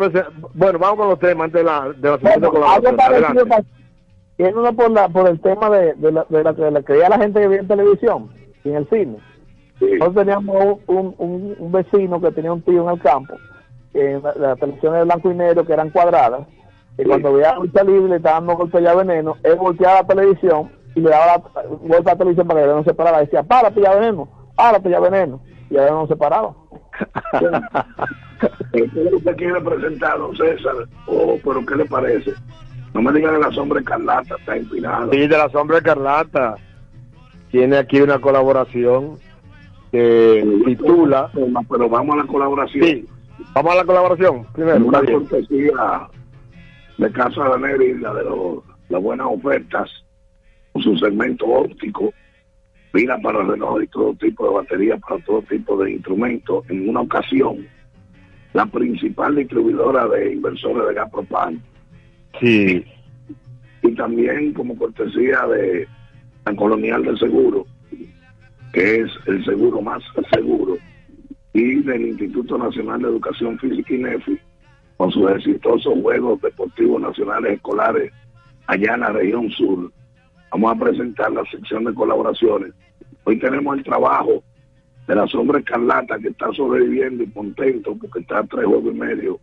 bueno, 0.54 0.78
vamos 0.78 0.96
con 0.98 1.08
los 1.08 1.18
temas 1.18 1.46
antes 1.46 1.60
de 1.60 1.64
la, 1.64 1.88
de 1.92 2.10
la 2.10 2.16
Bueno, 2.16 2.32
algo 2.36 2.50
colaboración. 2.52 2.96
parecido 2.96 3.26
Adelante. 3.26 3.44
pa- 3.48 3.62
tiene 4.36 4.54
uno 4.58 4.72
por, 4.74 4.90
la, 4.90 5.08
por 5.08 5.28
el 5.28 5.40
tema 5.40 5.68
de, 5.70 5.94
de, 5.94 6.12
la, 6.12 6.26
de 6.28 6.42
la 6.42 6.54
que 6.54 6.70
le 6.70 6.82
creía 6.84 7.08
la 7.08 7.18
gente 7.18 7.40
que 7.40 7.48
veía 7.48 7.60
en 7.60 7.68
televisión 7.68 8.30
y 8.64 8.70
en 8.70 8.76
el 8.76 8.88
cine. 8.88 9.16
Nosotros 9.80 10.14
teníamos 10.14 10.78
un, 10.86 11.14
un, 11.18 11.56
un 11.58 11.72
vecino 11.72 12.20
que 12.20 12.30
tenía 12.32 12.52
un 12.52 12.62
tío 12.62 12.82
en 12.84 12.94
el 12.96 13.00
campo, 13.02 13.34
que 13.92 14.20
la, 14.22 14.34
la 14.34 14.56
televisión 14.56 14.94
de 14.94 15.04
blanco 15.04 15.30
y 15.30 15.34
negro, 15.34 15.64
que 15.64 15.72
eran 15.72 15.90
cuadradas, 15.90 16.46
y 16.98 17.04
cuando 17.04 17.32
veía 17.32 17.54
lucha 17.54 17.84
libre 17.84 18.10
le 18.10 18.16
estaban 18.16 18.46
dando 18.46 18.58
golpes 18.58 18.82
ya 18.82 18.94
veneno, 18.94 19.36
él 19.42 19.56
volteaba 19.56 20.02
la 20.02 20.06
televisión 20.06 20.70
y 20.94 21.00
le 21.00 21.10
daba 21.10 21.26
la, 21.26 21.62
golpe 21.62 22.10
a 22.10 22.12
la 22.12 22.18
televisión 22.18 22.46
para 22.46 22.60
que 22.60 22.66
no 22.66 22.84
se 22.84 22.94
parara. 22.94 23.20
Decía, 23.20 23.42
párate 23.42 23.80
ya 23.80 23.94
veneno, 23.94 24.28
párate 24.54 24.90
ya 24.90 25.00
veneno. 25.00 25.40
Y 25.70 25.78
ahora 25.78 25.92
no 25.92 26.06
se 26.06 26.16
paraba. 26.16 26.54
¿Qué 28.72 28.80
es 28.80 28.92
lo 28.92 29.10
que 29.10 29.16
usted 29.16 29.36
quiere 29.36 29.60
presentar, 29.60 30.18
don 30.18 30.36
César? 30.36 30.74
Oh, 31.06 31.38
pero 31.42 31.64
¿qué 31.64 31.76
le 31.76 31.84
parece? 31.86 32.32
No 32.92 33.00
me 33.00 33.12
digan 33.12 33.34
que 33.34 33.40
la 33.40 33.52
sombra 33.52 33.80
escarlata 33.80 34.36
está 34.38 34.56
empinada. 34.56 35.08
Sí, 35.10 35.26
de 35.26 35.38
la 35.38 35.48
sombra 35.48 35.78
escarlata. 35.78 36.56
Tiene 37.50 37.78
aquí 37.78 38.00
una 38.02 38.18
colaboración 38.18 39.16
que 39.90 40.62
titula. 40.66 41.30
Pero 41.70 41.88
vamos 41.88 42.16
a 42.16 42.18
la 42.18 42.26
colaboración. 42.26 42.84
Sí, 42.84 43.08
vamos 43.54 43.72
a 43.72 43.76
la 43.76 43.84
colaboración 43.84 44.46
primero. 44.52 44.84
una 44.84 45.02
cortesía 45.02 46.08
de 46.98 47.12
Casa 47.12 47.48
de 47.48 47.58
Neri, 47.58 47.98
la 47.98 48.14
de 48.14 48.24
los- 48.24 48.62
las 48.88 49.02
buenas 49.02 49.26
ofertas, 49.30 49.90
con 50.72 50.82
su 50.82 50.96
segmento 50.98 51.46
óptico, 51.46 52.12
pila 52.92 53.18
para 53.22 53.42
reloj 53.42 53.82
y 53.82 53.86
todo 53.88 54.14
tipo 54.14 54.46
de 54.46 54.54
baterías 54.54 55.00
para 55.00 55.22
todo 55.24 55.42
tipo 55.42 55.82
de 55.82 55.92
instrumentos. 55.92 56.64
En 56.68 56.88
una 56.88 57.00
ocasión, 57.00 57.66
la 58.52 58.66
principal 58.66 59.34
distribuidora 59.36 60.06
de 60.08 60.34
inversores 60.34 60.88
de 60.88 60.94
gas 60.94 61.10
propano. 61.10 61.58
Sí. 62.40 62.84
Y 63.82 63.94
también 63.94 64.52
como 64.52 64.76
cortesía 64.76 65.46
de 65.46 65.88
la 66.44 66.54
Colonial 66.54 67.02
de 67.04 67.16
Seguro, 67.16 67.66
que 68.72 69.00
es 69.00 69.10
el 69.26 69.44
seguro 69.44 69.80
más 69.80 70.02
seguro, 70.32 70.76
y 71.52 71.82
del 71.82 72.08
Instituto 72.08 72.56
Nacional 72.56 73.02
de 73.02 73.08
Educación 73.08 73.58
Física 73.58 73.94
INEFI, 73.94 74.40
con 74.96 75.10
sus 75.10 75.30
exitosos 75.32 75.94
Juegos 76.00 76.40
Deportivos 76.40 77.00
Nacionales 77.00 77.54
Escolares 77.54 78.12
allá 78.66 78.94
en 78.94 79.00
la 79.00 79.08
región 79.10 79.50
sur. 79.50 79.92
Vamos 80.50 80.72
a 80.72 80.84
presentar 80.84 81.32
la 81.32 81.44
sección 81.50 81.84
de 81.84 81.94
colaboraciones. 81.94 82.72
Hoy 83.24 83.38
tenemos 83.38 83.76
el 83.76 83.84
trabajo 83.84 84.42
de 85.06 85.14
la 85.14 85.26
sombra 85.26 85.58
escarlata 85.58 86.18
que 86.18 86.28
está 86.28 86.52
sobreviviendo 86.52 87.22
y 87.22 87.30
contento 87.30 87.96
porque 87.96 88.20
está 88.20 88.38
a 88.38 88.44
tres 88.44 88.66
juegos 88.66 88.94
y 88.94 88.98
medio. 88.98 89.40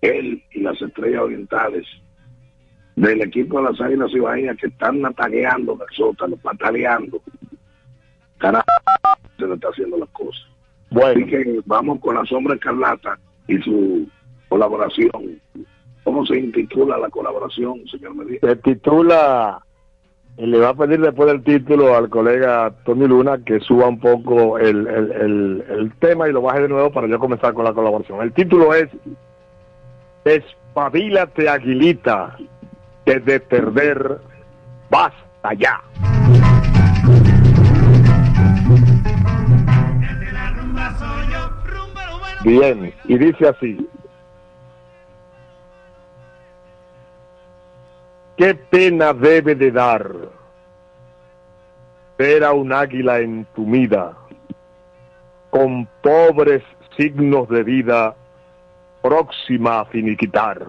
Él 0.00 0.42
y 0.52 0.60
las 0.60 0.80
estrellas 0.80 1.22
orientales 1.22 1.86
del 2.94 3.22
equipo 3.22 3.58
de 3.58 3.70
las 3.70 3.80
Águilas 3.80 4.12
Ibaeñas 4.12 4.56
que 4.56 4.66
están 4.66 5.04
ataqueando 5.04 5.74
en 5.74 5.80
el 5.80 5.96
sótano, 5.96 6.36
pataleando. 6.36 7.22
Carajo, 8.38 8.66
se 9.38 9.46
le 9.46 9.54
está 9.54 9.68
haciendo 9.68 9.98
las 9.98 10.08
cosas. 10.10 10.46
Bueno. 10.90 11.10
Así 11.10 11.26
que 11.26 11.60
vamos 11.66 12.00
con 12.00 12.14
la 12.14 12.24
sombra 12.24 12.54
escarlata 12.54 13.18
y 13.46 13.58
su 13.58 14.08
colaboración. 14.48 15.40
¿Cómo 16.04 16.24
se 16.24 16.38
intitula 16.38 16.96
la 16.96 17.10
colaboración, 17.10 17.86
señor 17.86 18.14
Medina? 18.14 18.38
Se 18.40 18.56
titula, 18.56 19.60
y 20.38 20.46
le 20.46 20.58
va 20.58 20.70
a 20.70 20.74
pedir 20.74 21.00
después 21.00 21.26
del 21.28 21.42
título 21.42 21.96
al 21.96 22.08
colega 22.08 22.72
Tony 22.84 23.06
Luna 23.06 23.38
que 23.44 23.58
suba 23.60 23.88
un 23.88 23.98
poco 23.98 24.56
el, 24.56 24.86
el, 24.86 25.12
el, 25.12 25.64
el 25.68 25.92
tema 25.98 26.28
y 26.28 26.32
lo 26.32 26.42
baje 26.42 26.62
de 26.62 26.68
nuevo 26.68 26.92
para 26.92 27.08
yo 27.08 27.18
comenzar 27.18 27.52
con 27.54 27.64
la 27.64 27.74
colaboración. 27.74 28.22
El 28.22 28.32
título 28.32 28.72
es 28.72 28.88
Espabilate 30.24 31.48
Aguilita, 31.48 32.36
que 33.04 33.18
de 33.18 33.40
perder 33.40 34.18
basta 34.88 35.54
ya. 35.58 35.82
Bien, 42.44 42.94
y 43.04 43.18
dice 43.18 43.48
así. 43.48 43.88
¿Qué 48.36 48.54
pena 48.54 49.12
debe 49.12 49.56
de 49.56 49.72
dar 49.72 50.14
ver 52.16 52.44
a 52.44 52.52
un 52.52 52.72
águila 52.72 53.18
entumida 53.18 54.16
con 55.50 55.88
pobres 56.02 56.62
signos 56.96 57.48
de 57.48 57.64
vida 57.64 58.14
próxima 59.02 59.80
a 59.80 59.84
finiquitar? 59.86 60.64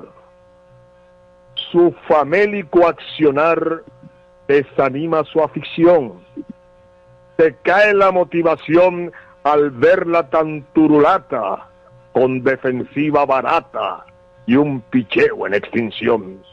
Su 1.72 1.94
famélico 2.08 2.88
accionar 2.88 3.84
desanima 4.48 5.24
su 5.26 5.44
afición. 5.44 6.26
Se 7.38 7.56
cae 7.62 7.94
la 7.94 8.12
motivación 8.12 9.12
al 9.50 9.72
verla 9.72 10.30
tan 10.30 10.64
turulata, 10.74 11.70
con 12.12 12.44
defensiva 12.44 13.26
barata 13.26 14.06
y 14.46 14.56
un 14.56 14.82
picheo 14.82 15.48
en 15.48 15.56
extinción. 15.56 16.44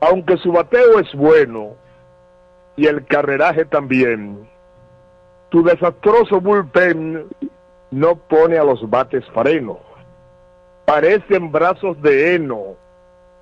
Aunque 0.00 0.36
su 0.36 0.52
bateo 0.52 1.00
es 1.00 1.12
bueno 1.14 1.74
y 2.76 2.86
el 2.86 3.04
carreraje 3.06 3.64
también, 3.64 4.48
tu 5.48 5.64
desastroso 5.64 6.40
bullpen 6.40 7.26
no 7.90 8.14
pone 8.14 8.56
a 8.56 8.64
los 8.64 8.88
bates 8.88 9.24
freno. 9.34 9.80
Parecen 10.84 11.50
brazos 11.50 12.00
de 12.02 12.34
heno, 12.36 12.76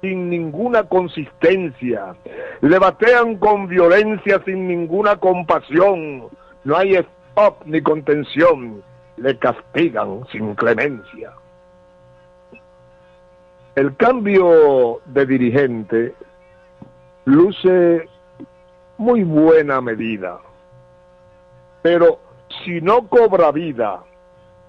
sin 0.00 0.30
ninguna 0.30 0.84
consistencia. 0.84 2.16
Le 2.62 2.78
batean 2.78 3.36
con 3.36 3.68
violencia 3.68 4.40
sin 4.46 4.66
ninguna 4.68 5.16
compasión. 5.16 6.28
No 6.64 6.76
hay 6.76 6.96
ni 7.64 7.80
contención. 7.82 8.82
Le 9.16 9.36
castigan 9.38 10.24
sin 10.30 10.54
clemencia. 10.54 11.32
El 13.74 13.96
cambio 13.96 15.00
de 15.06 15.26
dirigente 15.26 16.14
luce 17.24 18.08
muy 18.96 19.24
buena 19.24 19.80
medida. 19.80 20.38
Pero 21.82 22.20
si 22.64 22.80
no 22.80 23.08
cobra 23.08 23.50
vida 23.50 24.02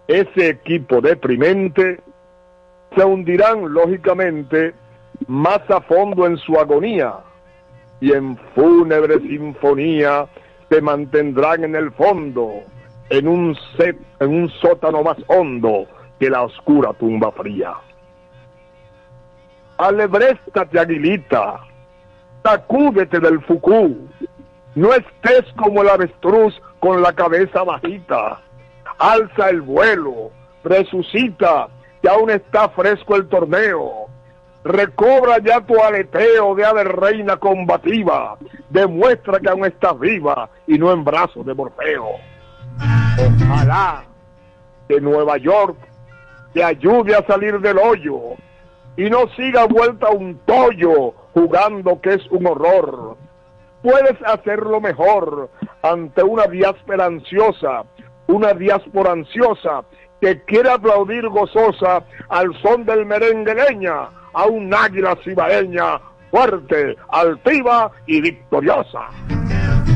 ese 0.07 0.49
equipo 0.49 1.01
deprimente, 1.01 1.99
se 2.95 3.03
hundirán 3.03 3.71
lógicamente 3.71 4.73
más 5.27 5.61
a 5.69 5.81
fondo 5.81 6.25
en 6.25 6.37
su 6.37 6.59
agonía 6.59 7.13
y 8.01 8.13
en 8.13 8.37
fúnebre 8.55 9.19
sinfonía 9.19 10.27
se 10.69 10.81
mantendrán 10.81 11.63
en 11.63 11.75
el 11.75 11.91
fondo, 11.91 12.63
en 13.09 13.27
un, 13.27 13.57
set, 13.77 13.97
en 14.19 14.29
un 14.29 14.49
sótano 14.61 15.03
más 15.03 15.17
hondo 15.27 15.87
que 16.19 16.29
la 16.29 16.43
oscura 16.43 16.93
tumba 16.93 17.31
fría. 17.31 17.73
Alebréstate, 19.77 20.79
aguilita, 20.79 21.61
sacúdete 22.43 23.19
del 23.19 23.41
fucú, 23.41 24.09
no 24.75 24.93
estés 24.93 25.45
como 25.55 25.81
el 25.81 25.89
avestruz 25.89 26.53
con 26.79 27.01
la 27.01 27.13
cabeza 27.13 27.63
bajita, 27.63 28.41
alza 28.97 29.49
el 29.49 29.61
vuelo, 29.61 30.31
resucita, 30.63 31.67
que 32.01 32.09
aún 32.09 32.29
está 32.29 32.69
fresco 32.69 33.15
el 33.15 33.27
torneo, 33.27 33.98
recobra 34.63 35.37
ya 35.39 35.61
tu 35.61 35.79
aleteo 35.81 36.55
de 36.55 36.65
ave 36.65 36.83
reina 36.83 37.37
combativa, 37.37 38.37
demuestra 38.69 39.39
que 39.39 39.49
aún 39.49 39.65
estás 39.65 39.97
viva 39.99 40.49
y 40.67 40.77
no 40.77 40.91
en 40.91 41.03
brazos 41.03 41.45
de 41.45 41.53
Morfeo. 41.53 42.09
Ojalá 43.17 44.03
que 44.87 44.99
Nueva 44.99 45.37
York 45.37 45.77
te 46.53 46.63
ayude 46.63 47.15
a 47.15 47.25
salir 47.25 47.59
del 47.59 47.77
hoyo 47.77 48.19
y 48.97 49.09
no 49.09 49.27
siga 49.35 49.65
vuelta 49.65 50.09
un 50.09 50.39
tollo 50.45 51.13
jugando 51.33 52.01
que 52.01 52.15
es 52.15 52.27
un 52.31 52.47
horror. 52.47 53.17
Puedes 53.81 54.17
hacerlo 54.25 54.81
mejor 54.81 55.49
ante 55.81 56.21
una 56.21 56.47
diáspora 56.47 57.05
ansiosa, 57.05 57.85
una 58.27 58.53
diáspora 58.53 59.13
ansiosa 59.13 59.83
que 60.19 60.43
quiere 60.43 60.69
aplaudir 60.69 61.29
gozosa 61.29 62.03
al 62.27 62.53
son 62.61 62.83
del 62.83 63.05
merengue 63.05 63.55
leña 63.55 64.09
a 64.33 64.45
un 64.45 64.73
águila 64.73 65.17
cibaeña 65.23 65.99
fuerte, 66.31 66.95
altiva 67.09 67.91
y 68.05 68.21
victoriosa. 68.21 69.07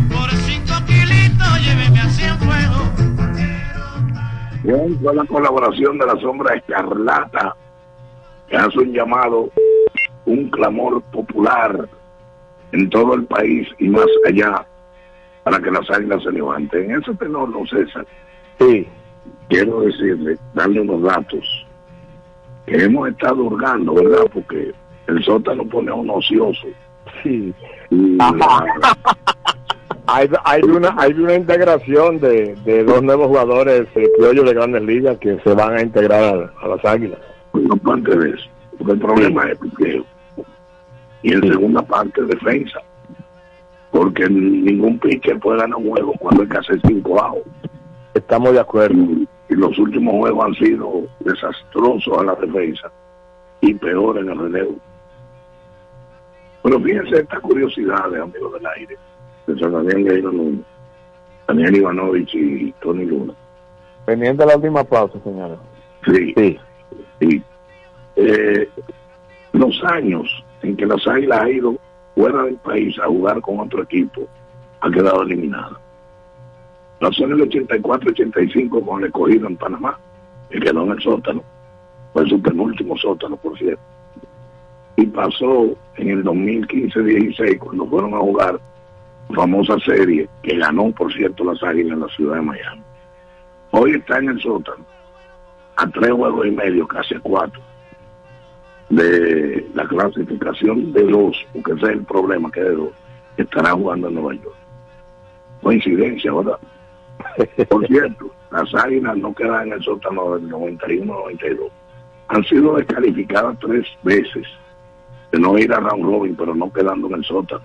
Por 0.09 0.29
cinco 0.31 0.73
kilitos 0.85 1.61
lléveme 1.61 1.99
a 1.99 2.09
Cienfuegos. 2.09 2.83
Bien, 4.63 4.99
fue 5.01 5.15
la 5.15 5.25
colaboración 5.25 5.97
de 5.97 6.05
la 6.05 6.15
sombra 6.21 6.55
escarlata 6.55 7.55
que 8.47 8.55
hace 8.55 8.79
un 8.79 8.93
llamado, 8.93 9.49
un 10.25 10.49
clamor 10.49 11.01
popular 11.11 11.87
en 12.71 12.89
todo 12.89 13.13
el 13.15 13.25
país 13.25 13.67
y 13.77 13.89
más 13.89 14.07
allá 14.27 14.65
para 15.43 15.59
que 15.59 15.71
las 15.71 15.89
águilas 15.89 16.23
se 16.23 16.31
levanten. 16.31 16.91
En 16.91 17.01
ese 17.01 17.13
tenor, 17.15 17.49
no 17.49 17.65
César. 17.67 18.05
Sí. 18.59 18.87
Quiero 19.49 19.81
decirle, 19.81 20.37
darle 20.53 20.81
unos 20.81 21.01
datos 21.03 21.62
que 22.65 22.83
hemos 22.83 23.09
estado 23.09 23.43
hurgando, 23.43 23.93
¿verdad? 23.93 24.25
Porque 24.33 24.71
el 25.07 25.23
sótano 25.23 25.65
pone 25.65 25.91
a 25.91 25.95
un 25.95 26.09
ocioso. 26.09 26.67
Sí. 27.21 27.53
Y 27.89 28.17
Hay, 30.05 30.29
hay 30.43 30.61
una 30.63 30.93
hay 30.97 31.13
una 31.13 31.35
integración 31.35 32.19
de, 32.19 32.55
de 32.65 32.83
dos 32.83 33.01
nuevos 33.01 33.27
jugadores 33.27 33.87
eh, 33.95 34.09
criollos 34.17 34.45
de 34.45 34.53
grandes 34.53 34.83
ligas 34.83 35.17
que 35.19 35.39
se 35.39 35.53
van 35.53 35.77
a 35.77 35.81
integrar 35.81 36.51
a, 36.59 36.65
a 36.65 36.67
las 36.67 36.83
águilas. 36.83 37.19
una 37.53 37.75
parte 37.77 38.13
de 38.17 38.31
eso, 38.31 38.49
porque 38.77 38.93
el 38.93 38.99
problema 38.99 39.49
es 39.49 39.57
piqueo. 39.59 40.05
Y 41.21 41.33
en 41.33 41.41
segunda 41.41 41.81
parte, 41.83 42.21
defensa. 42.23 42.81
Porque 43.91 44.29
ningún 44.29 44.99
pitcher 44.99 45.39
puede 45.39 45.59
ganar 45.59 45.77
un 45.77 45.89
juego 45.89 46.13
cuando 46.19 46.41
hay 46.41 46.49
que 46.49 46.57
hacer 46.57 46.81
cinco 46.85 47.23
outs. 47.23 47.47
Estamos 48.13 48.51
de 48.51 48.59
acuerdo. 48.59 48.95
Y, 48.95 49.27
y 49.49 49.55
los 49.55 49.77
últimos 49.77 50.15
juegos 50.15 50.45
han 50.45 50.53
sido 50.55 51.03
desastrosos 51.19 52.17
a 52.17 52.23
la 52.23 52.35
defensa 52.35 52.91
y 53.61 53.73
peor 53.73 54.17
en 54.17 54.29
el 54.29 54.39
relevo. 54.39 54.75
Pero 56.63 56.79
fíjense 56.79 57.17
estas 57.17 57.39
curiosidades, 57.41 58.21
amigos 58.21 58.53
del 58.53 58.65
aire, 58.77 58.97
de 59.47 59.59
San 59.59 59.73
Daniel 59.73 60.03
Guerrero 60.05 60.31
Núñez, 60.31 60.65
Daniel 61.47 61.75
Ivanovich 61.75 62.33
y 62.35 62.71
Tony 62.81 63.05
Luna. 63.05 63.33
Pendiente 64.05 64.45
la 64.45 64.55
última 64.55 64.83
pausa, 64.83 65.19
señora. 65.23 65.57
Sí. 66.05 66.33
Sí. 67.19 67.43
Eh, 68.15 68.69
los 69.53 69.83
años 69.83 70.43
en 70.61 70.75
que 70.75 70.85
las 70.85 71.05
águilas 71.07 71.41
ha 71.41 71.49
ido 71.49 71.75
fuera 72.15 72.43
del 72.43 72.55
país 72.57 72.97
a 72.99 73.07
jugar 73.07 73.41
con 73.41 73.59
otro 73.59 73.83
equipo 73.83 74.27
ha 74.81 74.91
quedado 74.91 75.21
eliminada. 75.23 75.79
Pasó 77.03 77.25
en 77.25 77.33
el 77.33 77.49
84-85 77.49 78.85
con 78.85 78.99
el 79.01 79.07
escogido 79.07 79.47
en 79.47 79.57
Panamá, 79.57 79.99
que 80.49 80.57
quedó 80.57 80.83
en 80.83 80.91
el 80.91 81.01
sótano. 81.01 81.43
Fue 82.13 82.25
su 82.29 82.41
penúltimo 82.41 82.95
sótano, 82.95 83.35
por 83.35 83.57
cierto. 83.57 83.83
Y 84.95 85.07
pasó 85.07 85.75
en 85.97 86.09
el 86.11 86.23
2015-16 86.23 87.59
cuando 87.59 87.85
fueron 87.87 88.13
a 88.13 88.19
jugar 88.19 88.57
famosa 89.35 89.77
serie 89.79 90.29
que 90.43 90.55
ganó, 90.55 90.91
por 90.91 91.11
cierto, 91.11 91.43
las 91.43 91.61
águilas 91.61 91.91
en 91.91 91.99
la 91.99 92.07
ciudad 92.07 92.35
de 92.35 92.41
Miami. 92.41 92.81
Hoy 93.71 93.95
está 93.95 94.19
en 94.19 94.29
el 94.29 94.39
sótano 94.39 94.85
a 95.75 95.89
tres 95.89 96.11
juegos 96.13 96.47
y 96.47 96.51
medio, 96.51 96.87
casi 96.87 97.15
cuatro, 97.15 97.61
de 98.87 99.69
la 99.73 99.85
clasificación 99.89 100.93
de 100.93 101.03
dos, 101.03 101.35
porque 101.51 101.73
ese 101.73 101.85
es 101.85 101.91
el 101.97 102.05
problema 102.05 102.49
que 102.49 102.61
de 102.61 102.75
dos, 102.75 102.93
estará 103.35 103.71
jugando 103.71 104.07
en 104.07 104.13
Nueva 104.13 104.35
York. 104.35 104.55
Coincidencia, 105.61 106.31
¿verdad? 106.31 106.59
Por 107.69 107.87
cierto, 107.87 108.31
las 108.51 108.73
águilas 108.75 109.17
no 109.17 109.33
quedan 109.33 109.67
en 109.67 109.73
el 109.73 109.83
sótano 109.83 110.35
del 110.35 110.49
91-92. 110.49 111.69
Han 112.27 112.43
sido 112.45 112.75
descalificadas 112.75 113.57
tres 113.59 113.85
veces 114.03 114.47
de 115.31 115.39
no 115.39 115.57
ir 115.57 115.73
a 115.73 115.79
round 115.79 116.05
robin, 116.05 116.35
pero 116.35 116.53
no 116.53 116.71
quedando 116.71 117.07
en 117.07 117.15
el 117.15 117.23
sótano. 117.23 117.63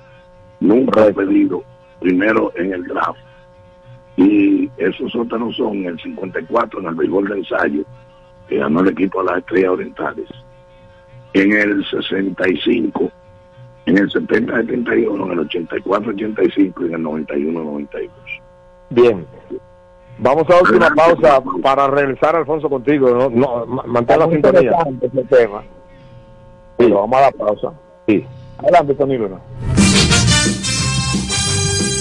Nunca 0.61 1.07
he 1.07 1.13
pedido 1.13 1.63
primero 2.01 2.53
en 2.57 2.73
el 2.73 2.85
draft. 2.85 3.19
Y 4.17 4.71
esos 4.79 5.13
sótanos 5.13 5.57
son 5.57 5.85
el 5.85 5.99
54 6.01 6.81
en 6.81 6.87
el 6.87 6.95
béisbol 6.95 7.29
de 7.29 7.39
ensayo, 7.39 7.85
que 8.49 8.57
ganó 8.57 8.81
el 8.81 8.89
equipo 8.89 9.23
de 9.23 9.31
las 9.31 9.39
Estrellas 9.39 9.71
Orientales. 9.71 10.29
En 11.35 11.53
el 11.53 11.85
65, 11.85 13.13
en 13.87 13.99
el 13.99 14.11
70-71, 14.11 15.25
en 15.25 15.39
el 15.39 15.49
84-85 15.49 16.83
y 16.83 16.87
en 16.87 16.95
el 16.95 17.05
91-92. 17.05 18.11
Bien. 18.91 19.27
Vamos 20.19 20.45
a 20.51 20.61
última 20.61 20.91
pausa 20.95 21.41
para 21.63 21.87
regresar, 21.89 22.35
Alfonso, 22.37 22.69
contigo. 22.69 23.09
No, 23.11 23.31
no, 23.31 23.67
ma- 23.67 23.85
mantén 23.87 24.19
la 24.19 24.29
sintonía. 24.29 24.73
ese 25.01 25.25
tema. 25.25 25.63
Sí, 26.79 26.87
vamos 26.91 27.17
a 27.19 27.21
la 27.23 27.31
pausa. 27.33 27.73
Sí. 28.07 28.25
Adelante, 28.59 28.95
Tony 28.95 29.17
Luna. 29.17 29.41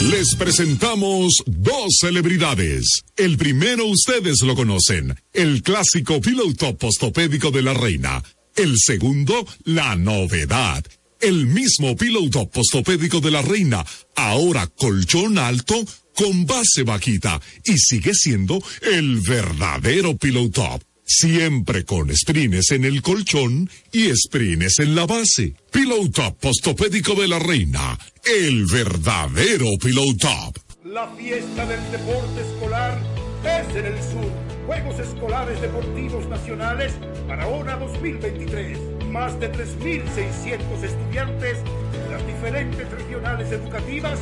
Les 0.09 0.35
presentamos 0.35 1.43
dos 1.45 1.97
celebridades. 1.99 3.03
El 3.17 3.37
primero 3.37 3.85
ustedes 3.85 4.41
lo 4.43 4.55
conocen, 4.55 5.15
el 5.33 5.61
clásico 5.61 6.21
Pillow 6.21 6.53
Top 6.53 6.77
postopédico 6.79 7.51
de 7.51 7.61
la 7.61 7.73
reina. 7.73 8.23
El 8.55 8.77
segundo, 8.77 9.45
la 9.65 9.95
novedad. 9.95 10.83
El 11.19 11.47
mismo 11.47 11.95
Pillow 11.95 12.29
Top 12.29 12.51
postopédico 12.51 13.19
de 13.19 13.31
la 13.31 13.41
reina, 13.41 13.83
ahora 14.15 14.67
colchón 14.67 15.37
alto 15.37 15.75
con 16.17 16.47
base 16.47 16.81
bajita 16.83 17.39
y 17.63 17.77
sigue 17.77 18.13
siendo 18.15 18.59
el 18.81 19.21
verdadero 19.21 20.17
Pillow 20.17 20.49
Top. 20.49 20.81
Siempre 21.05 21.85
con 21.85 22.13
sprines 22.13 22.71
en 22.71 22.83
el 22.85 23.01
colchón 23.03 23.69
y 23.93 24.09
sprines 24.15 24.79
en 24.79 24.95
la 24.95 25.05
base. 25.05 25.53
Pillow 25.71 26.09
Top 26.09 26.37
postopédico 26.39 27.13
de 27.13 27.27
la 27.27 27.37
reina. 27.37 27.97
El 28.25 28.65
verdadero 28.65 29.67
Pillow 29.79 30.17
Top. 30.17 30.57
La 30.83 31.07
fiesta 31.15 31.65
del 31.67 31.91
deporte 31.91 32.41
escolar 32.41 32.99
es 33.43 33.75
en 33.75 33.85
el 33.85 34.01
sur. 34.01 34.31
Juegos 34.65 34.99
Escolares 34.99 35.61
Deportivos 35.61 36.27
Nacionales 36.27 36.93
Barahona 37.27 37.77
2023. 37.77 39.05
Más 39.11 39.39
de 39.39 39.51
3.600 39.51 40.83
estudiantes 40.83 41.57
de 41.91 42.11
las 42.11 42.27
diferentes 42.27 42.89
regionales 42.91 43.51
educativas 43.51 44.19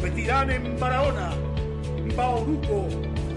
competirán 0.00 0.50
en 0.50 0.80
Barahona, 0.80 1.30
Bauruco, 2.16 2.88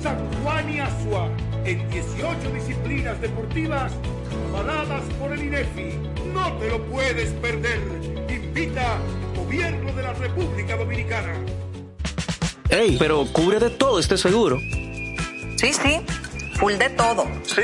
San 0.01 0.17
Juan 0.41 0.73
y 0.73 0.79
Asua 0.79 1.29
en 1.65 1.89
18 1.89 2.51
disciplinas 2.53 3.19
deportivas 3.19 3.91
avaladas 4.49 5.03
por 5.19 5.33
el 5.33 5.43
INEFI. 5.43 5.97
No 6.33 6.53
te 6.53 6.69
lo 6.69 6.81
puedes 6.85 7.31
perder. 7.33 7.81
Invita 8.29 8.97
Gobierno 9.35 9.91
de 9.91 10.03
la 10.03 10.13
República 10.13 10.77
Dominicana. 10.77 11.33
Ey, 12.69 12.95
pero 12.97 13.25
cubre 13.33 13.59
de 13.59 13.69
todo 13.69 13.99
este 13.99 14.17
seguro. 14.17 14.57
Sí, 15.57 15.73
sí, 15.73 15.99
full 16.55 16.75
de 16.75 16.91
todo. 16.91 17.27
Sí. 17.43 17.61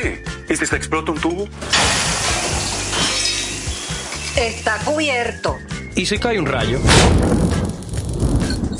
¿Y 0.50 0.56
si 0.58 0.66
se 0.66 0.76
explota 0.76 1.14
un 1.14 1.22
tubo? 1.22 1.47
Está 4.36 4.78
cubierto. 4.84 5.56
¿Y 5.95 6.06
si 6.06 6.18
cae 6.18 6.38
un 6.38 6.47
rayo? 6.47 6.80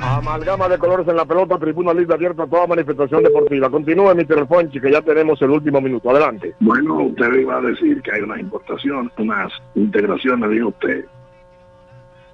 Amalgama 0.00 0.68
de 0.68 0.78
colores 0.78 1.08
en 1.08 1.16
la 1.16 1.24
pelota, 1.24 1.58
tribuna 1.58 1.92
libre 1.92 2.14
abierta 2.14 2.44
a 2.44 2.46
toda 2.46 2.66
manifestación 2.66 3.22
deportiva. 3.22 3.68
Continúe, 3.68 4.14
Mr. 4.14 4.46
Fonchi, 4.46 4.80
que 4.80 4.92
ya 4.92 5.02
tenemos 5.02 5.40
el 5.42 5.50
último 5.50 5.80
minuto. 5.80 6.10
Adelante. 6.10 6.54
Bueno, 6.60 6.98
usted 7.00 7.32
iba 7.34 7.56
a 7.56 7.60
decir 7.60 8.00
que 8.02 8.12
hay 8.12 8.20
una 8.22 8.38
importación, 8.40 9.10
unas 9.18 9.52
integraciones, 9.74 10.50
dijo 10.50 10.68
usted. 10.68 11.04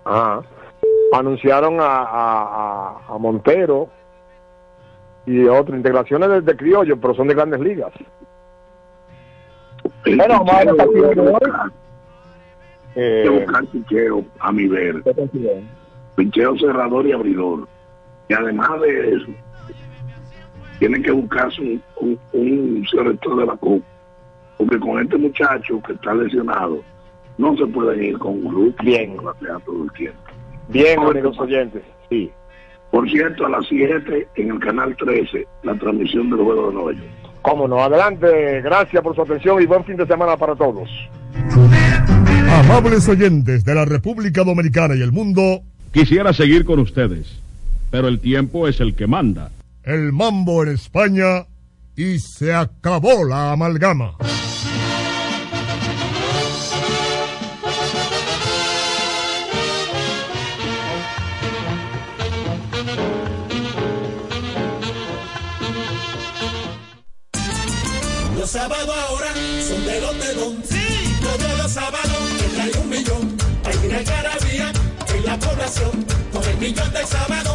Ah, 0.04 0.40
anunciaron 1.14 1.80
a, 1.80 1.84
a, 1.86 2.42
a- 2.42 3.14
a 3.14 3.18
Montero 3.18 3.88
y 5.26 5.44
otras 5.46 5.78
integraciones 5.78 6.28
de, 6.28 6.40
de 6.42 6.56
criollo, 6.56 6.98
pero 7.00 7.14
son 7.14 7.28
de 7.28 7.34
grandes 7.34 7.60
ligas. 7.60 7.92
El 10.04 10.16
Bueno, 10.18 10.44
vamos 10.44 10.78
a 10.80 10.84
buscar- 10.84 11.70
Eh, 12.96 13.22
que 13.24 13.28
buscar 13.30 13.66
picheo, 13.66 14.24
a 14.38 14.52
mi 14.52 14.68
ver. 14.68 15.02
Picheo 16.16 16.56
cerrador 16.58 17.06
y 17.06 17.12
abridor. 17.12 17.68
Y 18.28 18.34
además 18.34 18.80
de 18.80 19.14
eso, 19.14 19.26
tienen 20.78 21.02
que 21.02 21.12
buscarse 21.12 21.60
un, 21.60 21.82
un, 21.96 22.18
un 22.32 22.86
selector 22.90 23.36
de 23.36 23.46
la 23.46 23.56
Copa. 23.56 23.84
Porque 24.56 24.78
con 24.78 25.02
este 25.02 25.18
muchacho 25.18 25.82
que 25.86 25.92
está 25.92 26.14
lesionado, 26.14 26.80
no 27.38 27.56
se 27.56 27.66
pueden 27.66 28.02
ir 28.02 28.18
con 28.18 28.32
un 28.32 28.44
grupo 28.44 28.82
Bien. 28.84 29.16
todo 29.16 29.84
el 29.84 29.92
tiempo. 29.92 30.18
Bien, 30.68 30.98
amigos 31.00 31.38
oyentes, 31.38 31.82
sí. 32.08 32.30
Por 32.90 33.10
cierto, 33.10 33.46
a 33.46 33.50
las 33.50 33.66
7 33.68 34.28
en 34.36 34.50
el 34.52 34.60
canal 34.60 34.96
13, 34.96 35.46
la 35.64 35.74
transmisión 35.74 36.30
del 36.30 36.40
juego 36.40 36.68
de 36.68 36.74
Nueva 36.74 36.92
York. 36.92 37.08
Cómo 37.42 37.68
no, 37.68 37.80
adelante, 37.80 38.62
gracias 38.62 39.02
por 39.02 39.14
su 39.14 39.22
atención 39.22 39.60
y 39.60 39.66
buen 39.66 39.84
fin 39.84 39.96
de 39.96 40.06
semana 40.06 40.36
para 40.36 40.54
todos. 40.54 40.88
Amables 42.50 43.08
oyentes 43.08 43.64
de 43.64 43.74
la 43.74 43.84
República 43.84 44.44
Dominicana 44.44 44.94
y 44.94 45.02
el 45.02 45.12
mundo, 45.12 45.60
Quisiera 45.94 46.32
seguir 46.32 46.64
con 46.64 46.80
ustedes, 46.80 47.26
pero 47.90 48.08
el 48.08 48.18
tiempo 48.18 48.66
es 48.66 48.80
el 48.80 48.96
que 48.96 49.06
manda. 49.06 49.50
el 49.84 50.12
mambo 50.12 50.62
en 50.64 50.70
España 50.70 51.46
y 51.94 52.18
se 52.18 52.52
acabó 52.52 53.24
la 53.24 53.52
amalgama. 53.52 54.16
Los 68.38 68.50
sábados 68.50 68.94
ahora 69.08 69.32
son 69.68 69.86
de 69.86 70.00
Lotedón. 70.00 70.62
Sí. 70.64 70.76
Todos 71.22 71.58
los 71.58 71.70
sábados 71.70 72.13
Con 75.74 76.44
el 76.44 76.56
millón 76.58 76.92
del 76.92 77.06
sábado 77.06 77.54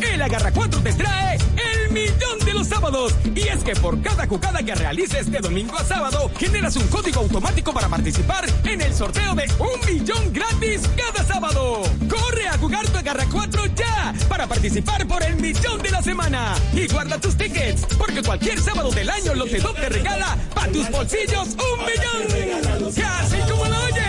de. 0.00 0.14
El 0.14 0.22
Agarra 0.22 0.50
4 0.50 0.80
te 0.82 0.92
trae 0.94 1.36
el 1.36 1.92
millón 1.92 2.38
de 2.44 2.54
los 2.54 2.66
sábados. 2.66 3.14
Y 3.36 3.42
es 3.42 3.62
que 3.62 3.74
por 3.76 4.02
cada 4.02 4.26
jugada 4.26 4.62
que 4.64 4.74
realices 4.74 5.30
de 5.30 5.38
domingo 5.38 5.78
a 5.78 5.84
sábado, 5.84 6.28
generas 6.36 6.74
un 6.74 6.88
código 6.88 7.20
automático 7.20 7.72
para 7.72 7.88
participar 7.88 8.46
en 8.64 8.80
el 8.80 8.92
sorteo 8.92 9.34
de 9.36 9.48
un 9.60 9.86
millón 9.86 10.32
gratis 10.32 10.82
cada 10.96 11.24
sábado. 11.24 11.82
Corre 12.08 12.48
a 12.48 12.58
jugar 12.58 12.86
tu 12.88 12.98
Agarra 12.98 13.26
4 13.30 13.66
ya 13.76 14.12
para 14.28 14.48
participar 14.48 15.06
por 15.06 15.22
el 15.22 15.36
millón 15.36 15.80
de 15.80 15.90
la 15.90 16.02
semana. 16.02 16.54
Y 16.72 16.88
guarda 16.88 17.20
tus 17.20 17.36
tickets, 17.36 17.86
porque 17.96 18.22
cualquier 18.22 18.60
sábado 18.60 18.90
del 18.90 19.08
año 19.08 19.34
Lotedón 19.34 19.76
te 19.76 19.88
regala 19.88 20.36
para 20.52 20.72
tus 20.72 20.90
bolsillos 20.90 21.48
un 21.50 21.86
millón. 21.86 22.92
Casi 22.94 23.38
como 23.48 23.66
lo 23.66 23.84
oyes. 23.84 24.07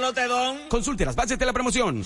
Lotedón. 0.00 0.58
Consulte 0.68 1.04
las 1.04 1.14
bases 1.14 1.38
de 1.38 1.46
la 1.46 1.52
promoción. 1.52 2.04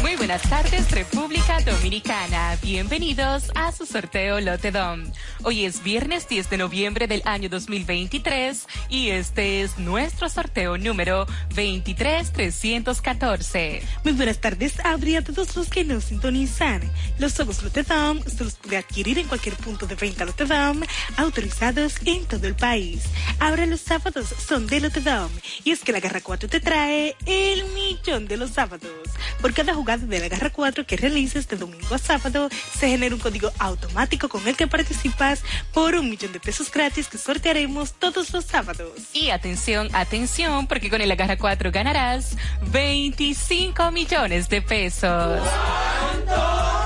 Muy 0.00 0.16
buenas 0.16 0.42
tardes, 0.42 0.90
República 0.90 1.60
Dominicana. 1.60 2.56
Bienvenidos 2.62 3.50
a 3.54 3.72
su 3.72 3.86
sorteo 3.86 4.40
Lotedom. 4.40 5.04
Hoy 5.44 5.64
es 5.64 5.82
viernes 5.82 6.28
10 6.28 6.50
de 6.50 6.56
noviembre 6.56 7.08
del 7.08 7.20
año 7.24 7.48
2023 7.48 8.64
y 8.88 9.08
este 9.08 9.62
es 9.62 9.76
nuestro 9.76 10.28
sorteo 10.28 10.78
número 10.78 11.26
23314. 11.56 13.82
Muy 14.04 14.12
buenas 14.12 14.38
tardes, 14.38 14.78
Audrey, 14.84 15.16
a 15.16 15.24
todos 15.24 15.56
los 15.56 15.68
que 15.68 15.82
nos 15.82 16.04
sintonizan. 16.04 16.88
Los 17.18 17.40
ojos 17.40 17.60
Lotedom 17.64 18.22
se 18.22 18.44
los 18.44 18.54
puede 18.54 18.76
adquirir 18.76 19.18
en 19.18 19.26
cualquier 19.26 19.56
punto 19.56 19.88
de 19.88 19.96
venta 19.96 20.24
Lotedom, 20.24 20.82
autorizados 21.16 21.94
en 22.04 22.24
todo 22.26 22.46
el 22.46 22.54
país. 22.54 23.02
Ahora 23.40 23.66
los 23.66 23.80
sábados 23.80 24.32
son 24.46 24.68
de 24.68 24.78
Lotedom 24.78 25.28
y 25.64 25.72
es 25.72 25.80
que 25.80 25.90
la 25.90 25.98
Garra 25.98 26.20
4 26.20 26.48
te 26.48 26.60
trae 26.60 27.16
el 27.26 27.64
millón 27.74 28.28
de 28.28 28.36
los 28.36 28.50
sábados. 28.50 28.92
Por 29.40 29.52
cada 29.54 29.74
jugada 29.74 30.06
de 30.06 30.20
la 30.20 30.28
Garra 30.28 30.50
4 30.50 30.86
que 30.86 30.96
realices 30.96 31.48
de 31.48 31.56
domingo 31.56 31.96
a 31.96 31.98
sábado, 31.98 32.48
se 32.78 32.90
genera 32.90 33.12
un 33.12 33.20
código 33.20 33.50
automático 33.58 34.28
con 34.28 34.46
el 34.46 34.56
que 34.56 34.68
participas 34.68 35.31
por 35.72 35.94
un 35.94 36.10
millón 36.10 36.32
de 36.32 36.40
pesos 36.40 36.70
gratis 36.70 37.08
que 37.08 37.18
sortearemos 37.18 37.92
todos 37.94 38.32
los 38.32 38.44
sábados. 38.44 38.92
Y 39.12 39.30
atención, 39.30 39.88
atención, 39.92 40.66
porque 40.66 40.90
con 40.90 41.00
el 41.00 41.10
Agarra 41.10 41.36
4 41.36 41.70
ganarás 41.70 42.36
25 42.70 43.90
millones 43.90 44.48
de 44.48 44.62
pesos. 44.62 45.40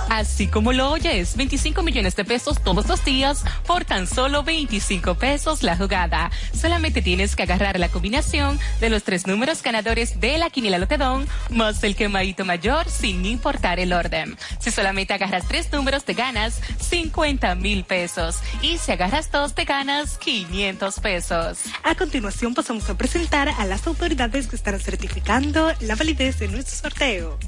Así 0.09 0.47
como 0.47 0.73
lo 0.73 0.91
oyes, 0.93 1.37
25 1.37 1.83
millones 1.83 2.15
de 2.17 2.25
pesos 2.25 2.63
todos 2.63 2.87
los 2.87 3.05
días 3.05 3.45
por 3.67 3.85
tan 3.85 4.07
solo 4.07 4.45
25 4.45 5.17
pesos 5.17 5.63
la 5.63 5.77
jugada. 5.77 6.31
Solamente 6.59 7.03
tienes 7.03 7.35
que 7.35 7.43
agarrar 7.43 7.79
la 7.79 7.89
combinación 7.89 8.59
de 8.81 8.89
los 8.89 9.03
tres 9.03 9.27
números 9.27 9.63
ganadores 9.63 10.21
de 10.21 10.39
la 10.39 10.49
quiniela 10.49 10.79
Lotedón 10.79 11.27
más 11.51 11.83
el 11.83 11.97
quemadito 11.97 12.45
mayor 12.45 12.89
sin 12.89 13.27
importar 13.27 13.81
el 13.81 13.93
orden. 13.93 14.39
Si 14.61 14.71
solamente 14.71 15.13
agarras 15.13 15.47
tres 15.49 15.71
números 15.73 16.05
te 16.05 16.15
ganas 16.15 16.61
50 16.81 17.55
mil 17.57 17.85
pesos 17.85 18.36
y 18.63 18.79
si 18.79 18.93
agarras 18.93 19.31
dos 19.31 19.55
te 19.55 19.65
ganas 19.65 20.19
500 20.19 21.01
pesos. 21.01 21.59
A 21.83 21.95
continuación 21.95 22.55
pasamos 22.55 22.89
a 22.91 22.97
presentar 22.97 23.49
a 23.49 23.65
las 23.65 23.87
autoridades 23.87 24.47
que 24.47 24.57
estarán 24.57 24.81
certificando 24.81 25.73
la 25.81 25.95
validez 25.95 26.39
de 26.39 26.49
nuestro 26.49 26.77
sorteo. 26.77 27.39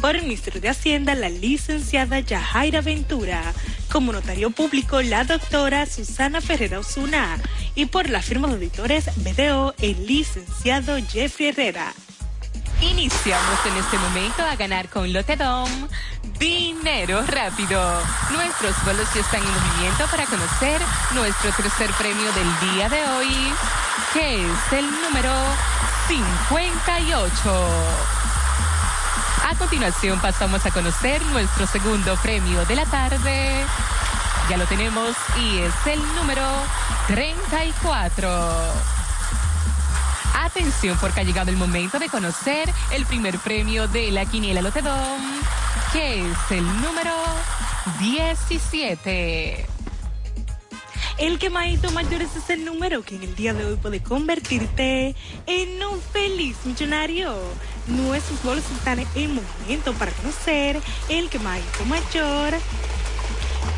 Por 0.00 0.16
el 0.16 0.22
Ministerio 0.22 0.60
de 0.60 0.68
Hacienda, 0.68 1.14
la 1.14 1.28
licenciada 1.28 2.18
Yajaira 2.18 2.80
Ventura. 2.80 3.40
Como 3.90 4.12
notario 4.12 4.50
público, 4.50 5.00
la 5.00 5.22
doctora 5.22 5.86
Susana 5.86 6.40
Ferreira 6.40 6.80
Osuna. 6.80 7.38
Y 7.76 7.86
por 7.86 8.10
la 8.10 8.20
firma 8.20 8.48
de 8.48 8.54
auditores 8.54 9.06
BDO, 9.16 9.74
el 9.80 10.06
licenciado 10.06 10.96
Jeffrey 11.08 11.50
Herrera. 11.50 11.94
Iniciamos 12.82 13.66
en 13.66 13.76
este 13.76 13.96
momento 13.96 14.42
a 14.42 14.56
ganar 14.56 14.88
con 14.88 15.12
Lotedom 15.12 15.68
dinero 16.38 17.22
rápido. 17.28 17.80
Nuestros 18.32 18.74
bolos 18.84 19.06
ya 19.14 19.20
están 19.20 19.40
en 19.40 19.48
movimiento 19.48 20.04
para 20.10 20.26
conocer 20.26 20.80
nuestro 21.14 21.52
tercer 21.52 21.92
premio 21.92 22.32
del 22.32 22.72
día 22.72 22.88
de 22.88 23.08
hoy, 23.10 23.52
que 24.12 24.44
es 24.44 24.72
el 24.72 24.90
número 25.00 25.32
58. 26.08 27.68
A 29.48 29.54
continuación 29.54 30.18
pasamos 30.20 30.66
a 30.66 30.72
conocer 30.72 31.24
nuestro 31.26 31.68
segundo 31.68 32.16
premio 32.16 32.64
de 32.64 32.74
la 32.74 32.86
tarde. 32.86 33.64
Ya 34.50 34.56
lo 34.56 34.66
tenemos 34.66 35.14
y 35.38 35.58
es 35.58 35.74
el 35.86 36.00
número 36.16 36.42
34. 37.06 39.01
Atención 40.42 40.98
porque 41.00 41.20
ha 41.20 41.22
llegado 41.22 41.50
el 41.50 41.56
momento 41.56 42.00
de 42.00 42.08
conocer 42.08 42.68
el 42.90 43.06
primer 43.06 43.38
premio 43.38 43.86
de 43.86 44.10
la 44.10 44.26
Quiniela 44.26 44.60
Lotedom, 44.60 45.20
que 45.92 46.18
es 46.18 46.50
el 46.50 46.64
número 46.80 47.14
17. 48.00 49.64
El 51.18 51.38
quemadito 51.38 51.92
mayor 51.92 52.22
es 52.22 52.50
el 52.50 52.64
número 52.64 53.04
que 53.04 53.14
en 53.14 53.22
el 53.22 53.36
día 53.36 53.54
de 53.54 53.64
hoy 53.64 53.76
puede 53.76 54.02
convertirte 54.02 55.14
en 55.46 55.84
un 55.84 56.02
feliz 56.02 56.56
millonario. 56.64 57.36
Nuestros 57.86 58.42
bolos 58.42 58.64
están 58.76 58.98
en 59.14 59.36
movimiento 59.36 59.92
para 59.92 60.10
conocer 60.10 60.80
el 61.08 61.28
quemadito 61.28 61.84
mayor, 61.84 62.58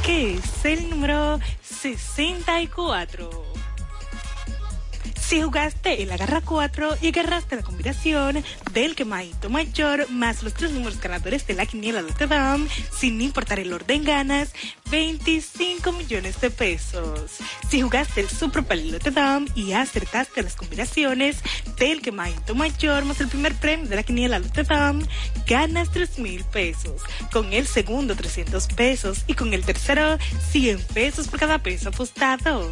que 0.03 0.37
es 0.37 0.65
el 0.65 0.89
número 0.89 1.39
64. 1.63 3.54
Si 5.27 5.41
jugaste 5.41 6.03
en 6.03 6.11
la 6.11 6.19
garra 6.19 6.43
4 6.43 6.99
y 7.01 7.09
agarraste 7.09 7.57
la 7.57 7.63
combinación 7.63 8.45
del 8.73 8.95
quemadito 8.95 9.49
mayor 9.49 10.11
más 10.11 10.43
los 10.43 10.53
tres 10.53 10.73
números 10.73 11.01
ganadores 11.01 11.47
de 11.47 11.55
la 11.55 11.65
quiniela 11.65 12.03
de 12.03 12.13
Tedam, 12.13 12.69
sin 12.95 13.19
importar 13.23 13.59
el 13.59 13.73
orden 13.73 14.05
ganas 14.05 14.53
25 14.91 15.93
millones 15.93 16.43
de 16.43 16.51
pesos. 16.51 17.39
Si 17.71 17.81
jugaste 17.81 18.21
el 18.21 18.29
Super 18.29 18.65
Palilo 18.65 18.99
Tedam 18.99 19.47
y 19.55 19.73
acertaste 19.73 20.43
las 20.43 20.57
combinaciones 20.57 21.39
del 21.79 22.03
quemadito 22.03 22.55
mayor 22.55 23.07
más 23.07 23.19
el 23.23 23.29
primer 23.29 23.55
premio 23.55 23.89
de 23.89 23.97
la 23.97 24.03
quiniela 24.03 24.41
de 24.41 24.51
Tedam, 24.51 25.03
ganas 25.47 25.91
3 25.91 26.19
mil 26.19 26.45
pesos. 26.45 27.01
Con 27.33 27.55
el 27.55 27.67
segundo 27.67 28.15
300 28.15 28.67
pesos 28.69 29.25
y 29.27 29.33
con 29.33 29.55
el 29.55 29.65
tercero 29.65 30.19
100 30.51 30.83
pesos 30.93 31.29
por 31.29 31.41
cada 31.41 31.59
peso 31.61 31.89
apostado. 31.89 32.71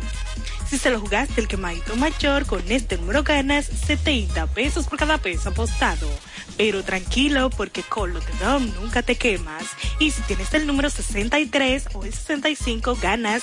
Si 0.68 0.78
se 0.78 0.90
lo 0.90 1.00
jugaste 1.00 1.38
el 1.38 1.48
quemadito 1.48 1.96
mayor, 1.96 2.41
con 2.45 2.62
este 2.70 2.99
número 2.99 3.22
ganas 3.22 3.66
70 3.66 4.47
pesos 4.49 4.86
por 4.86 4.99
cada 4.99 5.18
peso 5.18 5.51
apostado. 5.51 6.09
Pero 6.57 6.82
tranquilo, 6.82 7.51
porque 7.51 7.82
con 7.82 8.12
Lotedom 8.12 8.70
nunca 8.80 9.03
te 9.03 9.16
quemas. 9.16 9.64
Y 9.99 10.11
si 10.11 10.22
tienes 10.22 10.53
el 10.55 10.66
número 10.66 10.90
63 10.90 11.88
o 11.95 12.05
el 12.05 12.12
65, 12.12 12.97
ganas 13.01 13.43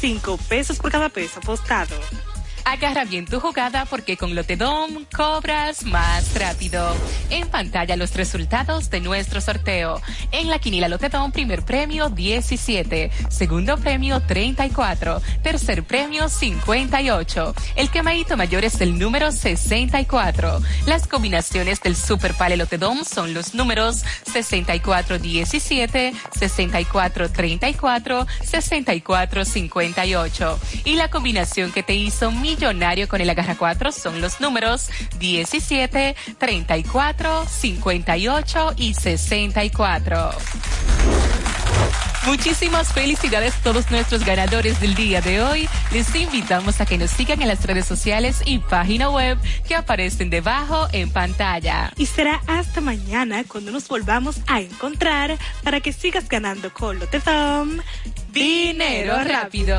5 0.00 0.38
pesos 0.48 0.78
por 0.78 0.90
cada 0.90 1.08
peso 1.08 1.38
apostado. 1.38 1.96
Agarra 2.70 3.06
bien 3.06 3.24
tu 3.24 3.40
jugada 3.40 3.86
porque 3.86 4.18
con 4.18 4.34
Lotedom 4.34 5.06
cobras 5.16 5.84
más 5.84 6.34
rápido. 6.34 6.94
En 7.30 7.48
pantalla 7.48 7.96
los 7.96 8.14
resultados 8.14 8.90
de 8.90 9.00
nuestro 9.00 9.40
sorteo. 9.40 10.02
En 10.32 10.50
la 10.50 10.58
quinila 10.58 10.86
Lotedom, 10.86 11.32
primer 11.32 11.64
premio 11.64 12.10
17, 12.10 13.10
segundo 13.30 13.78
premio 13.78 14.20
34, 14.20 15.22
tercer 15.42 15.82
premio 15.84 16.28
58. 16.28 17.54
El 17.74 17.88
quemadito 17.88 18.36
mayor 18.36 18.66
es 18.66 18.78
el 18.82 18.98
número 18.98 19.32
64. 19.32 20.60
Las 20.84 21.06
combinaciones 21.06 21.80
del 21.80 21.96
Super 21.96 22.34
Pale 22.34 22.58
Lotedom 22.58 23.02
son 23.02 23.32
los 23.32 23.54
números 23.54 24.04
6417, 24.30 26.12
6434, 26.38 28.26
6458. 28.44 30.60
Y 30.84 30.96
la 30.96 31.08
combinación 31.08 31.72
que 31.72 31.82
te 31.82 31.94
hizo 31.94 32.30
millonario 32.58 33.06
con 33.06 33.20
el 33.20 33.30
Agarra 33.30 33.54
4 33.56 33.92
son 33.92 34.20
los 34.20 34.40
números 34.40 34.90
17, 35.20 36.16
34, 36.38 37.46
58 37.46 38.74
y 38.76 38.94
64. 38.94 40.30
Muchísimas 42.26 42.92
felicidades 42.92 43.54
a 43.54 43.62
todos 43.62 43.90
nuestros 43.92 44.24
ganadores 44.24 44.80
del 44.80 44.96
día 44.96 45.20
de 45.20 45.40
hoy. 45.40 45.68
Les 45.92 46.12
invitamos 46.16 46.80
a 46.80 46.86
que 46.86 46.98
nos 46.98 47.10
sigan 47.10 47.40
en 47.40 47.48
las 47.48 47.64
redes 47.64 47.86
sociales 47.86 48.42
y 48.44 48.58
página 48.58 49.08
web 49.08 49.38
que 49.66 49.76
aparecen 49.76 50.28
debajo 50.28 50.88
en 50.92 51.10
pantalla. 51.10 51.92
Y 51.96 52.06
será 52.06 52.42
hasta 52.48 52.80
mañana 52.80 53.44
cuando 53.44 53.70
nos 53.70 53.86
volvamos 53.86 54.40
a 54.48 54.60
encontrar 54.60 55.38
para 55.62 55.80
que 55.80 55.92
sigas 55.92 56.28
ganando 56.28 56.74
con 56.74 56.98
Lotedom. 56.98 57.78
Dinero 58.32 59.14
rápido. 59.24 59.78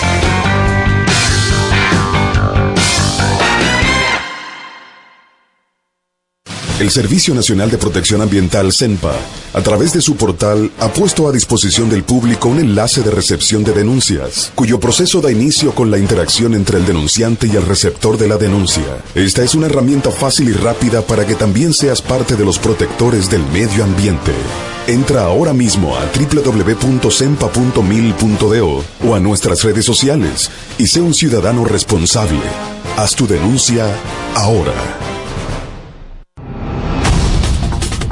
El 6.81 6.89
Servicio 6.89 7.33
Nacional 7.35 7.69
de 7.69 7.77
Protección 7.77 8.23
Ambiental 8.23 8.73
CENPA, 8.73 9.13
a 9.53 9.61
través 9.61 9.93
de 9.93 10.01
su 10.01 10.15
portal, 10.15 10.71
ha 10.79 10.91
puesto 10.91 11.27
a 11.27 11.31
disposición 11.31 11.91
del 11.91 12.03
público 12.03 12.49
un 12.49 12.57
enlace 12.57 13.03
de 13.03 13.11
recepción 13.11 13.63
de 13.63 13.71
denuncias, 13.71 14.51
cuyo 14.55 14.79
proceso 14.79 15.21
da 15.21 15.31
inicio 15.31 15.75
con 15.75 15.91
la 15.91 15.99
interacción 15.99 16.55
entre 16.55 16.79
el 16.79 16.87
denunciante 16.87 17.45
y 17.45 17.55
el 17.55 17.67
receptor 17.67 18.17
de 18.17 18.27
la 18.27 18.37
denuncia. 18.37 18.97
Esta 19.13 19.43
es 19.43 19.53
una 19.53 19.67
herramienta 19.67 20.09
fácil 20.09 20.49
y 20.49 20.53
rápida 20.53 21.03
para 21.03 21.27
que 21.27 21.35
también 21.35 21.75
seas 21.75 22.01
parte 22.01 22.35
de 22.35 22.45
los 22.45 22.57
protectores 22.57 23.29
del 23.29 23.43
medio 23.53 23.83
ambiente. 23.83 24.31
Entra 24.87 25.25
ahora 25.25 25.53
mismo 25.53 25.95
a 25.95 26.03
www.sempa.mil.do 26.05 28.83
o 29.07 29.13
a 29.13 29.19
nuestras 29.19 29.63
redes 29.63 29.85
sociales 29.85 30.49
y 30.79 30.87
sé 30.87 30.99
un 30.99 31.13
ciudadano 31.13 31.63
responsable. 31.63 32.41
Haz 32.97 33.15
tu 33.15 33.27
denuncia 33.27 33.85
ahora. 34.33 35.10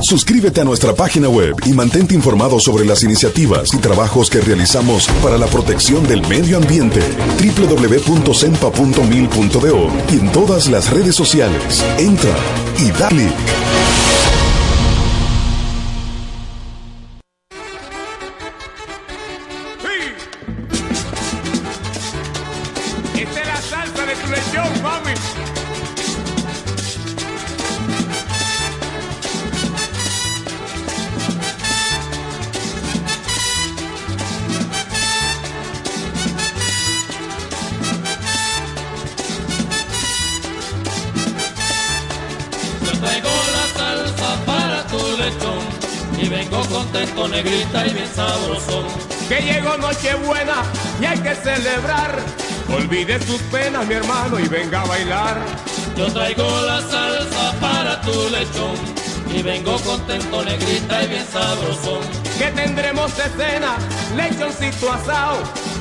Suscríbete 0.02 0.62
a 0.62 0.64
nuestra 0.64 0.96
página 0.96 1.28
web 1.28 1.56
y 1.66 1.74
mantente 1.74 2.16
informado 2.16 2.60
sobre 2.60 2.86
las 2.86 3.04
iniciativas 3.04 3.74
y 3.74 3.78
trabajos 3.78 4.30
que 4.30 4.40
realizamos 4.40 5.08
para 5.22 5.38
la 5.38 5.48
protección 5.48 6.08
del 6.08 6.26
medio 6.28 6.56
ambiente. 6.58 7.02
www.sempa.mil.do 7.40 9.92
y 10.12 10.20
en 10.20 10.32
todas 10.32 10.70
las 10.70 10.90
redes 10.90 11.16
sociales. 11.16 11.84
Entra 11.98 12.34
y 12.78 12.92
dale. 12.92 13.30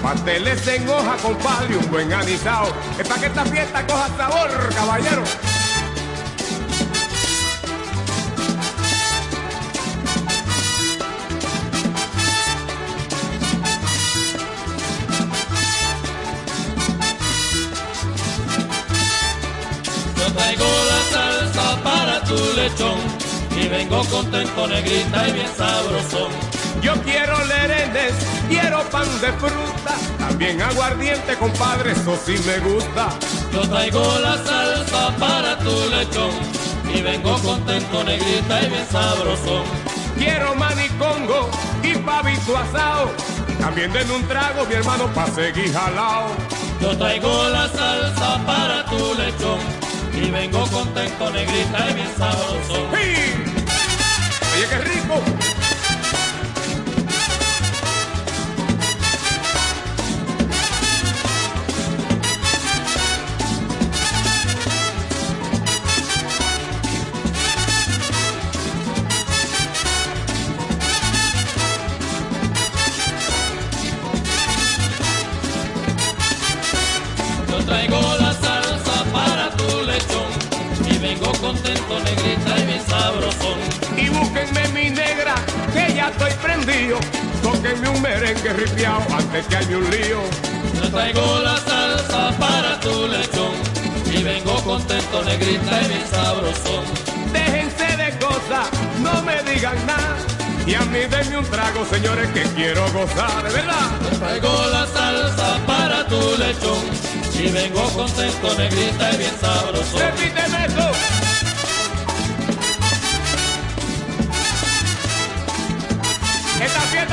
Pasteles 0.09 0.67
en 0.67 0.89
hoja, 0.89 1.17
compadre, 1.19 1.77
un 1.77 1.91
buen 1.91 2.11
anisao. 2.11 2.69
Es 2.99 3.07
para 3.07 3.21
que 3.21 3.27
esta 3.27 3.45
fiesta 3.45 3.87
coja 3.87 4.09
sabor, 4.17 4.51
caballero. 4.75 5.23
Yo 20.17 20.33
traigo 20.33 20.65
la 20.91 21.01
salsa 21.13 21.83
para 21.83 22.25
tu 22.25 22.35
lechón 22.57 22.99
y 23.61 23.69
vengo 23.69 24.03
contento, 24.05 24.67
negrita 24.69 25.29
y 25.29 25.33
bien 25.33 25.49
sabrosón. 25.55 26.58
Yo 26.81 26.95
quiero 27.03 27.45
lerenes, 27.45 28.14
quiero 28.49 28.83
pan 28.91 29.09
de 29.20 29.33
fruta, 29.33 29.95
también 30.18 30.62
aguardiente, 30.62 31.35
compadre, 31.37 31.93
eso 31.93 32.16
sí 32.24 32.37
me 32.47 32.59
gusta. 32.61 33.09
Yo 33.53 33.62
traigo 33.68 34.03
la 34.20 34.37
salsa 34.45 35.14
para 35.18 35.59
tu 35.59 35.74
lechón 35.91 36.31
y 36.95 37.03
vengo 37.03 37.37
contento, 37.39 38.05
negrita 38.05 38.62
y 38.62 38.70
bien 38.70 38.87
sabrosón. 38.91 39.64
Quiero 40.16 40.55
manicongo 40.55 41.51
y 41.83 41.95
pavito 41.97 42.57
asado, 42.57 43.11
también 43.61 43.93
denme 43.93 44.14
un 44.14 44.26
trago, 44.29 44.64
mi 44.66 44.74
hermano, 44.74 45.07
pa' 45.14 45.26
seguir 45.26 45.72
jalao. 45.72 46.29
Yo 46.81 46.97
traigo 46.97 47.49
la 47.49 47.68
salsa 47.68 48.41
para 48.47 48.85
tu 48.87 49.14
lechón 49.14 49.59
y 50.14 50.31
vengo 50.31 50.64
contento, 50.68 51.31
negrita 51.31 51.91
y 51.91 51.95
bien 51.95 52.14
sabrosón. 52.16 52.93
Oye, 52.93 53.48
ya 86.09 86.11
estoy 86.11 86.33
prendido. 86.43 86.99
Tóquenme 87.43 87.89
un 87.89 88.03
merengue 88.03 88.53
ripiao 88.53 89.03
antes 89.13 89.47
que 89.47 89.57
haya 89.57 89.77
un 89.77 89.91
lío. 89.91 90.21
Yo 90.75 90.91
traigo 90.91 91.41
la 91.41 91.57
salsa 91.57 92.39
para 92.39 92.81
tu 92.81 93.07
lechón 93.09 93.55
y 94.13 94.23
vengo 94.23 94.55
contento, 94.63 95.23
negrita 95.25 95.83
y 95.83 95.89
bien 95.89 96.07
sabrosón. 96.11 96.85
Déjense 97.33 97.97
de 97.97 98.19
cosas, 98.19 98.69
no 99.01 99.23
me 99.23 99.43
digan 99.51 99.87
nada. 99.87 100.17
Y 100.67 100.75
a 100.75 100.83
mí 100.83 101.01
denme 101.11 101.39
un 101.39 101.45
trago, 101.47 101.85
señores, 101.87 102.29
que 102.33 102.43
quiero 102.55 102.83
gozar, 102.93 103.43
de 103.43 103.51
verdad. 103.51 103.91
Yo 104.03 104.19
traigo 104.19 104.67
la 104.71 104.87
salsa 104.87 105.59
para 105.67 106.07
tu 106.07 106.21
lechón 106.37 106.85
y 107.35 107.51
vengo 107.51 107.83
contento, 107.93 108.55
negrita 108.59 109.13
y 109.13 109.17
bien 109.17 109.35
sabrosón. 109.41 110.01
Repíteme 110.01 110.67
eso. 110.67 111.28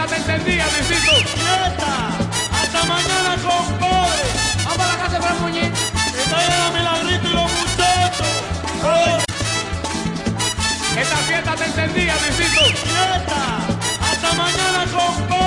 ya 0.05 0.15
te 0.15 0.15
entendía, 0.17 0.65
Luisito. 0.65 1.11
¡Quieta! 1.33 1.95
¡Hasta 2.61 2.83
mañana, 2.85 3.35
compadre! 3.41 4.23
¡Vamos 4.63 4.77
para 4.77 4.93
la 4.93 4.97
casa 5.03 5.19
para 5.19 5.33
el 5.33 5.41
muñeco! 5.41 5.77
¡Está 6.17 6.37
llena 6.41 6.71
milagrito 6.77 7.27
y 7.27 7.33
los 7.33 7.51
muchachos! 7.51 8.27
¡Esta 10.97 11.17
fiesta 11.17 11.55
te 11.55 11.65
entendía, 11.65 12.15
Luisito! 12.15 12.61
¡Quieta! 12.83 13.41
¡Hasta 14.11 14.33
mañana, 14.33 14.85
compadre! 14.91 15.44